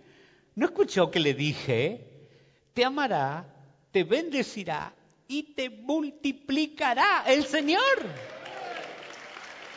¿No 0.56 0.66
escuchó 0.66 1.10
que 1.10 1.22
le 1.22 1.34
dije? 1.34 2.28
Te 2.74 2.84
amará, 2.84 3.46
te 3.92 4.04
bendecirá 4.04 4.94
y 5.28 5.54
te 5.54 5.70
multiplicará 5.70 7.24
el 7.28 7.46
Señor. 7.46 7.82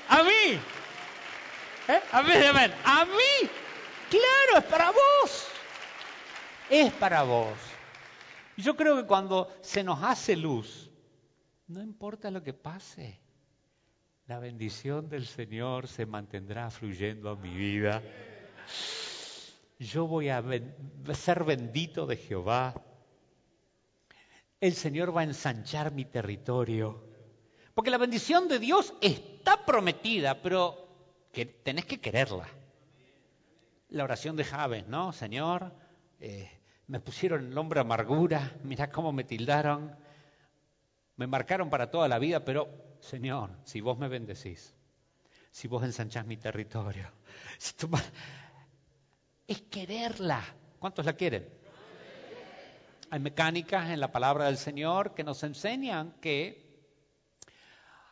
A 0.08 0.22
mí. 0.22 0.58
¿Eh? 1.88 2.00
A 2.12 2.22
mí, 2.22 2.32
amén. 2.32 2.72
A 2.84 3.04
mí. 3.04 3.48
Claro, 4.10 4.58
es 4.58 4.64
para 4.64 4.90
vos. 4.90 5.48
Es 6.70 6.92
para 6.94 7.22
vos. 7.22 7.56
Yo 8.56 8.76
creo 8.76 8.96
que 8.96 9.06
cuando 9.06 9.54
se 9.60 9.84
nos 9.84 10.02
hace 10.02 10.36
luz, 10.36 10.90
no 11.68 11.82
importa 11.82 12.30
lo 12.30 12.42
que 12.42 12.54
pase, 12.54 13.20
la 14.26 14.38
bendición 14.38 15.08
del 15.08 15.26
Señor 15.26 15.86
se 15.88 16.06
mantendrá 16.06 16.70
fluyendo 16.70 17.30
a 17.30 17.36
mi 17.36 17.54
vida. 17.54 18.02
Yo 19.78 20.06
voy 20.06 20.30
a 20.30 20.42
ser 21.12 21.44
bendito 21.44 22.06
de 22.06 22.16
Jehová. 22.16 22.74
El 24.66 24.74
Señor 24.74 25.16
va 25.16 25.20
a 25.20 25.24
ensanchar 25.24 25.92
mi 25.92 26.06
territorio. 26.06 27.00
Porque 27.72 27.88
la 27.88 27.98
bendición 27.98 28.48
de 28.48 28.58
Dios 28.58 28.94
está 29.00 29.64
prometida, 29.64 30.42
pero 30.42 30.88
tenés 31.62 31.84
que 31.84 32.00
quererla. 32.00 32.48
La 33.90 34.02
oración 34.02 34.34
de 34.34 34.42
Javes, 34.42 34.88
¿no? 34.88 35.12
Señor, 35.12 35.72
eh, 36.18 36.50
me 36.88 36.98
pusieron 36.98 37.44
el 37.44 37.54
nombre 37.54 37.78
amargura, 37.78 38.56
mirá 38.64 38.90
cómo 38.90 39.12
me 39.12 39.22
tildaron, 39.22 39.94
me 41.14 41.28
marcaron 41.28 41.70
para 41.70 41.88
toda 41.88 42.08
la 42.08 42.18
vida, 42.18 42.44
pero 42.44 42.96
Señor, 42.98 43.50
si 43.62 43.80
vos 43.80 43.96
me 43.96 44.08
bendecís, 44.08 44.74
si 45.52 45.68
vos 45.68 45.84
ensanchás 45.84 46.26
mi 46.26 46.38
territorio, 46.38 47.08
si 47.58 47.74
tú 47.74 47.88
es 49.46 49.62
quererla. 49.62 50.42
¿Cuántos 50.80 51.06
la 51.06 51.12
quieren? 51.12 51.65
Hay 53.08 53.20
mecánicas 53.20 53.90
en 53.90 54.00
la 54.00 54.10
palabra 54.10 54.46
del 54.46 54.56
Señor 54.56 55.14
que 55.14 55.22
nos 55.22 55.42
enseñan 55.44 56.14
que 56.20 56.66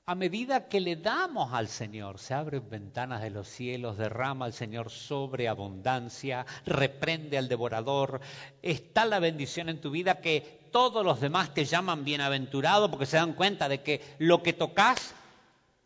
a 0.07 0.15
medida 0.15 0.69
que 0.69 0.81
le 0.81 0.97
damos 0.97 1.53
al 1.53 1.69
Señor, 1.69 2.19
se 2.19 2.35
abren 2.35 2.69
ventanas 2.69 3.23
de 3.23 3.31
los 3.31 3.49
cielos, 3.49 3.97
derrama 3.97 4.45
al 4.45 4.53
Señor 4.53 4.91
sobreabundancia, 4.91 6.45
reprende 6.67 7.39
al 7.39 7.49
devorador, 7.49 8.21
está 8.63 9.07
la 9.07 9.19
bendición 9.19 9.69
en 9.69 9.81
tu 9.81 9.91
vida 9.91 10.21
que 10.21 10.69
todos 10.71 11.05
los 11.05 11.21
demás 11.21 11.55
te 11.55 11.65
llaman 11.65 12.05
bienaventurado 12.05 12.91
porque 12.91 13.07
se 13.07 13.17
dan 13.17 13.33
cuenta 13.33 13.69
de 13.69 13.83
que 13.83 14.01
lo 14.19 14.43
que 14.43 14.53
tocas 14.53 15.15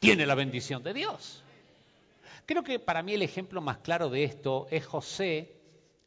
tiene 0.01 0.27
la 0.27 0.35
bendición 0.35 0.83
de 0.83 0.95
Dios. 0.95 1.45
Creo 2.45 2.63
que 2.65 2.79
para 2.79 3.03
mí 3.03 3.15
el 3.15 3.23
ejemplo 3.23 3.61
más 3.61 3.79
claro 3.79 4.11
de 4.11 4.25
esto 4.25 4.67
es 4.71 4.85
José 4.85 5.55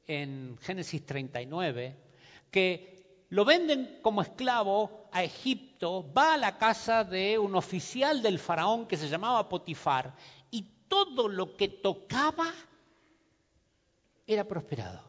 en 0.06 0.58
Génesis 0.62 1.06
39, 1.06 2.11
que 2.52 3.26
lo 3.30 3.46
venden 3.46 4.00
como 4.02 4.22
esclavo 4.22 5.08
a 5.12 5.24
Egipto, 5.24 6.12
va 6.14 6.34
a 6.34 6.38
la 6.38 6.58
casa 6.58 7.04
de 7.04 7.40
un 7.40 7.56
oficial 7.56 8.22
del 8.22 8.40
faraón 8.40 8.88
que 8.88 8.98
se 8.98 9.08
llamaba 9.08 9.48
Potifar 9.48 10.14
y 10.52 10.64
todo 10.88 11.30
lo 11.30 11.56
que 11.56 11.70
tocaba 11.70 12.54
era 14.28 14.44
prosperado, 14.44 15.02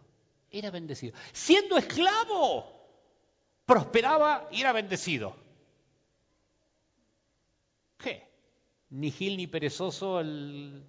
era 0.50 0.70
bendecido. 0.70 1.14
Siendo 1.32 1.76
esclavo, 1.76 2.66
prosperaba 3.66 4.48
y 4.52 4.60
era 4.60 4.72
bendecido. 4.72 5.36
¿Qué? 7.98 8.28
Ni 8.90 9.10
Gil 9.10 9.36
ni 9.36 9.48
perezoso 9.48 10.20
el, 10.20 10.84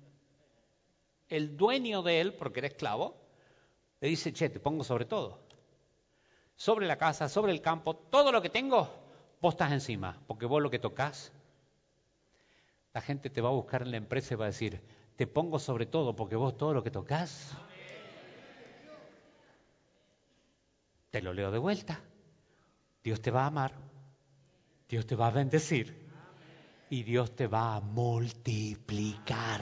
el 1.29 1.57
dueño 1.57 2.03
de 2.03 2.21
él, 2.21 2.33
porque 2.35 2.59
era 2.59 2.67
esclavo, 2.67 3.15
le 4.01 4.07
dice, 4.07 4.33
che, 4.33 4.49
te 4.49 4.59
pongo 4.59 4.83
sobre 4.83 5.05
todo. 5.05 5.42
Sobre 6.63 6.87
la 6.87 6.97
casa, 6.97 7.27
sobre 7.27 7.51
el 7.51 7.59
campo, 7.59 7.93
todo 7.93 8.31
lo 8.31 8.41
que 8.41 8.49
tengo, 8.49 8.89
vos 9.41 9.53
estás 9.53 9.73
encima, 9.73 10.17
porque 10.27 10.45
vos 10.45 10.61
lo 10.61 10.69
que 10.69 10.79
tocas, 10.79 11.33
la 12.93 13.01
gente 13.01 13.29
te 13.29 13.41
va 13.41 13.49
a 13.49 13.51
buscar 13.51 13.81
en 13.81 13.91
la 13.91 13.97
empresa 13.97 14.33
y 14.33 14.37
va 14.37 14.45
a 14.45 14.47
decir, 14.47 14.81
te 15.17 15.27
pongo 15.27 15.59
sobre 15.59 15.87
todo, 15.87 16.15
porque 16.15 16.37
vos 16.37 16.57
todo 16.57 16.73
lo 16.73 16.81
que 16.81 16.89
tocas, 16.89 17.51
te 21.11 21.21
lo 21.21 21.33
leo 21.33 21.51
de 21.51 21.57
vuelta. 21.57 21.99
Dios 23.03 23.21
te 23.21 23.29
va 23.29 23.43
a 23.43 23.47
amar, 23.47 23.73
Dios 24.87 25.05
te 25.05 25.17
va 25.17 25.27
a 25.27 25.31
bendecir 25.31 26.09
y 26.89 27.03
Dios 27.03 27.35
te 27.35 27.47
va 27.47 27.75
a 27.75 27.81
multiplicar. 27.81 29.59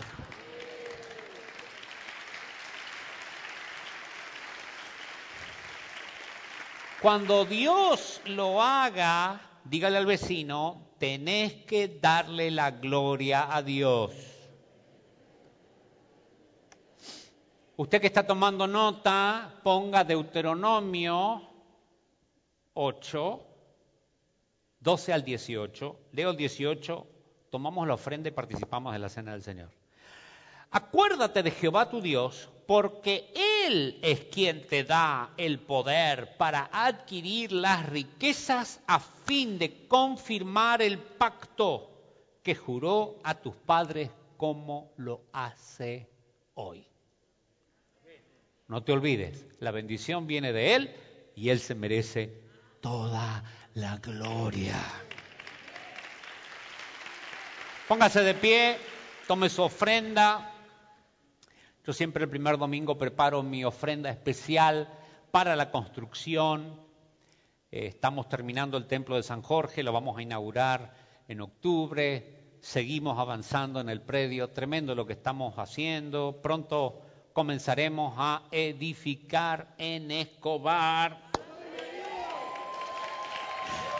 Cuando 7.02 7.46
Dios 7.46 8.22
lo 8.26 8.62
haga, 8.62 9.42
dígale 9.64 9.98
al 9.98 10.06
vecino, 10.06 10.90
tenés 11.00 11.54
que 11.66 11.88
darle 11.88 12.52
la 12.52 12.70
gloria 12.70 13.56
a 13.56 13.64
Dios. 13.64 14.12
Usted 17.76 18.00
que 18.00 18.06
está 18.06 18.28
tomando 18.28 18.68
nota, 18.68 19.62
ponga 19.64 20.04
Deuteronomio 20.04 21.42
8, 22.76 23.48
12 24.80 25.14
al 25.14 25.24
18. 25.24 26.00
Leo 26.12 26.30
el 26.30 26.38
18, 26.38 27.08
tomamos 27.50 27.88
la 27.88 27.96
ofrenda 27.96 28.30
y 28.30 28.32
participamos 28.32 28.94
de 28.94 29.00
la 29.00 29.10
cena 29.10 29.32
del 29.32 29.42
Señor. 29.42 29.70
Acuérdate 30.70 31.42
de 31.42 31.50
Jehová 31.50 31.90
tu 31.90 32.00
Dios, 32.00 32.48
porque 32.72 33.34
Él 33.68 34.00
es 34.02 34.22
quien 34.32 34.66
te 34.66 34.86
da 34.86 35.34
el 35.36 35.60
poder 35.60 36.38
para 36.38 36.70
adquirir 36.72 37.52
las 37.52 37.86
riquezas 37.90 38.80
a 38.88 39.02
fin 39.02 39.60
de 39.60 39.90
confirmar 39.90 40.82
el 40.82 40.98
pacto 40.98 41.92
que 42.42 42.56
juró 42.56 43.18
a 43.26 43.36
tus 43.36 43.58
padres 43.58 44.10
como 44.38 44.94
lo 44.96 45.20
hace 45.34 46.08
hoy. 46.54 46.88
No 48.70 48.82
te 48.82 48.94
olvides, 48.94 49.46
la 49.60 49.72
bendición 49.72 50.26
viene 50.26 50.54
de 50.54 50.76
Él 50.76 50.96
y 51.36 51.50
Él 51.50 51.60
se 51.60 51.76
merece 51.76 52.42
toda 52.80 53.44
la 53.74 53.98
gloria. 53.98 54.82
Póngase 57.90 58.22
de 58.22 58.34
pie, 58.34 58.78
tome 59.28 59.50
su 59.50 59.62
ofrenda. 59.62 60.51
Yo 61.84 61.94
siempre 61.94 62.24
el 62.24 62.30
primer 62.30 62.60
domingo 62.60 62.98
preparo 62.98 63.42
mi 63.42 63.66
ofrenda 63.66 64.12
especial 64.12 64.88
para 65.32 65.56
la 65.56 65.72
construcción. 65.72 66.80
Eh, 67.72 67.88
estamos 67.88 68.30
terminando 68.30 68.78
el 68.78 68.86
templo 68.86 69.16
de 69.16 69.24
San 69.24 69.42
Jorge, 69.42 69.82
lo 69.82 69.92
vamos 69.92 70.18
a 70.18 70.22
inaugurar 70.22 70.94
en 71.28 71.42
octubre. 71.42 72.58
Seguimos 72.60 73.18
avanzando 73.18 73.80
en 73.80 73.90
el 73.90 74.02
predio, 74.02 74.50
tremendo 74.52 74.94
lo 74.94 75.08
que 75.08 75.14
estamos 75.14 75.58
haciendo. 75.58 76.40
Pronto 76.44 77.02
comenzaremos 77.34 78.14
a 78.18 78.44
edificar 78.52 79.74
en 79.80 80.12
Escobar. 80.12 81.32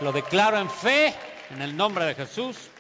Lo 0.02 0.12
declaro 0.12 0.60
en 0.60 0.70
fe, 0.70 1.16
en 1.50 1.64
el 1.64 1.76
nombre 1.76 2.06
de 2.06 2.14
Jesús. 2.14 2.71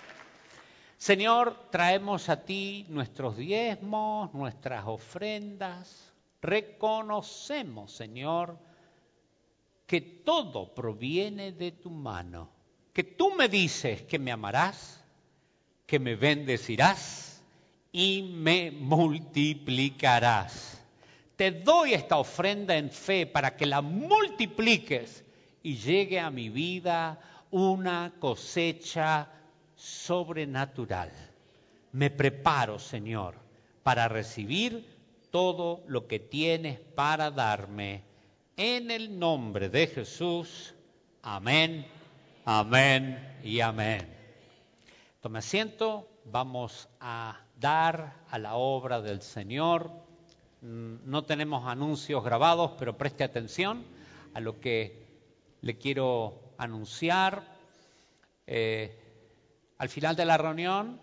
Señor, 1.01 1.57
traemos 1.71 2.29
a 2.29 2.45
ti 2.45 2.85
nuestros 2.87 3.35
diezmos, 3.35 4.31
nuestras 4.35 4.85
ofrendas. 4.85 6.13
Reconocemos, 6.43 7.91
Señor, 7.91 8.59
que 9.87 9.99
todo 9.99 10.75
proviene 10.75 11.53
de 11.53 11.71
tu 11.71 11.89
mano. 11.89 12.51
Que 12.93 13.03
tú 13.03 13.33
me 13.33 13.49
dices 13.49 14.03
que 14.03 14.19
me 14.19 14.31
amarás, 14.31 15.03
que 15.87 15.97
me 15.97 16.15
bendecirás 16.15 17.41
y 17.91 18.21
me 18.35 18.69
multiplicarás. 18.69 20.83
Te 21.35 21.49
doy 21.49 21.95
esta 21.95 22.19
ofrenda 22.19 22.77
en 22.77 22.91
fe 22.91 23.25
para 23.25 23.57
que 23.57 23.65
la 23.65 23.81
multipliques 23.81 25.25
y 25.63 25.77
llegue 25.77 26.19
a 26.19 26.29
mi 26.29 26.49
vida 26.49 27.19
una 27.49 28.13
cosecha 28.19 29.40
sobrenatural. 29.81 31.11
Me 31.91 32.11
preparo, 32.11 32.77
Señor, 32.77 33.35
para 33.81 34.07
recibir 34.07 34.85
todo 35.31 35.83
lo 35.87 36.07
que 36.07 36.19
tienes 36.19 36.79
para 36.79 37.31
darme. 37.31 38.03
En 38.57 38.91
el 38.91 39.17
nombre 39.17 39.69
de 39.69 39.87
Jesús. 39.87 40.75
Amén, 41.23 41.87
amén 42.45 43.39
y 43.43 43.59
amén. 43.61 44.07
Tome 45.19 45.39
asiento, 45.39 46.07
vamos 46.25 46.87
a 46.99 47.39
dar 47.59 48.17
a 48.29 48.37
la 48.37 48.55
obra 48.55 49.01
del 49.01 49.21
Señor. 49.21 49.91
Mm, 50.61 51.09
No 51.09 51.23
tenemos 51.23 51.67
anuncios 51.67 52.23
grabados, 52.23 52.73
pero 52.77 52.97
preste 52.97 53.23
atención 53.23 53.83
a 54.35 54.39
lo 54.39 54.59
que 54.59 55.07
le 55.61 55.77
quiero 55.77 56.39
anunciar. 56.59 57.43
Eh, 58.45 59.00
al 59.81 59.89
final 59.89 60.15
de 60.15 60.25
la 60.25 60.37
reunión 60.37 61.01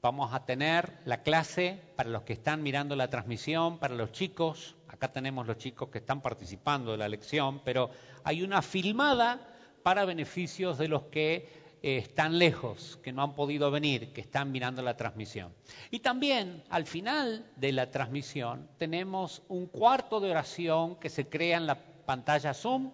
vamos 0.00 0.32
a 0.32 0.46
tener 0.46 1.00
la 1.04 1.22
clase 1.22 1.78
para 1.96 2.08
los 2.08 2.22
que 2.22 2.32
están 2.32 2.62
mirando 2.62 2.96
la 2.96 3.10
transmisión, 3.10 3.76
para 3.78 3.94
los 3.94 4.10
chicos. 4.10 4.74
Acá 4.88 5.12
tenemos 5.12 5.46
los 5.46 5.58
chicos 5.58 5.90
que 5.90 5.98
están 5.98 6.22
participando 6.22 6.92
de 6.92 6.96
la 6.96 7.10
lección, 7.10 7.60
pero 7.62 7.90
hay 8.24 8.42
una 8.42 8.62
filmada 8.62 9.46
para 9.82 10.06
beneficios 10.06 10.78
de 10.78 10.88
los 10.88 11.02
que 11.04 11.76
eh, 11.82 11.98
están 11.98 12.38
lejos, 12.38 12.98
que 13.02 13.12
no 13.12 13.22
han 13.22 13.34
podido 13.34 13.70
venir, 13.70 14.14
que 14.14 14.22
están 14.22 14.50
mirando 14.50 14.80
la 14.80 14.96
transmisión. 14.96 15.52
Y 15.90 15.98
también 15.98 16.64
al 16.70 16.86
final 16.86 17.44
de 17.56 17.72
la 17.72 17.90
transmisión 17.90 18.66
tenemos 18.78 19.42
un 19.48 19.66
cuarto 19.66 20.20
de 20.20 20.30
oración 20.30 20.96
que 20.96 21.10
se 21.10 21.28
crea 21.28 21.58
en 21.58 21.66
la 21.66 21.74
pantalla 22.06 22.54
Zoom. 22.54 22.92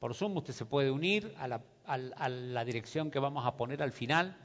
Por 0.00 0.14
Zoom 0.16 0.36
usted 0.36 0.52
se 0.52 0.64
puede 0.66 0.90
unir 0.90 1.32
a 1.38 1.46
la, 1.46 1.60
al- 1.86 2.12
a 2.16 2.28
la 2.28 2.64
dirección 2.64 3.12
que 3.12 3.20
vamos 3.20 3.46
a 3.46 3.56
poner 3.56 3.84
al 3.84 3.92
final 3.92 4.36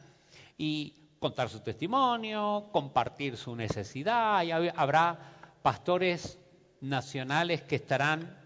y 0.57 0.93
contar 1.19 1.49
su 1.49 1.61
testimonio, 1.61 2.69
compartir 2.71 3.37
su 3.37 3.55
necesidad. 3.55 4.43
Y 4.43 4.49
hab- 4.49 4.73
habrá 4.75 5.17
pastores 5.61 6.37
nacionales 6.81 7.61
que 7.61 7.75
estarán 7.75 8.37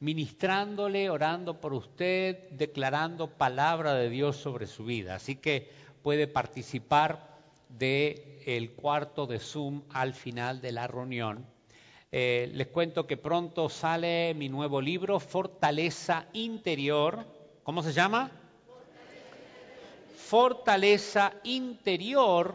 ministrándole, 0.00 1.10
orando 1.10 1.60
por 1.60 1.72
usted, 1.74 2.50
declarando 2.50 3.30
palabra 3.30 3.94
de 3.94 4.10
Dios 4.10 4.36
sobre 4.36 4.66
su 4.66 4.84
vida. 4.84 5.16
Así 5.16 5.36
que 5.36 5.70
puede 6.02 6.26
participar 6.28 7.36
del 7.68 8.72
cuarto 8.76 9.26
de 9.26 9.38
Zoom 9.40 9.82
al 9.90 10.14
final 10.14 10.60
de 10.60 10.72
la 10.72 10.86
reunión. 10.86 11.44
Eh, 12.10 12.50
les 12.54 12.68
cuento 12.68 13.06
que 13.06 13.16
pronto 13.16 13.68
sale 13.68 14.32
mi 14.34 14.48
nuevo 14.48 14.80
libro, 14.80 15.20
Fortaleza 15.20 16.26
Interior. 16.32 17.26
¿Cómo 17.62 17.82
se 17.82 17.92
llama? 17.92 18.30
Fortaleza 20.28 21.32
Interior. 21.44 22.54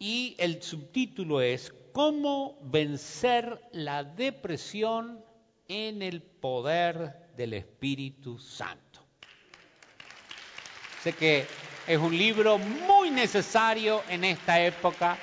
Y 0.00 0.34
el 0.38 0.60
subtítulo 0.60 1.40
es 1.40 1.72
¿Cómo 1.92 2.58
vencer 2.60 3.60
la 3.70 4.02
depresión 4.02 5.24
en 5.68 6.02
el 6.02 6.22
poder 6.22 7.30
del 7.36 7.54
Espíritu 7.54 8.36
Santo? 8.36 9.06
Sé 11.04 11.12
que 11.12 11.46
es 11.86 11.98
un 11.98 12.18
libro 12.18 12.58
muy 12.58 13.10
necesario 13.10 14.02
en 14.08 14.24
esta 14.24 14.60
época 14.60 15.16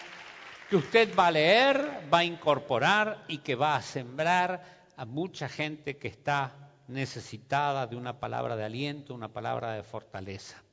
que 0.69 0.77
usted 0.77 1.13
va 1.13 1.27
a 1.27 1.31
leer, 1.31 2.07
va 2.13 2.19
a 2.19 2.23
incorporar 2.23 3.25
y 3.27 3.39
que 3.39 3.55
va 3.55 3.75
a 3.75 3.81
sembrar 3.81 4.63
a 4.95 5.03
mucha 5.03 5.49
gente 5.49 5.97
que 5.97 6.07
está 6.07 6.71
necesitada 6.87 7.85
de 7.85 7.97
una 7.97 8.17
palabra 8.21 8.55
de 8.55 8.63
aliento, 8.63 9.13
una 9.13 9.33
palabra 9.33 9.73
de 9.73 9.83
fortaleza. 9.83 10.64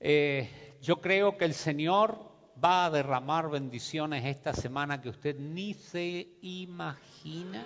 Eh, 0.00 0.76
yo 0.80 1.00
creo 1.00 1.36
que 1.36 1.44
el 1.44 1.54
Señor 1.54 2.18
va 2.62 2.86
a 2.86 2.90
derramar 2.90 3.50
bendiciones 3.50 4.24
esta 4.24 4.52
semana 4.52 5.00
que 5.00 5.08
usted 5.08 5.36
ni 5.36 5.74
se 5.74 6.28
imagina. 6.42 7.64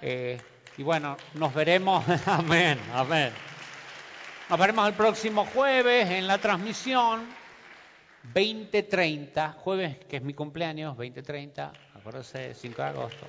Eh, 0.00 0.40
y 0.76 0.82
bueno, 0.82 1.16
nos 1.34 1.54
veremos, 1.54 2.04
amén, 2.26 2.78
amén. 2.92 3.32
Nos 4.48 4.58
veremos 4.58 4.88
el 4.88 4.94
próximo 4.94 5.46
jueves 5.46 6.10
en 6.10 6.26
la 6.26 6.38
transmisión 6.38 7.26
2030, 8.34 9.52
jueves 9.52 9.98
que 10.06 10.16
es 10.16 10.22
mi 10.22 10.34
cumpleaños, 10.34 10.96
2030, 10.96 11.72
acuérdense, 11.94 12.54
5 12.54 12.82
de 12.82 12.88
agosto. 12.88 13.26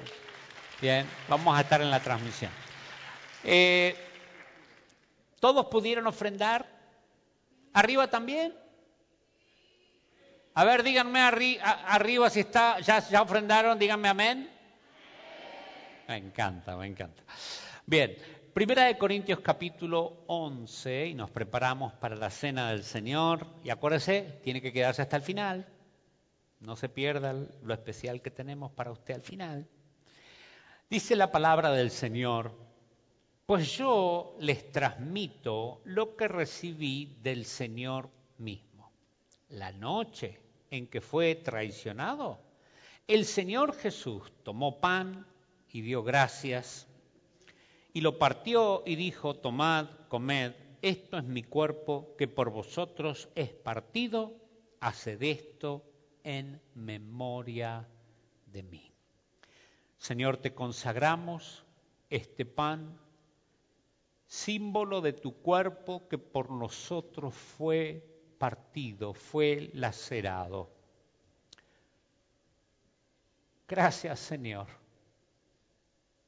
Bien, 0.82 1.08
vamos 1.28 1.58
a 1.58 1.62
estar 1.62 1.82
en 1.82 1.90
la 1.90 2.00
transmisión. 2.00 2.52
Eh, 3.44 3.96
¿Todos 5.40 5.66
pudieron 5.68 6.08
ofrendar? 6.08 6.73
¿Arriba 7.74 8.08
también? 8.10 8.54
A 10.54 10.64
ver, 10.64 10.84
díganme 10.84 11.20
arriba 11.20 12.30
si 12.30 12.42
está, 12.42 12.80
ya, 12.80 13.00
ya 13.00 13.22
ofrendaron, 13.22 13.80
díganme 13.80 14.08
amén. 14.08 14.50
Me 16.08 16.18
encanta, 16.18 16.78
me 16.78 16.86
encanta. 16.86 17.24
Bien, 17.86 18.16
Primera 18.54 18.84
de 18.84 19.00
Corintios 19.00 19.40
capítulo 19.40 20.26
11 20.28 21.08
y 21.08 21.16
nos 21.16 21.32
preparamos 21.32 21.92
para 21.94 22.16
la 22.16 22.30
cena 22.30 22.70
del 22.70 22.84
Señor. 22.84 23.48
Y 23.64 23.72
acuérdese, 23.72 24.40
tiene 24.44 24.62
que 24.62 24.72
quedarse 24.72 25.02
hasta 25.02 25.16
el 25.16 25.24
final. 25.24 25.66
No 26.60 26.76
se 26.76 26.88
pierda 26.88 27.34
lo 27.34 27.74
especial 27.74 28.22
que 28.22 28.30
tenemos 28.30 28.72
para 28.72 28.92
usted 28.92 29.16
al 29.16 29.24
final. 29.24 29.68
Dice 30.88 31.16
la 31.16 31.32
palabra 31.32 31.72
del 31.72 31.90
Señor, 31.90 32.54
pues 33.54 33.78
yo 33.78 34.36
les 34.40 34.72
transmito 34.72 35.82
lo 35.86 36.16
que 36.16 36.28
recibí 36.28 37.20
del 37.22 37.46
Señor 37.46 38.10
mismo. 38.40 38.92
La 39.50 39.72
noche 39.72 40.42
en 40.72 40.88
que 40.88 41.02
fue 41.02 41.36
traicionado, 41.36 42.40
el 43.06 43.26
Señor 43.26 43.76
Jesús 43.76 44.34
tomó 44.42 44.80
pan 44.80 45.28
y 45.72 45.82
dio 45.82 46.02
gracias, 46.02 46.88
Y 47.94 48.02
lo 48.02 48.18
partió 48.18 48.82
y 48.88 48.96
dijo, 48.96 49.36
tomad, 49.36 49.88
comed, 50.08 50.54
esto 50.82 51.20
es 51.20 51.24
mi 51.24 51.44
cuerpo 51.44 52.16
que 52.18 52.28
por 52.28 52.50
vosotros 52.50 53.30
es 53.36 53.50
partido, 53.52 54.34
haced 54.80 55.22
esto 55.22 55.86
en 56.24 56.60
memoria 56.74 57.88
de 58.48 58.64
mí. 58.64 58.92
Señor, 60.00 60.38
te 60.38 60.56
consagramos 60.56 61.64
este 62.10 62.46
pan, 62.46 63.00
símbolo 64.34 65.00
de 65.00 65.14
tu 65.14 65.32
cuerpo 65.44 66.08
que 66.10 66.18
por 66.18 66.50
nosotros 66.50 67.36
fue 67.36 68.04
partido, 68.40 69.14
fue 69.14 69.70
lacerado. 69.76 70.72
Gracias, 73.68 74.20
Señor, 74.20 74.66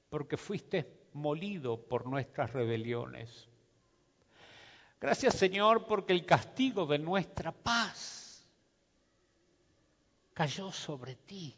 porque 0.08 0.38
fuiste 0.38 1.08
molido 1.14 1.82
por 1.82 2.06
nuestras 2.06 2.54
rebeliones. 2.54 3.50
Gracias, 5.02 5.34
Señor, 5.34 5.88
porque 5.88 6.14
el 6.14 6.28
castigo 6.28 6.86
de 6.86 7.00
nuestra 7.00 7.52
paz 7.52 8.48
cayó 10.36 10.72
sobre 10.72 11.16
ti. 11.16 11.58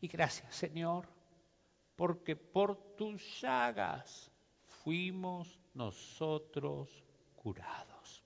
Y 0.00 0.08
gracias, 0.08 0.52
Señor, 0.52 1.08
porque 1.94 2.34
por 2.34 2.96
tus 2.96 3.40
llagas 3.40 4.32
fuimos 4.88 5.60
nosotros 5.74 7.04
curados. 7.36 8.24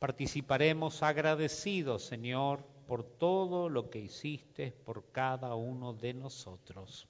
Participaremos 0.00 1.00
agradecidos, 1.04 2.02
Señor, 2.02 2.66
por 2.88 3.04
todo 3.04 3.68
lo 3.68 3.88
que 3.88 4.00
hiciste 4.00 4.72
por 4.72 5.12
cada 5.12 5.54
uno 5.54 5.92
de 5.92 6.12
nosotros. 6.12 7.06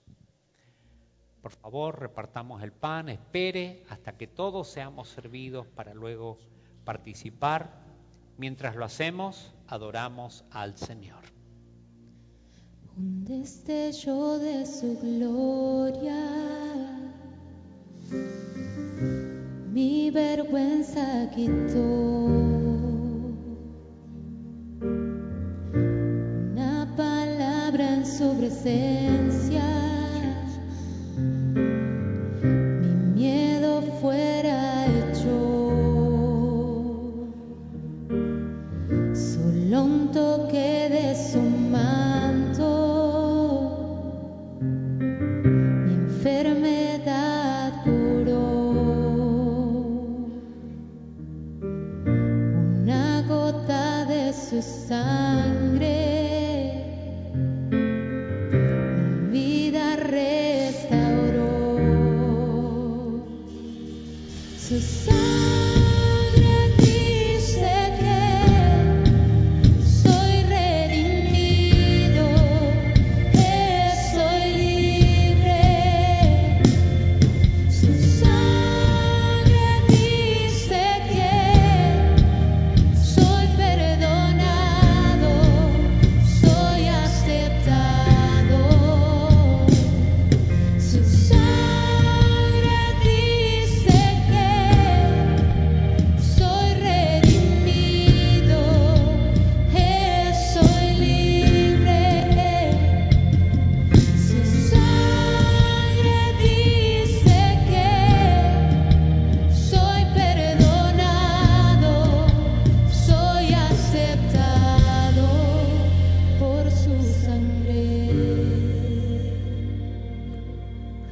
Por 1.41 1.53
favor, 1.53 1.99
repartamos 1.99 2.63
el 2.63 2.73
pan, 2.73 3.09
espere 3.09 3.83
hasta 3.89 4.19
que 4.19 4.27
todos 4.27 4.69
seamos 4.69 5.09
servidos 5.09 5.67
para 5.69 5.95
luego 5.95 6.37
participar. 6.85 7.83
Mientras 8.37 8.77
lo 8.77 8.85
hacemos, 8.85 9.55
adoramos 9.69 10.45
al 10.51 10.77
Señor. 10.77 11.25
Un 12.95 13.25
destello 13.25 14.39
de 14.39 14.67
su 14.67 14.99
gloria, 15.01 16.94
mi 19.73 20.11
vergüenza 20.11 21.31
quitó. 21.35 21.85
Una 26.53 26.95
palabra 26.97 27.95
en 27.95 28.07
su 28.07 28.37
presencia, 28.39 29.34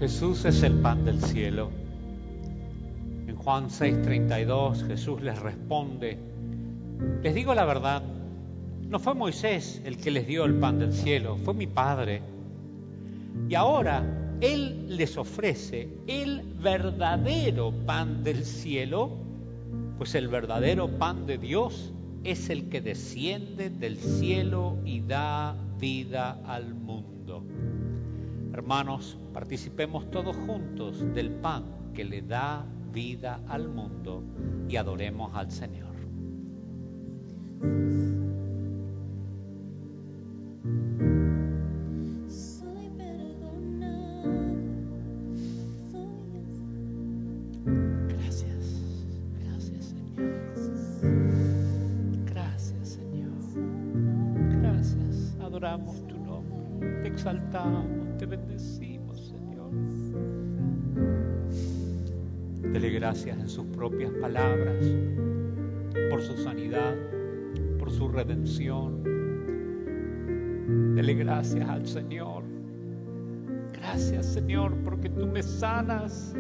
Jesús 0.03 0.45
es 0.47 0.65
el 0.65 0.81
pan 0.81 1.05
del 1.05 1.23
cielo. 1.23 1.71
En 3.29 3.37
Juan 3.37 3.71
6:32 3.71 4.85
Jesús 4.89 5.23
les 5.23 5.39
responde, 5.39 6.19
les 7.23 7.33
digo 7.33 7.55
la 7.55 7.65
verdad, 7.65 8.03
no 8.89 8.99
fue 8.99 9.15
Moisés 9.15 9.81
el 9.85 9.99
que 9.99 10.11
les 10.11 10.27
dio 10.27 10.45
el 10.45 10.55
pan 10.55 10.81
del 10.81 10.93
cielo, 10.93 11.37
fue 11.45 11.55
mi 11.55 11.69
Padre. 11.69 12.21
Y 13.49 13.55
ahora 13.55 14.03
Él 14.41 14.97
les 14.97 15.17
ofrece 15.17 15.89
el 16.09 16.53
verdadero 16.61 17.71
pan 17.87 18.25
del 18.25 18.45
cielo, 18.45 19.09
pues 19.99 20.17
el 20.17 20.27
verdadero 20.27 20.99
pan 20.99 21.27
de 21.27 21.39
Dios 21.39 21.93
es 22.25 22.51
el 22.51 22.69
que 22.71 22.81
desciende 22.81 23.71
del 23.71 23.99
cielo 23.99 24.79
y 24.85 25.03
da 25.03 25.55
vida 25.79 26.41
al 26.45 26.75
mundo. 26.75 27.45
Hermanos, 28.53 29.19
participemos 29.33 30.11
todos 30.11 30.37
juntos 30.37 31.03
del 31.15 31.31
pan 31.31 31.65
que 31.95 32.05
le 32.05 32.21
da 32.21 32.67
vida 32.93 33.41
al 33.49 33.69
mundo 33.69 34.23
y 34.69 34.77
adoremos 34.77 35.35
al 35.35 35.51
Señor. 35.51 35.93
Gracias 63.03 63.37
en 63.37 63.49
sus 63.49 63.67
propias 63.67 64.13
palabras 64.21 64.77
por 66.09 66.23
su 66.23 66.37
sanidad, 66.37 66.95
por 67.81 67.91
su 67.91 68.07
redención. 68.09 69.03
Dele 70.95 71.15
gracias 71.15 71.69
al 71.69 71.85
Señor. 71.85 72.45
Gracias 73.73 74.27
Señor 74.27 74.77
porque 74.85 75.09
tú 75.09 75.27
me 75.27 75.43
sanas. 75.43 76.33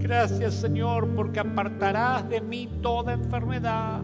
Gracias 0.00 0.54
Señor 0.54 1.06
porque 1.14 1.38
apartarás 1.38 2.28
de 2.28 2.40
mí 2.40 2.68
toda 2.82 3.12
enfermedad. 3.12 4.00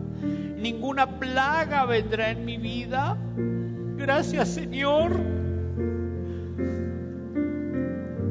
Ninguna 0.56 1.18
plaga 1.18 1.86
vendrá 1.86 2.30
en 2.30 2.44
mi 2.44 2.56
vida. 2.56 3.18
Gracias 3.96 4.50
Señor 4.50 5.10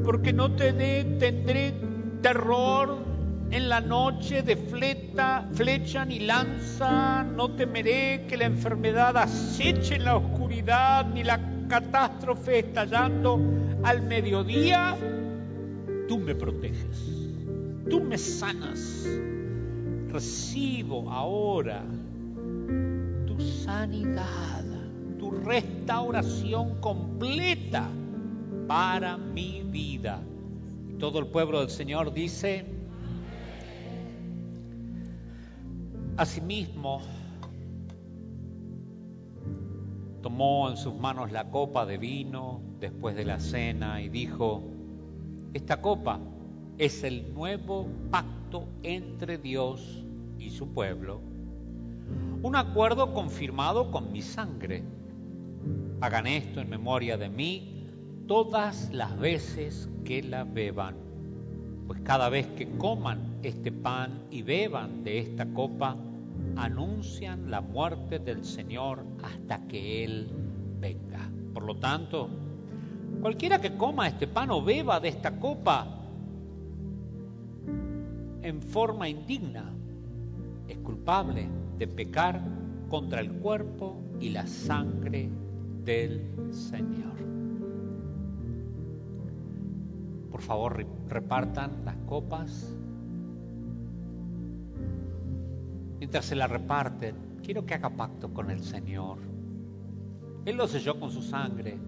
porque 0.05 0.31
no 0.31 0.55
te 0.55 0.71
dé- 0.71 1.17
tendré 1.19 1.73
terror 2.25 2.97
en 3.51 3.69
la 3.69 3.79
noche 3.79 4.41
de 4.41 4.55
flecha 4.55 6.05
ni 6.05 6.21
lanza. 6.21 7.23
No 7.23 7.51
temeré 7.51 8.25
que 8.27 8.35
la 8.35 8.45
enfermedad 8.45 9.15
aceche 9.15 9.97
en 9.97 10.05
la 10.05 10.15
oscuridad 10.15 11.05
ni 11.05 11.23
la 11.23 11.39
catástrofe 11.67 12.57
estallando 12.57 13.39
al 13.83 14.01
mediodía. 14.01 14.97
Tú 16.07 16.17
me 16.17 16.33
proteges, 16.33 17.29
tú 17.87 18.01
me 18.01 18.17
sanas. 18.17 19.07
Recibo 20.11 21.11
ahora 21.11 21.83
tu 23.27 23.39
sanidad, 23.39 24.65
tu 25.19 25.29
restauración 25.29 26.81
completa 26.81 27.87
para 28.67 29.15
mi 29.15 29.61
vida. 29.61 30.19
Todo 30.99 31.19
el 31.19 31.27
pueblo 31.27 31.59
del 31.59 31.69
Señor 31.69 32.13
dice, 32.13 32.65
asimismo, 36.15 37.01
tomó 40.21 40.69
en 40.69 40.77
sus 40.77 40.95
manos 40.95 41.33
la 41.33 41.51
copa 41.51 41.85
de 41.85 41.97
vino 41.97 42.61
después 42.79 43.15
de 43.15 43.25
la 43.25 43.41
cena 43.41 44.01
y 44.01 44.07
dijo, 44.07 44.63
esta 45.53 45.81
copa 45.81 46.19
es 46.77 47.03
el 47.03 47.33
nuevo 47.33 47.87
pacto 48.09 48.69
entre 48.81 49.37
Dios 49.37 50.05
y 50.39 50.49
su 50.49 50.73
pueblo, 50.73 51.19
un 52.41 52.55
acuerdo 52.55 53.13
confirmado 53.13 53.91
con 53.91 54.13
mi 54.13 54.21
sangre. 54.21 54.83
Hagan 55.99 56.27
esto 56.27 56.61
en 56.61 56.69
memoria 56.69 57.17
de 57.17 57.29
mí 57.29 57.74
todas 58.27 58.91
las 58.91 59.17
veces 59.19 59.89
que 60.03 60.23
la 60.23 60.43
beban, 60.43 60.95
pues 61.87 61.99
cada 62.01 62.29
vez 62.29 62.47
que 62.47 62.69
coman 62.77 63.19
este 63.43 63.71
pan 63.71 64.23
y 64.31 64.41
beban 64.41 65.03
de 65.03 65.19
esta 65.19 65.45
copa, 65.45 65.95
anuncian 66.55 67.51
la 67.51 67.61
muerte 67.61 68.19
del 68.19 68.43
Señor 68.43 69.03
hasta 69.23 69.67
que 69.67 70.03
Él 70.03 70.29
venga. 70.79 71.29
Por 71.53 71.63
lo 71.63 71.75
tanto, 71.75 72.29
cualquiera 73.21 73.61
que 73.61 73.75
coma 73.77 74.07
este 74.07 74.27
pan 74.27 74.49
o 74.51 74.63
beba 74.63 74.99
de 74.99 75.09
esta 75.09 75.39
copa 75.39 75.87
en 78.41 78.61
forma 78.61 79.07
indigna 79.07 79.71
es 80.67 80.77
culpable 80.79 81.47
de 81.77 81.87
pecar 81.87 82.41
contra 82.89 83.19
el 83.19 83.31
cuerpo 83.33 83.97
y 84.19 84.29
la 84.29 84.47
sangre 84.47 85.29
del 85.83 86.21
Señor. 86.51 87.34
Por 90.35 90.41
favor, 90.41 90.85
repartan 91.07 91.85
las 91.85 91.95
copas. 92.07 92.69
Mientras 95.97 96.25
se 96.25 96.35
la 96.35 96.45
reparten, 96.45 97.39
quiero 97.41 97.65
que 97.65 97.73
haga 97.73 97.91
pacto 97.91 98.33
con 98.33 98.51
el 98.51 98.61
Señor. 98.61 99.19
Él 100.43 100.57
lo 100.57 100.67
selló 100.67 100.99
con 100.99 101.09
su 101.09 101.21
sangre. 101.21 101.79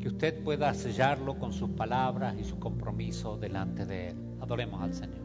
Que 0.00 0.08
usted 0.08 0.42
pueda 0.42 0.74
sellarlo 0.74 1.38
con 1.38 1.52
sus 1.52 1.70
palabras 1.70 2.34
y 2.36 2.42
su 2.42 2.58
compromiso 2.58 3.36
delante 3.36 3.86
de 3.86 4.08
Él. 4.08 4.16
Adoremos 4.40 4.82
al 4.82 4.94
Señor. 4.94 5.22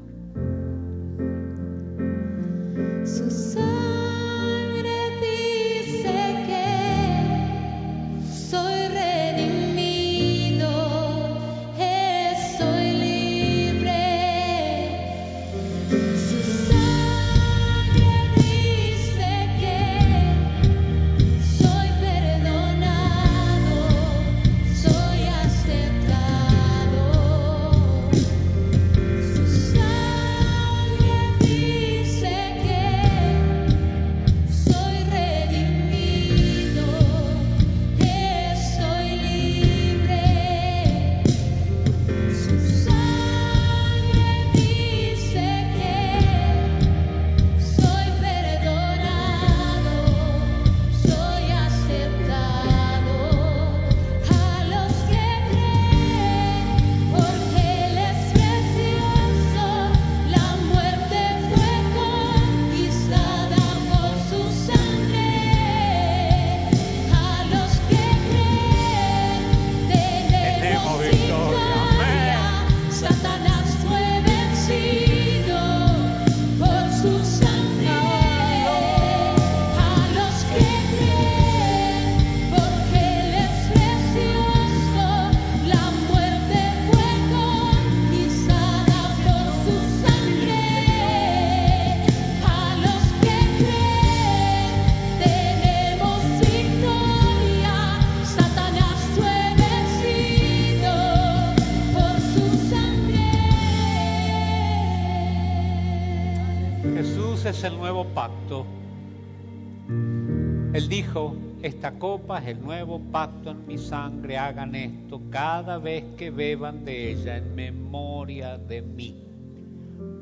Esta 112.03 112.17
copa 112.17 112.39
es 112.39 112.49
el 112.49 112.61
nuevo 112.61 112.99
pacto 112.99 113.51
en 113.51 113.65
mi 113.65 113.77
sangre, 113.77 114.37
hagan 114.37 114.75
esto 114.75 115.21
cada 115.29 115.77
vez 115.77 116.03
que 116.17 116.31
beban 116.31 116.83
de 116.83 117.13
ella 117.13 117.37
en 117.37 117.55
memoria 117.55 118.57
de 118.57 118.81
mí. 118.81 119.23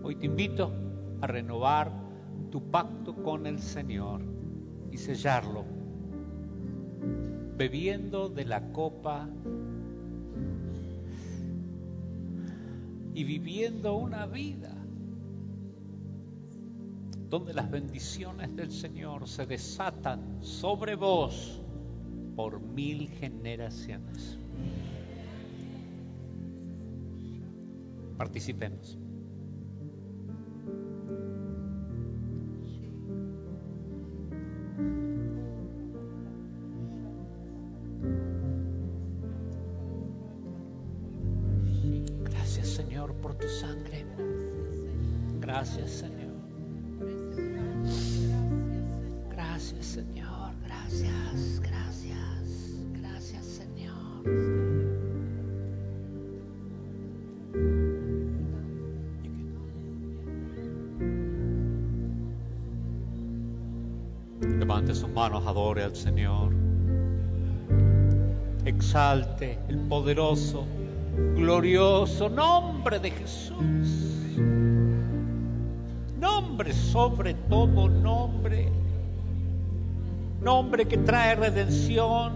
Hoy 0.04 0.16
te 0.16 0.28
invito 0.28 0.72
a 1.22 1.26
renovar 1.26 1.92
tu 2.52 2.62
pacto 2.70 3.16
con 3.16 3.48
el 3.48 3.58
Señor 3.60 4.22
y 4.92 4.98
sellarlo, 4.98 5.66
bebiendo 7.58 8.30
de 8.30 8.46
la 8.46 8.62
copa 8.72 9.28
y 13.16 13.24
viviendo 13.24 13.96
una 13.96 14.28
vida 14.28 14.76
donde 17.28 17.56
las 17.56 17.72
bendiciones 17.72 18.56
del 18.56 18.72
Señor 18.72 19.28
se 19.28 19.48
desatan 19.48 20.44
sobre 20.44 20.94
vos 20.96 21.61
por 22.36 22.60
mil 22.60 23.10
generaciones. 23.10 24.38
Participemos. 28.18 28.98
Gracias 42.24 42.68
Señor 42.68 43.14
por 43.16 43.36
tu 43.36 43.48
sangre. 43.48 44.06
Gracias 45.40 45.92
Señor. 45.92 46.21
Levante 64.92 64.96
sus 64.96 65.10
manos, 65.10 65.48
adore 65.48 65.84
al 65.84 65.96
Señor. 65.96 66.54
Exalte 68.66 69.58
el 69.70 69.78
poderoso, 69.78 70.66
glorioso 71.36 72.30
nombre 72.30 73.00
de 73.00 73.12
Jesús. 73.12 74.36
Nombre 76.20 76.74
sobre 76.74 77.36
todo 77.36 77.88
nombre. 77.88 78.70
Nombre 80.42 80.86
que 80.86 80.98
trae 80.98 81.36
redención, 81.36 82.34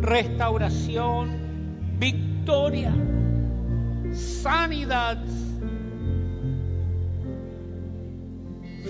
restauración, 0.00 1.98
victoria, 2.00 2.92
sanidad, 4.12 5.18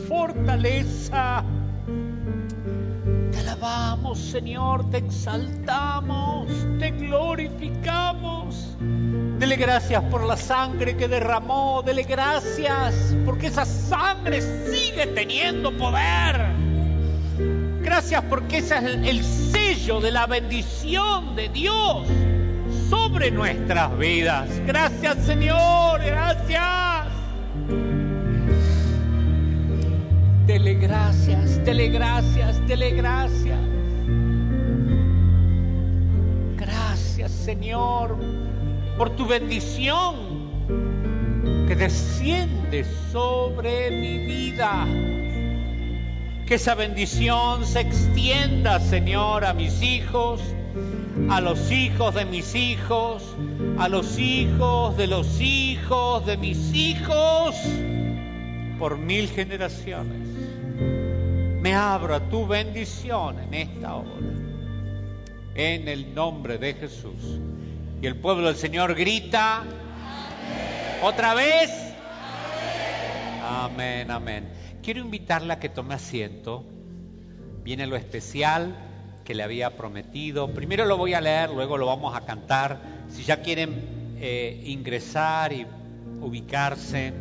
fortaleza. 0.09 1.45
Señor, 4.19 4.91
te 4.91 4.99
exaltamos, 4.99 6.49
te 6.79 6.91
glorificamos. 6.91 8.77
Dele 9.39 9.57
gracias 9.57 10.03
por 10.05 10.25
la 10.25 10.37
sangre 10.37 10.97
que 10.97 11.09
derramó. 11.09 11.83
Dele 11.83 12.05
gracias 12.05 13.15
porque 13.25 13.49
esa 13.49 13.65
sangre 13.65 14.41
sigue 14.41 15.07
teniendo 15.09 15.77
poder. 15.77 16.55
Gracias 17.83 18.23
porque 18.29 18.59
ese 18.59 18.77
es 18.77 18.85
el, 18.85 19.07
el 19.07 19.25
sello 19.25 20.01
de 20.01 20.11
la 20.11 20.27
bendición 20.27 21.37
de 21.37 21.49
Dios 21.49 22.09
sobre 22.89 23.31
nuestras 23.31 23.97
vidas. 23.99 24.49
Gracias 24.67 25.19
Señor, 25.25 26.03
gracias. 26.03 27.15
Dele 30.47 30.75
gracias, 30.75 31.65
dele 31.65 31.89
gracias, 31.89 32.67
dele 32.69 32.91
gracias. 32.91 33.54
Señor 37.45 38.17
por 38.97 39.11
tu 39.17 39.27
bendición 39.27 40.15
que 41.69 41.77
desciende 41.77 42.87
sobre 43.13 43.91
mi 43.91 44.17
vida. 44.25 44.87
Que 46.47 46.55
esa 46.55 46.75
bendición 46.75 47.67
se 47.67 47.81
extienda, 47.81 48.81
Señor, 48.81 49.45
a 49.45 49.53
mis 49.53 49.83
hijos, 49.83 50.41
a 51.29 51.43
los 51.43 51.71
hijos 51.71 52.15
de 52.15 52.25
mis 52.25 52.55
hijos, 52.55 53.23
a 53.79 53.91
los 53.91 54.19
hijos 54.19 54.97
de 54.97 55.07
los 55.07 55.39
hijos 55.39 56.25
de 56.25 56.39
mis 56.39 56.73
hijos, 56.75 57.57
por 58.79 58.97
mil 58.97 59.29
generaciones. 59.29 60.29
Me 61.61 61.75
abro 61.75 62.15
a 62.15 62.21
tu 62.21 62.47
bendición 62.47 63.39
en 63.39 63.53
esta 63.53 63.97
hora, 63.97 64.34
en 65.55 65.89
el 65.89 66.15
nombre 66.15 66.59
de 66.59 66.75
Jesús. 66.75 67.41
Y 68.01 68.07
el 68.07 68.17
pueblo 68.17 68.49
del 68.49 68.57
Señor 68.57 68.95
grita, 68.95 69.65
otra 71.03 71.35
vez, 71.35 71.71
amén, 73.43 74.11
amén. 74.11 74.49
Quiero 74.83 75.01
invitarla 75.01 75.55
a 75.55 75.61
que 75.61 75.69
tome 75.69 75.95
asiento. 75.95 76.65
Viene 77.63 77.87
lo 77.87 77.97
especial 77.97 78.77
que 79.25 79.35
le 79.35 79.43
había 79.43 79.77
prometido. 79.77 80.53
Primero 80.53 80.85
lo 80.85 80.99
voy 80.99 81.15
a 81.15 81.21
leer, 81.21 81.51
luego 81.51 81.79
lo 81.79 81.87
vamos 81.87 82.15
a 82.15 82.27
cantar. 82.27 82.81
Si 83.09 83.23
ya 83.23 83.41
quieren 83.41 84.17
eh, 84.21 84.63
ingresar 84.67 85.53
y 85.53 85.67
ubicarse, 86.21 87.13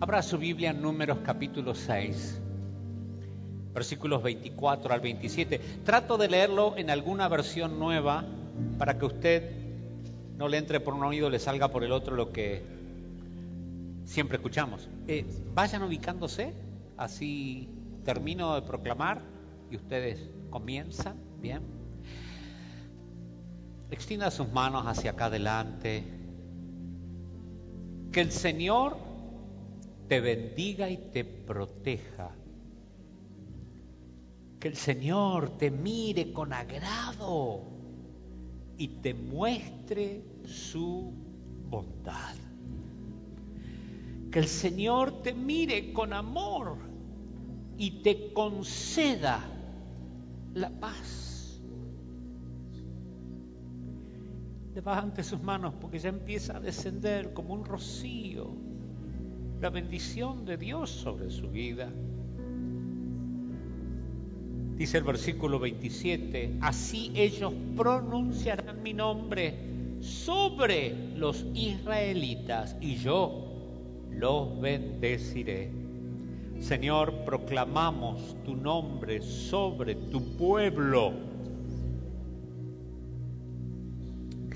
abra 0.00 0.22
su 0.22 0.38
Biblia 0.38 0.70
en 0.70 0.82
Números 0.82 1.18
capítulo 1.24 1.74
6, 1.74 2.41
versículos 3.74 4.22
24 4.22 4.92
al 4.92 5.00
27. 5.00 5.58
Trato 5.84 6.18
de 6.18 6.28
leerlo 6.28 6.76
en 6.76 6.90
alguna 6.90 7.28
versión 7.28 7.78
nueva 7.78 8.24
para 8.78 8.98
que 8.98 9.06
usted 9.06 9.50
no 10.36 10.48
le 10.48 10.58
entre 10.58 10.80
por 10.80 10.94
un 10.94 11.04
oído 11.04 11.30
le 11.30 11.38
salga 11.38 11.68
por 11.68 11.84
el 11.84 11.92
otro 11.92 12.16
lo 12.16 12.32
que 12.32 12.62
siempre 14.04 14.36
escuchamos. 14.36 14.88
Eh, 15.06 15.24
vayan 15.54 15.82
ubicándose, 15.82 16.52
así 16.96 17.68
termino 18.04 18.54
de 18.54 18.62
proclamar 18.62 19.22
y 19.70 19.76
ustedes 19.76 20.28
comienzan, 20.50 21.16
¿bien? 21.40 21.62
Extienda 23.90 24.30
sus 24.30 24.50
manos 24.52 24.86
hacia 24.86 25.12
acá 25.12 25.26
adelante. 25.26 26.04
Que 28.10 28.20
el 28.20 28.32
Señor 28.32 28.96
te 30.08 30.20
bendiga 30.20 30.90
y 30.90 30.96
te 30.96 31.24
proteja. 31.24 32.30
Que 34.62 34.68
el 34.68 34.76
Señor 34.76 35.58
te 35.58 35.72
mire 35.72 36.32
con 36.32 36.52
agrado 36.52 37.62
y 38.78 38.86
te 38.86 39.12
muestre 39.12 40.22
su 40.44 41.12
bondad. 41.68 42.36
Que 44.30 44.38
el 44.38 44.46
Señor 44.46 45.20
te 45.20 45.34
mire 45.34 45.92
con 45.92 46.12
amor 46.12 46.76
y 47.76 48.04
te 48.04 48.32
conceda 48.32 49.40
la 50.54 50.70
paz. 50.70 51.60
Levante 54.76 55.24
sus 55.24 55.42
manos 55.42 55.74
porque 55.80 55.98
ya 55.98 56.10
empieza 56.10 56.58
a 56.58 56.60
descender 56.60 57.32
como 57.32 57.54
un 57.54 57.64
rocío 57.64 58.54
la 59.60 59.70
bendición 59.70 60.44
de 60.44 60.56
Dios 60.56 60.88
sobre 60.88 61.32
su 61.32 61.50
vida. 61.50 61.92
Dice 64.76 64.98
el 64.98 65.04
versículo 65.04 65.58
27, 65.58 66.58
así 66.60 67.12
ellos 67.14 67.52
pronunciarán 67.76 68.82
mi 68.82 68.94
nombre 68.94 69.54
sobre 70.00 71.14
los 71.16 71.44
israelitas 71.54 72.76
y 72.80 72.96
yo 72.96 73.52
los 74.10 74.60
bendeciré. 74.60 75.70
Señor, 76.58 77.24
proclamamos 77.24 78.36
tu 78.44 78.56
nombre 78.56 79.20
sobre 79.20 79.94
tu 79.94 80.36
pueblo. 80.36 81.12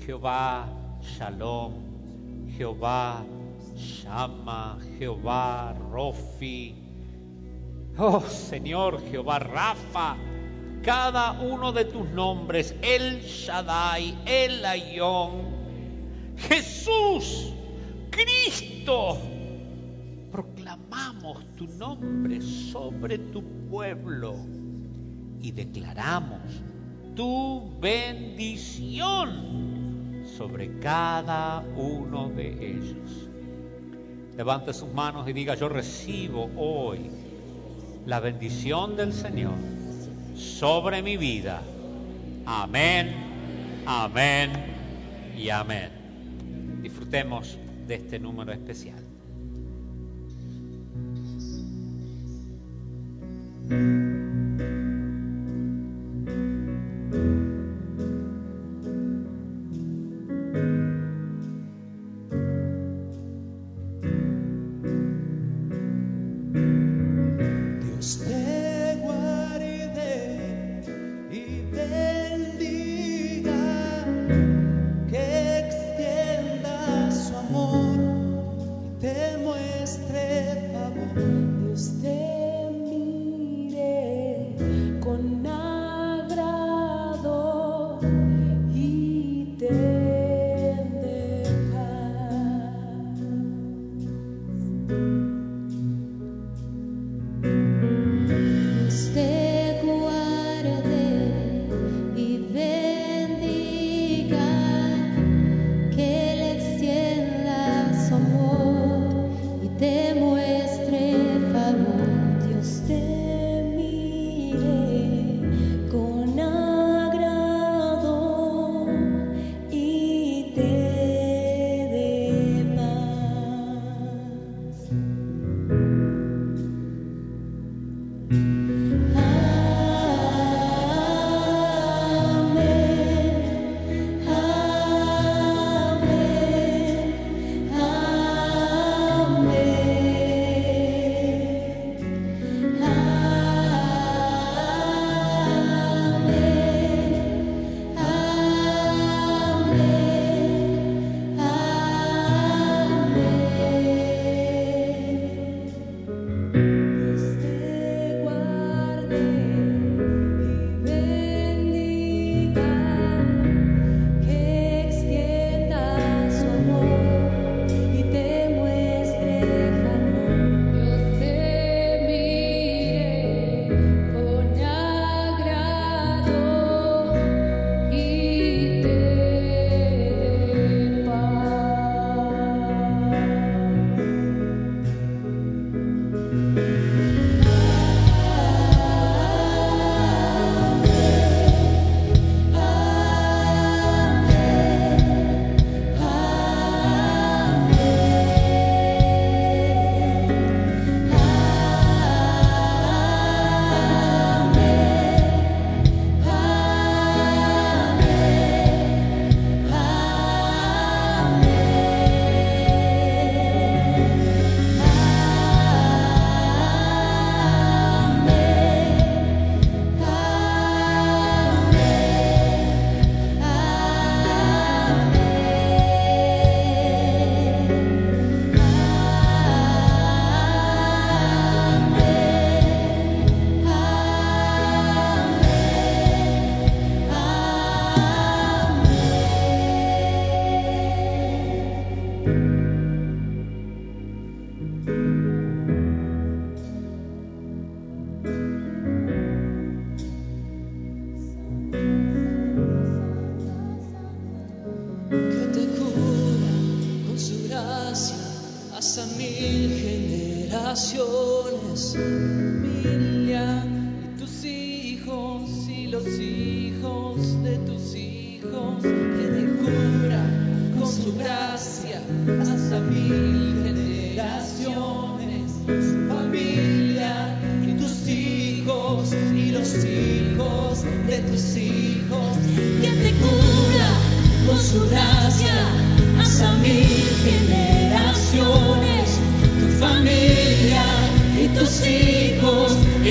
Jehová 0.05 0.69
Shalom, 1.01 1.73
Jehová 2.57 3.25
Shama, 3.75 4.79
Jehová 4.97 5.75
Rofi. 5.91 6.86
Oh 7.99 8.21
Señor 8.21 9.01
Jehová 9.09 9.39
Rafa, 9.39 10.17
cada 10.83 11.31
uno 11.31 11.71
de 11.71 11.85
tus 11.85 12.07
nombres, 12.11 12.75
El 12.83 13.21
Shaddai, 13.21 14.15
El 14.27 14.63
Ayón, 14.63 15.31
Jesús, 16.37 17.51
Cristo, 18.11 19.17
proclamamos 20.31 21.43
tu 21.55 21.65
nombre 21.65 22.39
sobre 22.39 23.17
tu 23.17 23.41
pueblo 23.67 24.35
y 25.41 25.49
declaramos 25.51 26.41
tu 27.15 27.79
bendición 27.79 29.33
sobre 30.37 30.77
cada 30.77 31.61
uno 31.75 32.29
de 32.29 32.75
ellos. 32.75 33.27
Levante 34.35 34.71
sus 34.71 34.93
manos 34.93 35.27
y 35.27 35.33
diga, 35.33 35.55
yo 35.55 35.67
recibo 35.67 36.51
hoy 36.55 37.09
la 38.07 38.21
bendición 38.21 38.95
del 38.95 39.11
Señor 39.11 39.53
sobre 40.33 41.03
mi 41.03 41.17
vida. 41.17 41.61
Amén, 42.45 43.13
amén 43.85 44.51
y 45.37 45.49
amén. 45.49 45.89
Disfrutemos 46.81 47.59
de 47.85 47.95
este 47.95 48.17
número 48.17 48.53
especial. 48.53 49.03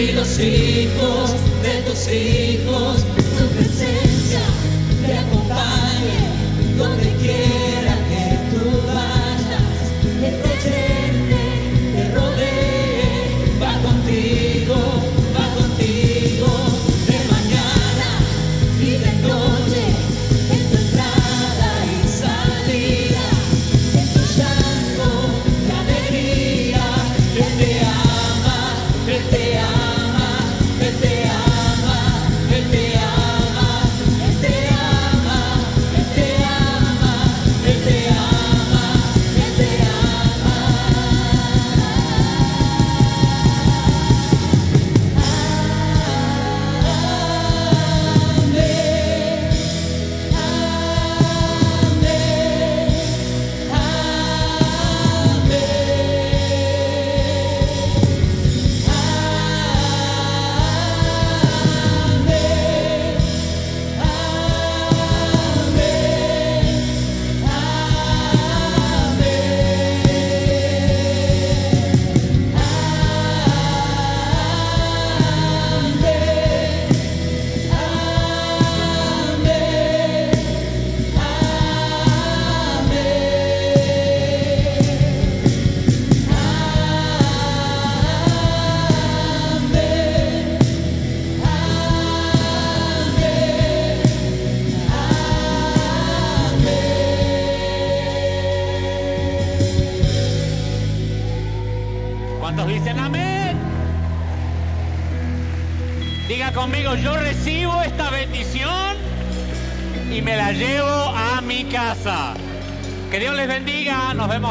y 0.09 0.13
los 0.13 0.39
hijos 0.39 1.35
de 1.63 1.83
tus 1.83 2.09
hijos 2.09 3.16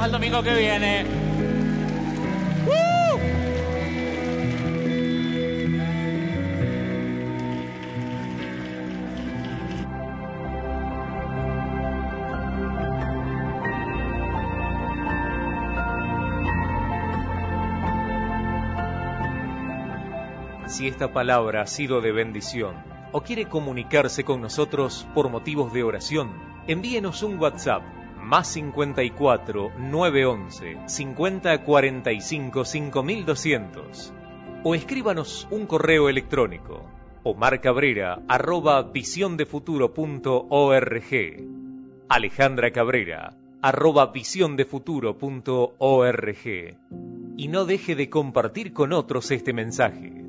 al 0.06 0.11
domingo 0.11 0.44
que 0.44 0.53
viene. 0.53 1.03
Si 20.68 20.88
esta 20.88 21.11
palabra 21.11 21.61
ha 21.61 21.65
sido 21.65 22.02
de 22.02 22.11
bendición 22.11 22.76
o 23.11 23.22
quiere 23.22 23.45
comunicarse 23.45 24.23
con 24.23 24.40
nosotros 24.40 25.07
por 25.15 25.30
motivos 25.30 25.73
de 25.73 25.82
oración, 25.82 26.32
envíenos 26.68 27.23
un 27.23 27.40
WhatsApp 27.40 28.05
más 28.26 28.47
54 28.47 29.73
911 29.77 30.77
50 30.88 31.64
45 31.64 32.65
5200. 32.65 34.14
O 34.64 34.73
escríbanos 34.73 35.47
un 35.52 35.68
correo 35.68 36.10
electrónico. 36.10 36.89
Omar 37.22 37.61
Cabrera 37.61 38.23
arroba 38.27 38.81
visiondefuturo.org. 38.81 41.11
Alejandra 42.10 42.72
Cabrera 42.72 43.38
arroba 43.61 44.07
visiondefuturo.org. 44.07 46.77
Y 47.38 47.47
no 47.47 47.65
deje 47.65 47.95
de 47.95 48.10
compartir 48.10 48.73
con 48.73 48.91
otros 48.91 49.30
este 49.30 49.53
mensaje. 49.53 50.24